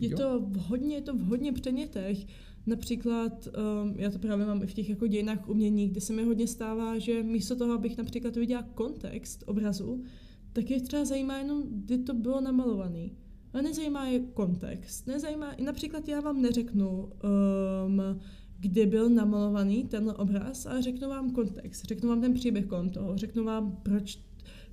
Je 0.00 0.10
jo. 0.10 0.16
to 0.16 0.40
v 0.40 0.56
hodně, 0.56 0.94
je 0.94 1.02
to 1.02 1.14
v 1.14 1.20
hodně 1.20 1.52
předmětech. 1.52 2.26
Například, 2.66 3.48
um, 3.82 3.94
já 3.96 4.10
to 4.10 4.18
právě 4.18 4.46
mám 4.46 4.62
i 4.62 4.66
v 4.66 4.74
těch 4.74 4.88
jako 4.90 5.06
dějinách 5.06 5.48
umění, 5.48 5.88
kde 5.88 6.00
se 6.00 6.12
mi 6.12 6.24
hodně 6.24 6.46
stává, 6.46 6.98
že 6.98 7.22
místo 7.22 7.56
toho, 7.56 7.72
abych 7.72 7.98
například 7.98 8.36
viděla 8.36 8.62
kontext 8.62 9.44
obrazu, 9.46 10.02
tak 10.52 10.70
je 10.70 10.80
třeba 10.80 11.04
zajímá 11.04 11.38
jenom, 11.38 11.62
kdy 11.70 11.98
to 11.98 12.14
bylo 12.14 12.40
namalované. 12.40 13.08
Ale 13.52 13.62
nezajímá 13.62 14.06
je 14.06 14.20
kontext. 14.20 15.06
Nezajímá, 15.06 15.54
například 15.64 16.08
já 16.08 16.20
vám 16.20 16.42
neřeknu, 16.42 16.88
um, 17.86 18.02
kdy 18.58 18.86
byl 18.86 19.10
namalovaný 19.10 19.84
tenhle 19.84 20.14
obraz, 20.14 20.66
ale 20.66 20.82
řeknu 20.82 21.08
vám 21.08 21.30
kontext, 21.30 21.84
řeknu 21.84 22.08
vám 22.08 22.20
ten 22.20 22.34
příběh 22.34 22.66
kolem 22.66 22.90
toho, 22.90 23.16
řeknu 23.16 23.44
vám, 23.44 23.76
proč 23.82 24.18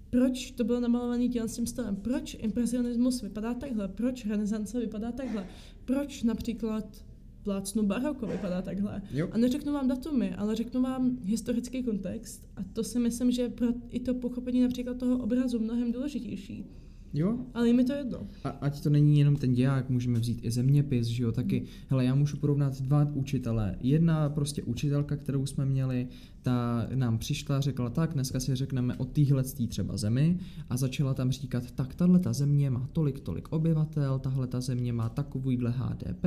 proč 0.09 0.51
to 0.51 0.63
bylo 0.63 0.79
namalované 0.79 1.27
tím 1.27 1.67
stylem, 1.67 1.95
proč 1.95 2.37
impresionismus 2.39 3.21
vypadá 3.21 3.53
takhle, 3.53 3.87
proč 3.87 4.25
renesance 4.25 4.79
vypadá 4.79 5.11
takhle, 5.11 5.47
proč 5.85 6.23
například 6.23 7.05
plácnu 7.43 7.83
baroko 7.83 8.27
vypadá 8.27 8.61
takhle. 8.61 9.01
Jo. 9.11 9.29
A 9.31 9.37
neřeknu 9.37 9.73
vám 9.73 9.87
datumy, 9.87 10.35
ale 10.37 10.55
řeknu 10.55 10.81
vám 10.81 11.17
historický 11.23 11.83
kontext 11.83 12.47
a 12.55 12.63
to 12.73 12.83
si 12.83 12.99
myslím, 12.99 13.31
že 13.31 13.49
pro 13.49 13.67
i 13.89 13.99
to 13.99 14.13
pochopení 14.13 14.61
například 14.61 14.97
toho 14.97 15.17
obrazu 15.17 15.59
mnohem 15.59 15.91
důležitější. 15.91 16.65
Jo. 17.13 17.37
Ale 17.53 17.67
je 17.67 17.73
mi 17.73 17.83
to 17.83 17.93
jedno. 17.93 18.27
A 18.43 18.49
ať 18.49 18.83
to 18.83 18.89
není 18.89 19.19
jenom 19.19 19.35
ten 19.35 19.53
děják, 19.53 19.89
můžeme 19.89 20.19
vzít 20.19 20.39
i 20.41 20.51
zeměpis, 20.51 21.07
že 21.07 21.23
jo, 21.23 21.31
taky, 21.31 21.59
mm. 21.59 21.67
hele, 21.89 22.05
já 22.05 22.15
můžu 22.15 22.37
porovnat 22.37 22.81
dva 22.81 23.07
učitele. 23.13 23.75
Jedna 23.81 24.29
prostě 24.29 24.63
učitelka, 24.63 25.15
kterou 25.15 25.45
jsme 25.45 25.65
měli, 25.65 26.07
ta 26.41 26.87
nám 26.95 27.17
přišla, 27.17 27.61
řekla, 27.61 27.89
tak 27.89 28.13
dneska 28.13 28.39
si 28.39 28.55
řekneme 28.55 28.95
o 28.95 29.05
téhle 29.05 29.43
třeba 29.67 29.97
zemi 29.97 30.39
a 30.69 30.77
začala 30.77 31.13
tam 31.13 31.31
říkat, 31.31 31.71
tak 31.71 31.95
tahle 31.95 32.19
ta 32.19 32.33
země 32.33 32.69
má 32.69 32.89
tolik, 32.93 33.19
tolik 33.19 33.53
obyvatel, 33.53 34.19
tahle 34.19 34.47
ta 34.47 34.61
země 34.61 34.93
má 34.93 35.09
takovýhle 35.09 35.71
HDP, 35.71 36.25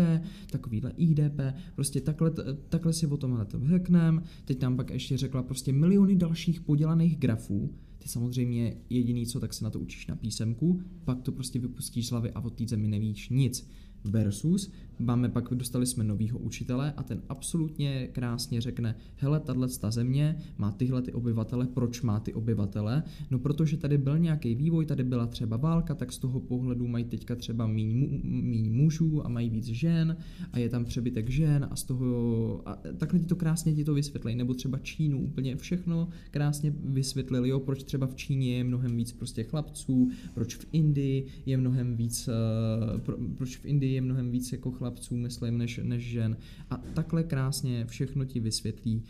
takovýhle 0.51 0.93
IDP, 0.97 1.41
prostě 1.75 2.01
takhle, 2.01 2.33
takhle 2.69 2.93
si 2.93 3.07
o 3.07 3.17
tomhle 3.17 3.45
to 3.45 3.61
řekneme. 3.67 4.23
Teď 4.45 4.63
nám 4.63 4.77
pak 4.77 4.91
ještě 4.91 5.17
řekla 5.17 5.43
prostě 5.43 5.73
miliony 5.73 6.17
dalších 6.17 6.61
podělaných 6.61 7.19
grafů, 7.19 7.71
ty 8.07 8.11
samozřejmě 8.13 8.77
jediný 8.91 9.27
co, 9.27 9.41
tak 9.41 9.55
se 9.55 9.65
na 9.65 9.71
to 9.71 9.81
učíš 9.81 10.07
na 10.07 10.17
písemku, 10.17 10.81
pak 11.05 11.23
to 11.23 11.33
prostě 11.33 11.59
vypustíš 11.59 12.07
z 12.07 12.11
hlavy 12.11 12.31
a 12.31 12.41
od 12.41 12.55
té 12.55 12.67
zemi 12.67 12.89
nevíš 12.89 13.29
nic. 13.29 13.69
Versus 14.05 14.71
máme 14.99 15.29
pak, 15.29 15.49
dostali 15.55 15.87
jsme 15.87 16.05
novýho 16.05 16.39
učitele 16.39 16.93
a 16.97 17.03
ten 17.03 17.23
absolutně 17.29 18.09
krásně 18.13 18.61
řekne, 18.61 18.95
hele, 19.17 19.41
tahle 19.41 19.69
ta 19.81 19.91
země 19.91 20.39
má 20.59 20.71
tyhle 20.71 21.03
ty 21.03 21.13
obyvatele, 21.13 21.67
proč 21.67 22.03
má 22.03 22.21
ty 22.21 22.35
obyvatele? 22.35 23.03
No 23.31 23.39
protože 23.39 23.77
tady 23.77 23.99
byl 23.99 24.19
nějaký 24.19 24.55
vývoj, 24.55 24.87
tady 24.87 25.05
byla 25.05 25.27
třeba 25.27 25.57
válka, 25.57 25.95
tak 25.95 26.13
z 26.13 26.19
toho 26.19 26.41
pohledu 26.41 26.87
mají 26.89 27.05
teďka 27.05 27.37
třeba 27.37 27.67
míň, 27.67 28.21
míň 28.23 28.73
mužů 28.73 29.27
a 29.27 29.29
mají 29.29 29.51
víc 29.51 29.67
žen 29.67 30.17
a 30.53 30.59
je 30.59 30.69
tam 30.69 30.85
přebytek 30.85 31.31
žen 31.31 31.69
a 31.71 31.77
z 31.77 31.85
toho, 31.85 32.69
a 32.69 32.79
takhle 32.97 33.19
ti 33.19 33.27
to 33.27 33.37
krásně 33.37 33.75
ti 33.75 33.85
to 33.85 33.95
vysvětlí, 33.95 34.35
nebo 34.35 34.55
třeba 34.55 34.79
Čínu 34.79 35.23
úplně 35.23 35.57
všechno 35.57 36.09
krásně 36.31 36.75
vysvětlili, 36.85 37.49
jo, 37.49 37.61
proč 37.61 37.83
třeba 37.83 38.07
v 38.07 38.15
Číně 38.15 38.57
je 38.57 38.65
mnohem 38.65 38.97
víc 38.97 39.13
prostě 39.13 39.43
chlapců, 39.43 40.11
proč 40.35 40.57
v 40.57 40.67
Indii 40.73 41.27
je 41.47 41.57
mnohem 41.57 41.97
víc, 41.97 42.29
uh, 42.29 43.01
pro, 43.01 43.17
proč 43.37 43.57
v 43.57 43.67
Indii 43.67 43.95
je 43.95 44.01
mnohem 44.01 44.31
víc 44.31 44.53
jako 44.53 44.71
chlapců, 44.71 44.86
chlapců, 44.87 45.17
myslím, 45.17 45.59
než, 45.59 45.81
než 45.83 46.03
žen. 46.03 46.37
A 46.71 46.77
takhle 46.77 47.23
krásně 47.23 47.87
všechno 47.87 48.25
ti 48.25 48.41
vysvětlí. 48.41 49.03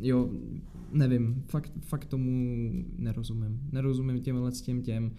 Jo, 0.00 0.30
nevím, 0.92 1.42
fakt, 1.48 1.72
fakt 1.80 2.04
tomu 2.04 2.70
nerozumím. 2.98 3.60
Nerozumím 3.72 4.20
těmhle 4.20 4.52
s 4.52 4.62
těm 4.62 4.82
těm 4.82 5.12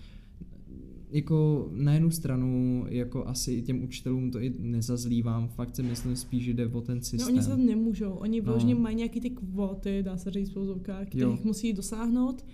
jako 1.11 1.69
na 1.71 1.93
jednu 1.93 2.11
stranu, 2.11 2.85
jako 2.89 3.27
asi 3.27 3.61
těm 3.61 3.83
učitelům 3.83 4.31
to 4.31 4.39
i 4.39 4.53
nezazlívám, 4.59 5.47
fakt 5.47 5.75
si 5.75 5.83
myslím 5.83 6.15
spíš, 6.15 6.43
že 6.43 6.53
jde 6.53 6.67
o 6.67 6.81
ten 6.81 7.01
systém. 7.01 7.19
No 7.19 7.27
oni 7.27 7.43
se 7.43 7.57
nemůžou, 7.57 8.11
oni 8.11 8.41
no. 8.41 8.79
mají 8.79 8.95
nějaký 8.95 9.21
ty 9.21 9.29
kvóty, 9.29 10.03
dá 10.03 10.17
se 10.17 10.31
říct 10.31 10.55
v 10.55 10.81
kterých 11.05 11.43
musí 11.43 11.73
dosáhnout 11.73 12.45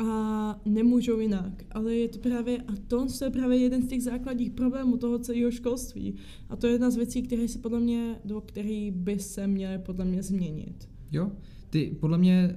a 0.00 0.60
nemůžou 0.64 1.20
jinak. 1.20 1.64
Ale 1.70 1.94
je 1.94 2.08
to 2.08 2.18
právě, 2.18 2.58
a 2.58 2.72
to 2.86 3.06
je 3.24 3.30
právě 3.30 3.58
jeden 3.58 3.82
z 3.82 3.88
těch 3.88 4.02
základních 4.02 4.50
problémů 4.50 4.96
toho 4.96 5.18
celého 5.18 5.50
školství. 5.50 6.14
A 6.48 6.56
to 6.56 6.66
je 6.66 6.72
jedna 6.72 6.90
z 6.90 6.96
věcí, 6.96 7.22
které 7.22 7.48
si 7.48 7.58
podle 7.58 7.80
mě, 7.80 8.16
do 8.24 8.40
které 8.40 8.90
by 8.90 9.18
se 9.18 9.46
měly 9.46 9.78
podle 9.78 10.04
mě 10.04 10.22
změnit. 10.22 10.88
Jo, 11.12 11.32
ty 11.70 11.96
podle 12.00 12.18
mě 12.18 12.56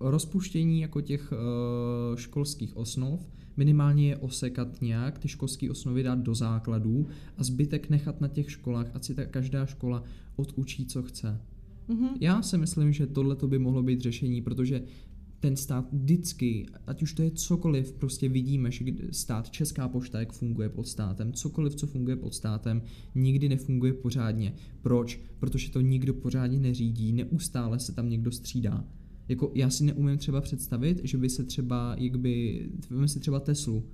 rozpuštění 0.00 0.80
jako 0.80 1.00
těch 1.00 1.32
uh, 1.32 2.16
školských 2.16 2.76
osnov, 2.76 3.30
minimálně 3.56 4.08
je 4.08 4.16
osekat 4.16 4.82
nějak, 4.82 5.18
ty 5.18 5.28
školské 5.28 5.70
osnovy 5.70 6.02
dát 6.02 6.18
do 6.18 6.34
základů 6.34 7.06
a 7.38 7.44
zbytek 7.44 7.90
nechat 7.90 8.20
na 8.20 8.28
těch 8.28 8.50
školách, 8.50 8.90
ať 8.94 9.04
si 9.04 9.14
ta 9.14 9.24
každá 9.24 9.66
škola 9.66 10.04
odučí, 10.36 10.86
co 10.86 11.02
chce. 11.02 11.40
Mm-hmm. 11.88 12.08
Já 12.20 12.42
si 12.42 12.58
myslím, 12.58 12.92
že 12.92 13.06
tohle 13.06 13.36
by 13.46 13.58
mohlo 13.58 13.82
být 13.82 14.00
řešení, 14.00 14.42
protože 14.42 14.82
ten 15.44 15.56
stát 15.56 15.92
vždycky, 15.92 16.66
ať 16.86 17.02
už 17.02 17.12
to 17.12 17.22
je 17.22 17.30
cokoliv, 17.30 17.92
prostě 17.92 18.28
vidíme, 18.28 18.70
že 18.70 18.84
stát 19.10 19.50
Česká 19.50 19.88
pošta, 19.88 20.20
jak 20.20 20.32
funguje 20.32 20.68
pod 20.68 20.88
státem, 20.88 21.32
cokoliv, 21.32 21.74
co 21.74 21.86
funguje 21.86 22.16
pod 22.16 22.34
státem, 22.34 22.82
nikdy 23.14 23.48
nefunguje 23.48 23.92
pořádně. 23.92 24.54
Proč? 24.82 25.20
Protože 25.38 25.70
to 25.70 25.80
nikdo 25.80 26.14
pořádně 26.14 26.60
neřídí, 26.60 27.12
neustále 27.12 27.78
se 27.80 27.92
tam 27.92 28.08
někdo 28.08 28.32
střídá. 28.32 28.88
Jako 29.28 29.52
já 29.54 29.70
si 29.70 29.84
neumím 29.84 30.18
třeba 30.18 30.40
představit, 30.40 31.00
že 31.04 31.18
by 31.18 31.28
se 31.28 31.44
třeba, 31.44 31.96
jak 31.98 32.16
by, 32.16 32.66
si 33.06 33.20
třeba 33.20 33.40
Teslu, 33.40 33.84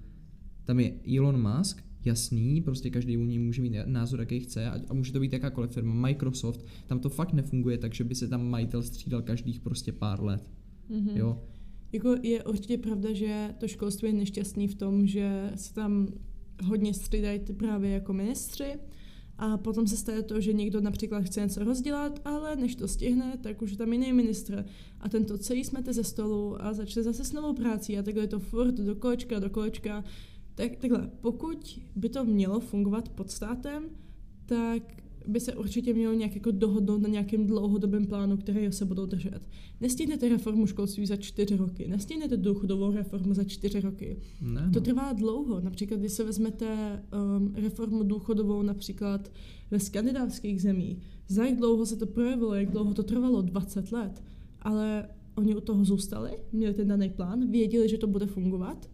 tam 0.65 0.81
je 0.81 0.93
Elon 1.17 1.57
Musk, 1.57 1.83
jasný, 2.05 2.61
prostě 2.61 2.91
každý 2.91 3.17
u 3.17 3.25
ní 3.25 3.39
může 3.39 3.63
mít 3.63 3.75
názor, 3.85 4.21
jaký 4.21 4.41
chce 4.41 4.71
a, 4.71 4.81
a 4.89 4.95
může 4.95 5.13
to 5.13 5.21
být 5.21 5.33
jakákoliv 5.33 5.71
firma, 5.71 5.95
Microsoft, 5.95 6.67
tam 6.87 6.99
to 6.99 7.09
fakt 7.09 7.33
nefunguje, 7.33 7.79
takže 7.79 8.05
by 8.05 8.15
se 8.15 8.29
tam 8.29 8.51
majitel 8.51 8.83
střídal 8.83 9.23
každých 9.23 9.61
prostě 9.61 9.93
pár 9.93 10.23
let. 10.23 10.60
Mm-hmm. 10.91 11.17
Jo. 11.17 11.43
Jako 11.93 12.17
je 12.23 12.45
určitě 12.45 12.79
pravda, 12.79 13.13
že 13.13 13.55
to 13.59 13.69
školství 13.69 14.09
je 14.09 14.15
nešťastný 14.15 14.69
v 14.69 14.75
tom, 14.75 15.07
že 15.07 15.53
se 15.55 15.75
tam 15.75 16.09
hodně 16.65 16.95
střídají 16.95 17.41
právě 17.57 17.91
jako 17.91 18.13
ministři 18.13 18.79
a 19.39 19.57
potom 19.57 19.87
se 19.87 19.97
stane 19.97 20.23
to, 20.23 20.41
že 20.41 20.53
někdo 20.53 20.81
například 20.81 21.21
chce 21.21 21.41
něco 21.41 21.65
rozdělat, 21.65 22.21
ale 22.25 22.57
než 22.57 22.75
to 22.75 22.89
stihne, 22.89 23.39
tak 23.43 23.63
už 23.63 23.71
je 23.71 23.77
tam 23.77 23.93
jiný 23.93 24.13
ministr 24.13 24.65
a 25.01 25.09
tento 25.09 25.39
celý 25.39 25.65
smete 25.65 25.93
ze 25.93 26.05
stolu 26.05 26.63
a 26.65 26.73
začne 26.73 27.03
zase 27.03 27.25
s 27.25 27.33
novou 27.33 27.55
práci 27.55 27.99
a 27.99 28.03
takhle 28.03 28.23
je 28.23 28.29
to 28.29 28.39
furt 28.39 28.75
do 28.75 28.95
kolečka, 28.95 29.39
do 29.39 29.51
kolečka. 29.51 30.05
Tak, 30.55 30.77
takhle, 30.77 31.11
pokud 31.21 31.81
by 31.97 32.09
to 32.09 32.25
mělo 32.25 32.61
fungovat 32.61 33.09
pod 33.09 33.31
státem, 33.31 33.85
tak 34.47 34.83
by 35.27 35.41
se 35.41 35.55
určitě 35.55 35.95
mělo 35.95 36.15
nějak 36.15 36.35
jako 36.35 36.51
dohodnout 36.51 37.03
na 37.03 37.09
nějakém 37.09 37.47
dlouhodobém 37.47 38.07
plánu, 38.07 38.37
který 38.37 38.73
se 38.73 38.85
budou 38.85 39.07
držet. 39.07 39.43
Nestihnete 39.81 40.29
reformu 40.29 40.67
školství 40.67 41.07
za 41.07 41.17
čtyři 41.17 41.57
roky, 41.57 41.89
nestihnete 41.89 42.37
důchodovou 42.37 42.93
reformu 42.93 43.35
za 43.35 43.45
čtyři 43.45 43.81
roky. 43.81 44.17
Ne, 44.41 44.67
no. 44.67 44.73
To 44.73 44.81
trvá 44.81 45.13
dlouho. 45.13 45.61
Například, 45.61 46.01
když 46.01 46.13
se 46.13 46.25
vezmete 46.25 47.03
um, 47.37 47.55
reformu 47.55 48.03
důchodovou 48.03 48.63
například 48.63 49.33
ve 49.71 49.81
skandinávských 49.81 50.63
zemích, 50.63 50.99
za 51.29 51.45
jak 51.45 51.57
dlouho 51.57 51.87
se 51.87 51.97
to 51.97 52.07
projevilo, 52.07 52.55
jak 52.55 52.71
dlouho 52.71 52.95
to 52.95 53.03
trvalo, 53.03 53.43
20 53.43 53.93
let, 53.93 54.23
ale 54.63 55.09
oni 55.35 55.57
u 55.57 55.61
toho 55.61 55.85
zůstali, 55.85 56.31
měli 56.53 56.75
ten 56.75 56.89
daný 56.89 57.11
plán, 57.11 57.51
věděli, 57.51 57.89
že 57.89 57.99
to 57.99 58.07
bude 58.07 58.27
fungovat 58.27 58.91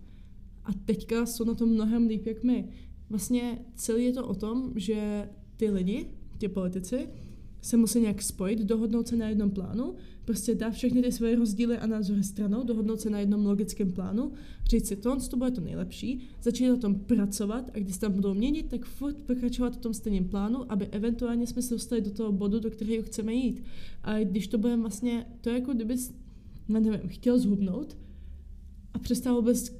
a 0.65 0.73
teďka 0.85 1.27
jsou 1.27 1.45
na 1.45 1.55
tom 1.55 1.69
mnohem 1.69 2.07
líp, 2.07 2.27
jak 2.27 2.43
my. 2.43 2.69
Vlastně 3.11 3.59
celý 3.75 4.05
je 4.05 4.12
to 4.12 4.27
o 4.27 4.35
tom, 4.35 4.73
že 4.77 5.29
ty 5.57 5.71
lidi, 5.71 6.07
ti 6.38 6.49
politici, 6.49 7.09
se 7.62 7.77
musí 7.77 8.01
nějak 8.01 8.23
spojit, 8.23 8.59
dohodnout 8.59 9.09
se 9.09 9.16
na 9.16 9.29
jednom 9.29 9.51
plánu, 9.51 9.95
prostě 10.25 10.55
dát 10.55 10.71
všechny 10.71 11.03
ty 11.03 11.12
své 11.12 11.35
rozdíly 11.35 11.79
a 11.79 11.87
názory 11.87 12.23
stranou, 12.23 12.64
dohodnout 12.64 13.01
se 13.01 13.11
na 13.11 13.19
jednom 13.19 13.47
logickém 13.47 13.93
plánu, 13.93 14.33
říct 14.70 14.89
si 14.89 14.97
to, 14.97 15.16
to 15.31 15.37
bude 15.37 15.51
to 15.51 15.61
nejlepší, 15.61 16.20
začít 16.43 16.68
na 16.68 16.76
tom 16.76 16.95
pracovat 16.95 17.70
a 17.74 17.78
když 17.78 17.95
se 17.95 18.01
tam 18.01 18.12
budou 18.12 18.35
měnit, 18.35 18.66
tak 18.68 18.85
furt 18.85 19.16
pokračovat 19.16 19.76
v 19.76 19.81
tom 19.81 19.95
stejném 19.95 20.24
plánu, 20.24 20.72
aby 20.72 20.87
eventuálně 20.87 21.47
jsme 21.47 21.62
se 21.62 21.74
dostali 21.74 22.01
do 22.01 22.11
toho 22.11 22.33
bodu, 22.33 22.61
do 22.61 22.70
kterého 22.70 23.03
chceme 23.03 23.35
jít. 23.35 23.62
A 24.03 24.18
když 24.18 24.47
to 24.47 24.59
bude 24.59 24.76
vlastně, 24.76 25.26
to 25.41 25.49
je 25.49 25.55
jako 25.55 25.72
kdyby, 25.72 25.97
nevím, 26.68 27.09
chtěl 27.09 27.39
zhubnout, 27.39 27.97
a 28.97 28.99
přestal 28.99 29.34
vůbec, 29.34 29.76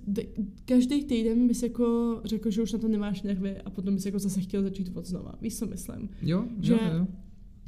každý 0.65 1.05
týden 1.05 1.49
bys 1.49 1.63
jako 1.63 2.21
řekl, 2.25 2.51
že 2.51 2.63
už 2.63 2.73
na 2.73 2.79
to 2.79 2.89
nemáš 2.89 3.23
nervy 3.23 3.57
a 3.57 3.71
potom 3.71 3.95
bys 3.95 4.07
jako 4.07 4.19
zase 4.19 4.41
chtěl 4.41 4.63
začít 4.63 4.97
od 4.97 5.07
znova. 5.07 5.35
Víš, 5.41 5.59
co 5.59 5.67
myslím? 5.67 6.09
Jo, 6.23 6.45
že 6.61 6.73
jo, 6.73 6.79
jo. 6.99 7.07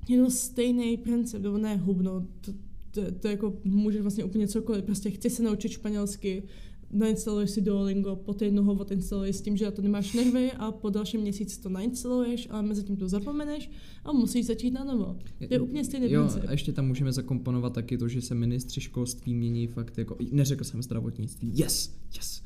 Je 0.08 0.24
to 0.24 0.30
stejný 0.30 0.96
princip, 0.96 1.42
nebo 1.42 1.58
ne 1.58 1.76
hubnout, 1.76 2.24
to, 2.40 2.52
to, 2.90 3.12
to, 3.12 3.28
jako 3.28 3.60
můžeš 3.64 4.00
vlastně 4.00 4.24
úplně 4.24 4.48
cokoliv, 4.48 4.84
prostě 4.84 5.10
chci 5.10 5.30
se 5.30 5.42
naučit 5.42 5.68
španělsky, 5.68 6.42
nainstaluješ 6.90 7.50
si 7.50 7.60
Duolingo, 7.60 8.16
po 8.16 8.34
týdnu 8.34 8.62
ho 8.62 8.72
odinstaluješ 8.72 9.36
s 9.36 9.40
tím, 9.40 9.56
že 9.56 9.64
na 9.64 9.70
to 9.70 9.82
nemáš 9.82 10.12
nervy 10.12 10.52
a 10.52 10.72
po 10.72 10.90
dalším 10.90 11.20
měsíci 11.20 11.60
to 11.60 11.68
nainstaluješ, 11.68 12.48
ale 12.50 12.62
mezi 12.62 12.82
tím 12.82 12.96
to 12.96 13.08
zapomeneš 13.08 13.70
a 14.04 14.12
musíš 14.12 14.46
začít 14.46 14.70
na 14.70 14.84
novo. 14.84 15.16
To 15.48 15.54
je 15.54 15.60
úplně 15.60 15.84
stejný 15.84 16.10
jo, 16.10 16.22
princip. 16.22 16.42
a 16.48 16.52
ještě 16.52 16.72
tam 16.72 16.86
můžeme 16.86 17.12
zakomponovat 17.12 17.72
taky 17.72 17.98
to, 17.98 18.08
že 18.08 18.22
se 18.22 18.34
ministři 18.34 18.80
školství 18.80 19.34
mění 19.34 19.66
fakt 19.66 19.98
jako, 19.98 20.16
neřekl 20.32 20.64
jsem 20.64 20.82
zdravotnictví, 20.82 21.52
yes, 21.54 21.94
yes. 22.16 22.37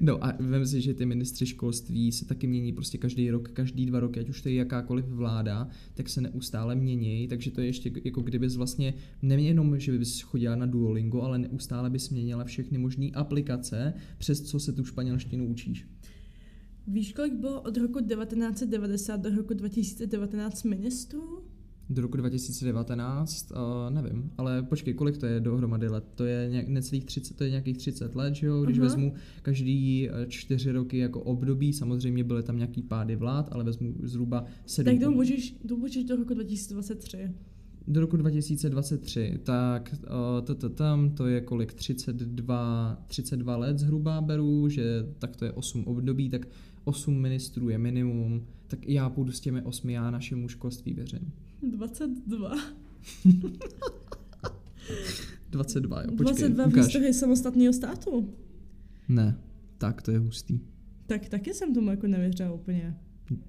No 0.00 0.24
a 0.24 0.36
vem 0.40 0.66
si, 0.66 0.80
že 0.80 0.94
ty 0.94 1.06
ministři 1.06 1.46
školství 1.46 2.12
se 2.12 2.24
taky 2.24 2.46
mění 2.46 2.72
prostě 2.72 2.98
každý 2.98 3.30
rok, 3.30 3.48
každý 3.48 3.86
dva 3.86 4.00
roky, 4.00 4.20
ať 4.20 4.28
už 4.28 4.42
to 4.42 4.48
je 4.48 4.54
jakákoliv 4.54 5.04
vláda, 5.04 5.68
tak 5.94 6.08
se 6.08 6.20
neustále 6.20 6.74
mění, 6.74 7.28
takže 7.28 7.50
to 7.50 7.60
je 7.60 7.66
ještě 7.66 7.92
jako 8.04 8.20
kdybys 8.22 8.56
vlastně 8.56 8.94
nejenom, 9.22 9.78
že 9.78 9.98
bys 9.98 10.20
chodila 10.20 10.56
na 10.56 10.66
Duolingo, 10.66 11.22
ale 11.22 11.38
neustále 11.38 11.90
bys 11.90 12.10
měnila 12.10 12.44
všechny 12.44 12.78
možné 12.78 13.06
aplikace, 13.14 13.94
přes 14.18 14.42
co 14.42 14.60
se 14.60 14.72
tu 14.72 14.84
španělštinu 14.84 15.48
učíš. 15.48 15.86
Víš, 16.86 17.12
kolik 17.12 17.34
bylo 17.34 17.60
od 17.60 17.76
roku 17.76 18.00
1990 18.00 19.16
do 19.16 19.36
roku 19.36 19.54
2019 19.54 20.62
ministrů? 20.62 21.44
Do 21.90 22.02
roku 22.02 22.16
2019, 22.16 23.52
uh, 23.52 23.94
nevím, 23.94 24.30
ale 24.38 24.62
počkej, 24.62 24.94
kolik 24.94 25.18
to 25.18 25.26
je 25.26 25.40
dohromady 25.40 25.88
let? 25.88 26.04
To 26.14 26.24
je 26.24 26.48
nějak, 26.50 26.68
necelých 26.68 27.04
30, 27.04 27.36
to 27.36 27.44
je 27.44 27.50
nějakých 27.50 27.78
30 27.78 28.14
let, 28.14 28.34
že 28.34 28.46
jo? 28.46 28.62
Když 28.62 28.78
uh-huh. 28.78 28.82
vezmu 28.82 29.14
každý 29.42 30.08
eh, 30.08 30.26
čtyři 30.28 30.72
roky 30.72 30.98
jako 30.98 31.20
období, 31.20 31.72
samozřejmě 31.72 32.24
byly 32.24 32.42
tam 32.42 32.56
nějaký 32.56 32.82
pády 32.82 33.16
vlád, 33.16 33.48
ale 33.52 33.64
vezmu 33.64 33.94
zhruba 34.02 34.44
7. 34.66 34.84
Tak 34.84 35.04
to 35.04 35.10
můžeš, 35.10 35.56
to 35.68 35.76
můžeš 35.76 36.04
do 36.04 36.16
roku 36.16 36.34
2023. 36.34 37.30
Do 37.88 38.00
roku 38.00 38.16
2023, 38.16 39.38
tak 39.42 39.94
uh, 40.02 40.56
to, 40.56 40.68
tam 40.68 41.10
to 41.10 41.26
je 41.26 41.40
kolik? 41.40 41.74
32, 41.74 43.04
32 43.06 43.56
let 43.56 43.78
zhruba 43.78 44.20
beru, 44.20 44.68
že 44.68 45.06
tak 45.18 45.36
to 45.36 45.44
je 45.44 45.52
8 45.52 45.84
období, 45.84 46.28
tak 46.28 46.48
8 46.84 47.14
ministrů 47.14 47.68
je 47.68 47.78
minimum, 47.78 48.46
tak 48.66 48.88
já 48.88 49.10
půjdu 49.10 49.32
s 49.32 49.40
těmi 49.40 49.62
8, 49.62 49.90
já 49.90 50.10
našemu 50.10 50.48
školství 50.48 50.94
věřím. 50.94 51.32
22. 51.62 52.54
22, 55.50 56.02
jo, 56.02 56.10
počkej, 56.16 56.48
22 56.48 56.64
v 56.64 56.68
ukáž. 56.68 57.16
samostatného 57.16 57.72
státu. 57.72 58.34
Ne, 59.08 59.38
tak 59.78 60.02
to 60.02 60.10
je 60.10 60.18
hustý. 60.18 60.60
Tak 61.06 61.28
taky 61.28 61.54
jsem 61.54 61.74
tomu 61.74 61.90
jako 61.90 62.06
nevěřila 62.06 62.52
úplně. 62.52 62.96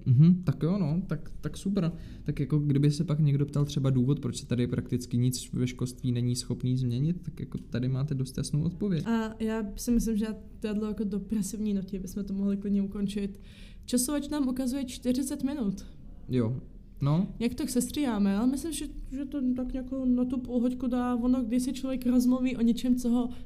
Mhm, 0.06 0.42
tak 0.44 0.62
jo, 0.62 0.78
no, 0.78 1.02
tak, 1.06 1.30
tak 1.40 1.56
super. 1.56 1.92
Tak 2.24 2.40
jako 2.40 2.58
kdyby 2.58 2.90
se 2.90 3.04
pak 3.04 3.20
někdo 3.20 3.46
ptal 3.46 3.64
třeba 3.64 3.90
důvod, 3.90 4.20
proč 4.20 4.36
se 4.36 4.46
tady 4.46 4.66
prakticky 4.66 5.16
nic 5.18 5.52
ve 5.52 5.66
školství 5.66 6.12
není 6.12 6.36
schopný 6.36 6.76
změnit, 6.76 7.22
tak 7.22 7.40
jako 7.40 7.58
tady 7.58 7.88
máte 7.88 8.14
dost 8.14 8.36
jasnou 8.36 8.62
odpověď. 8.62 9.06
A 9.06 9.34
já 9.38 9.62
si 9.76 9.90
myslím, 9.90 10.16
že 10.16 10.26
tato 10.60 10.86
jako 10.86 11.04
depresivní 11.04 11.74
notě 11.74 11.98
bychom 11.98 12.24
to 12.24 12.34
mohli 12.34 12.56
klidně 12.56 12.82
ukončit. 12.82 13.40
Časovač 13.84 14.28
nám 14.28 14.48
ukazuje 14.48 14.84
40 14.84 15.42
minut. 15.42 15.86
Jo, 16.28 16.60
no. 17.00 17.26
Jak 17.38 17.54
to 17.54 17.66
sestříháme, 17.66 18.36
ale 18.36 18.46
myslím, 18.46 18.72
že, 18.72 18.86
že 19.12 19.24
to 19.24 19.54
tak 19.56 19.74
jako 19.74 20.04
na 20.04 20.24
tu 20.24 20.38
půlhoďku 20.38 20.86
dá 20.86 21.16
ono, 21.16 21.42
když 21.44 21.62
si 21.62 21.72
člověk 21.72 22.06
rozmluví 22.06 22.56
o 22.56 22.62
něčem, 22.62 22.96
co 22.96 23.08
ho 23.10 23.28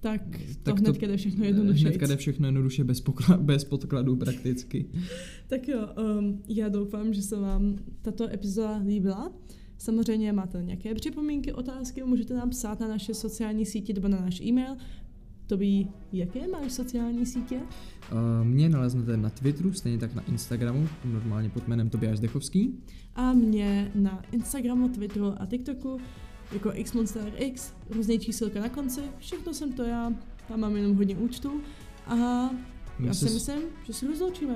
tak 0.00 0.22
to 0.28 0.36
Tak 0.38 0.56
tak 0.62 0.74
to- 0.74 0.80
hnedka 0.80 1.06
jde 1.06 1.16
všechno 1.16 1.44
jednoduše. 1.44 1.80
Hnedka 1.88 2.06
jde 2.06 2.16
všechno 2.16 2.46
jednoduše 2.48 2.84
bez, 2.84 3.04
pokla- 3.04 3.40
bez 3.42 3.64
podkladů 3.64 4.16
prakticky. 4.16 4.86
Tak 5.46 5.68
jo, 5.68 5.88
um, 6.18 6.42
já 6.48 6.68
doufám, 6.68 7.14
že 7.14 7.22
se 7.22 7.36
vám 7.36 7.76
tato 8.02 8.28
epizoda 8.32 8.76
líbila. 8.76 9.32
Samozřejmě 9.78 10.32
máte 10.32 10.62
nějaké 10.62 10.94
připomínky, 10.94 11.52
otázky, 11.52 12.02
můžete 12.04 12.34
nám 12.34 12.50
psát 12.50 12.80
na 12.80 12.88
naše 12.88 13.14
sociální 13.14 13.66
sítě 13.66 13.94
nebo 13.94 14.08
na 14.08 14.20
náš 14.20 14.40
e-mail. 14.40 14.76
To 15.46 15.56
ví, 15.56 15.90
jaké 16.12 16.48
máš 16.48 16.72
sociální 16.72 17.26
sítě? 17.26 17.56
Uh, 18.12 18.46
mě 18.46 18.68
naleznete 18.68 19.16
na 19.16 19.30
Twitteru, 19.30 19.72
stejně 19.72 19.98
tak 19.98 20.14
na 20.14 20.22
Instagramu, 20.22 20.88
normálně 21.04 21.48
pod 21.50 21.68
jménem 21.68 21.90
Tobias 21.90 22.20
Dechovský. 22.20 22.78
A 23.14 23.32
mě 23.32 23.90
na 23.94 24.22
Instagramu, 24.32 24.88
Twitteru 24.88 25.34
a 25.42 25.46
TikToku 25.46 26.00
jako 26.52 26.72
xmonsterx, 26.84 27.72
různé 27.90 28.18
číselka 28.18 28.60
na 28.60 28.68
konci, 28.68 29.00
všechno 29.18 29.54
jsem 29.54 29.72
to 29.72 29.82
já, 29.82 30.12
tam 30.48 30.60
mám 30.60 30.76
jenom 30.76 30.96
hodně 30.96 31.16
účtů 31.16 31.60
a 32.06 32.14
My 32.98 33.06
já 33.06 33.14
se 33.14 33.28
si 33.28 33.30
s- 33.30 33.34
myslím, 33.34 33.62
že 33.84 33.92
se 33.92 34.06
rozloučíme. 34.06 34.54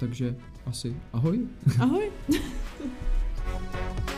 Takže 0.00 0.36
asi 0.66 0.96
ahoj. 1.12 1.46
Ahoj! 1.80 2.10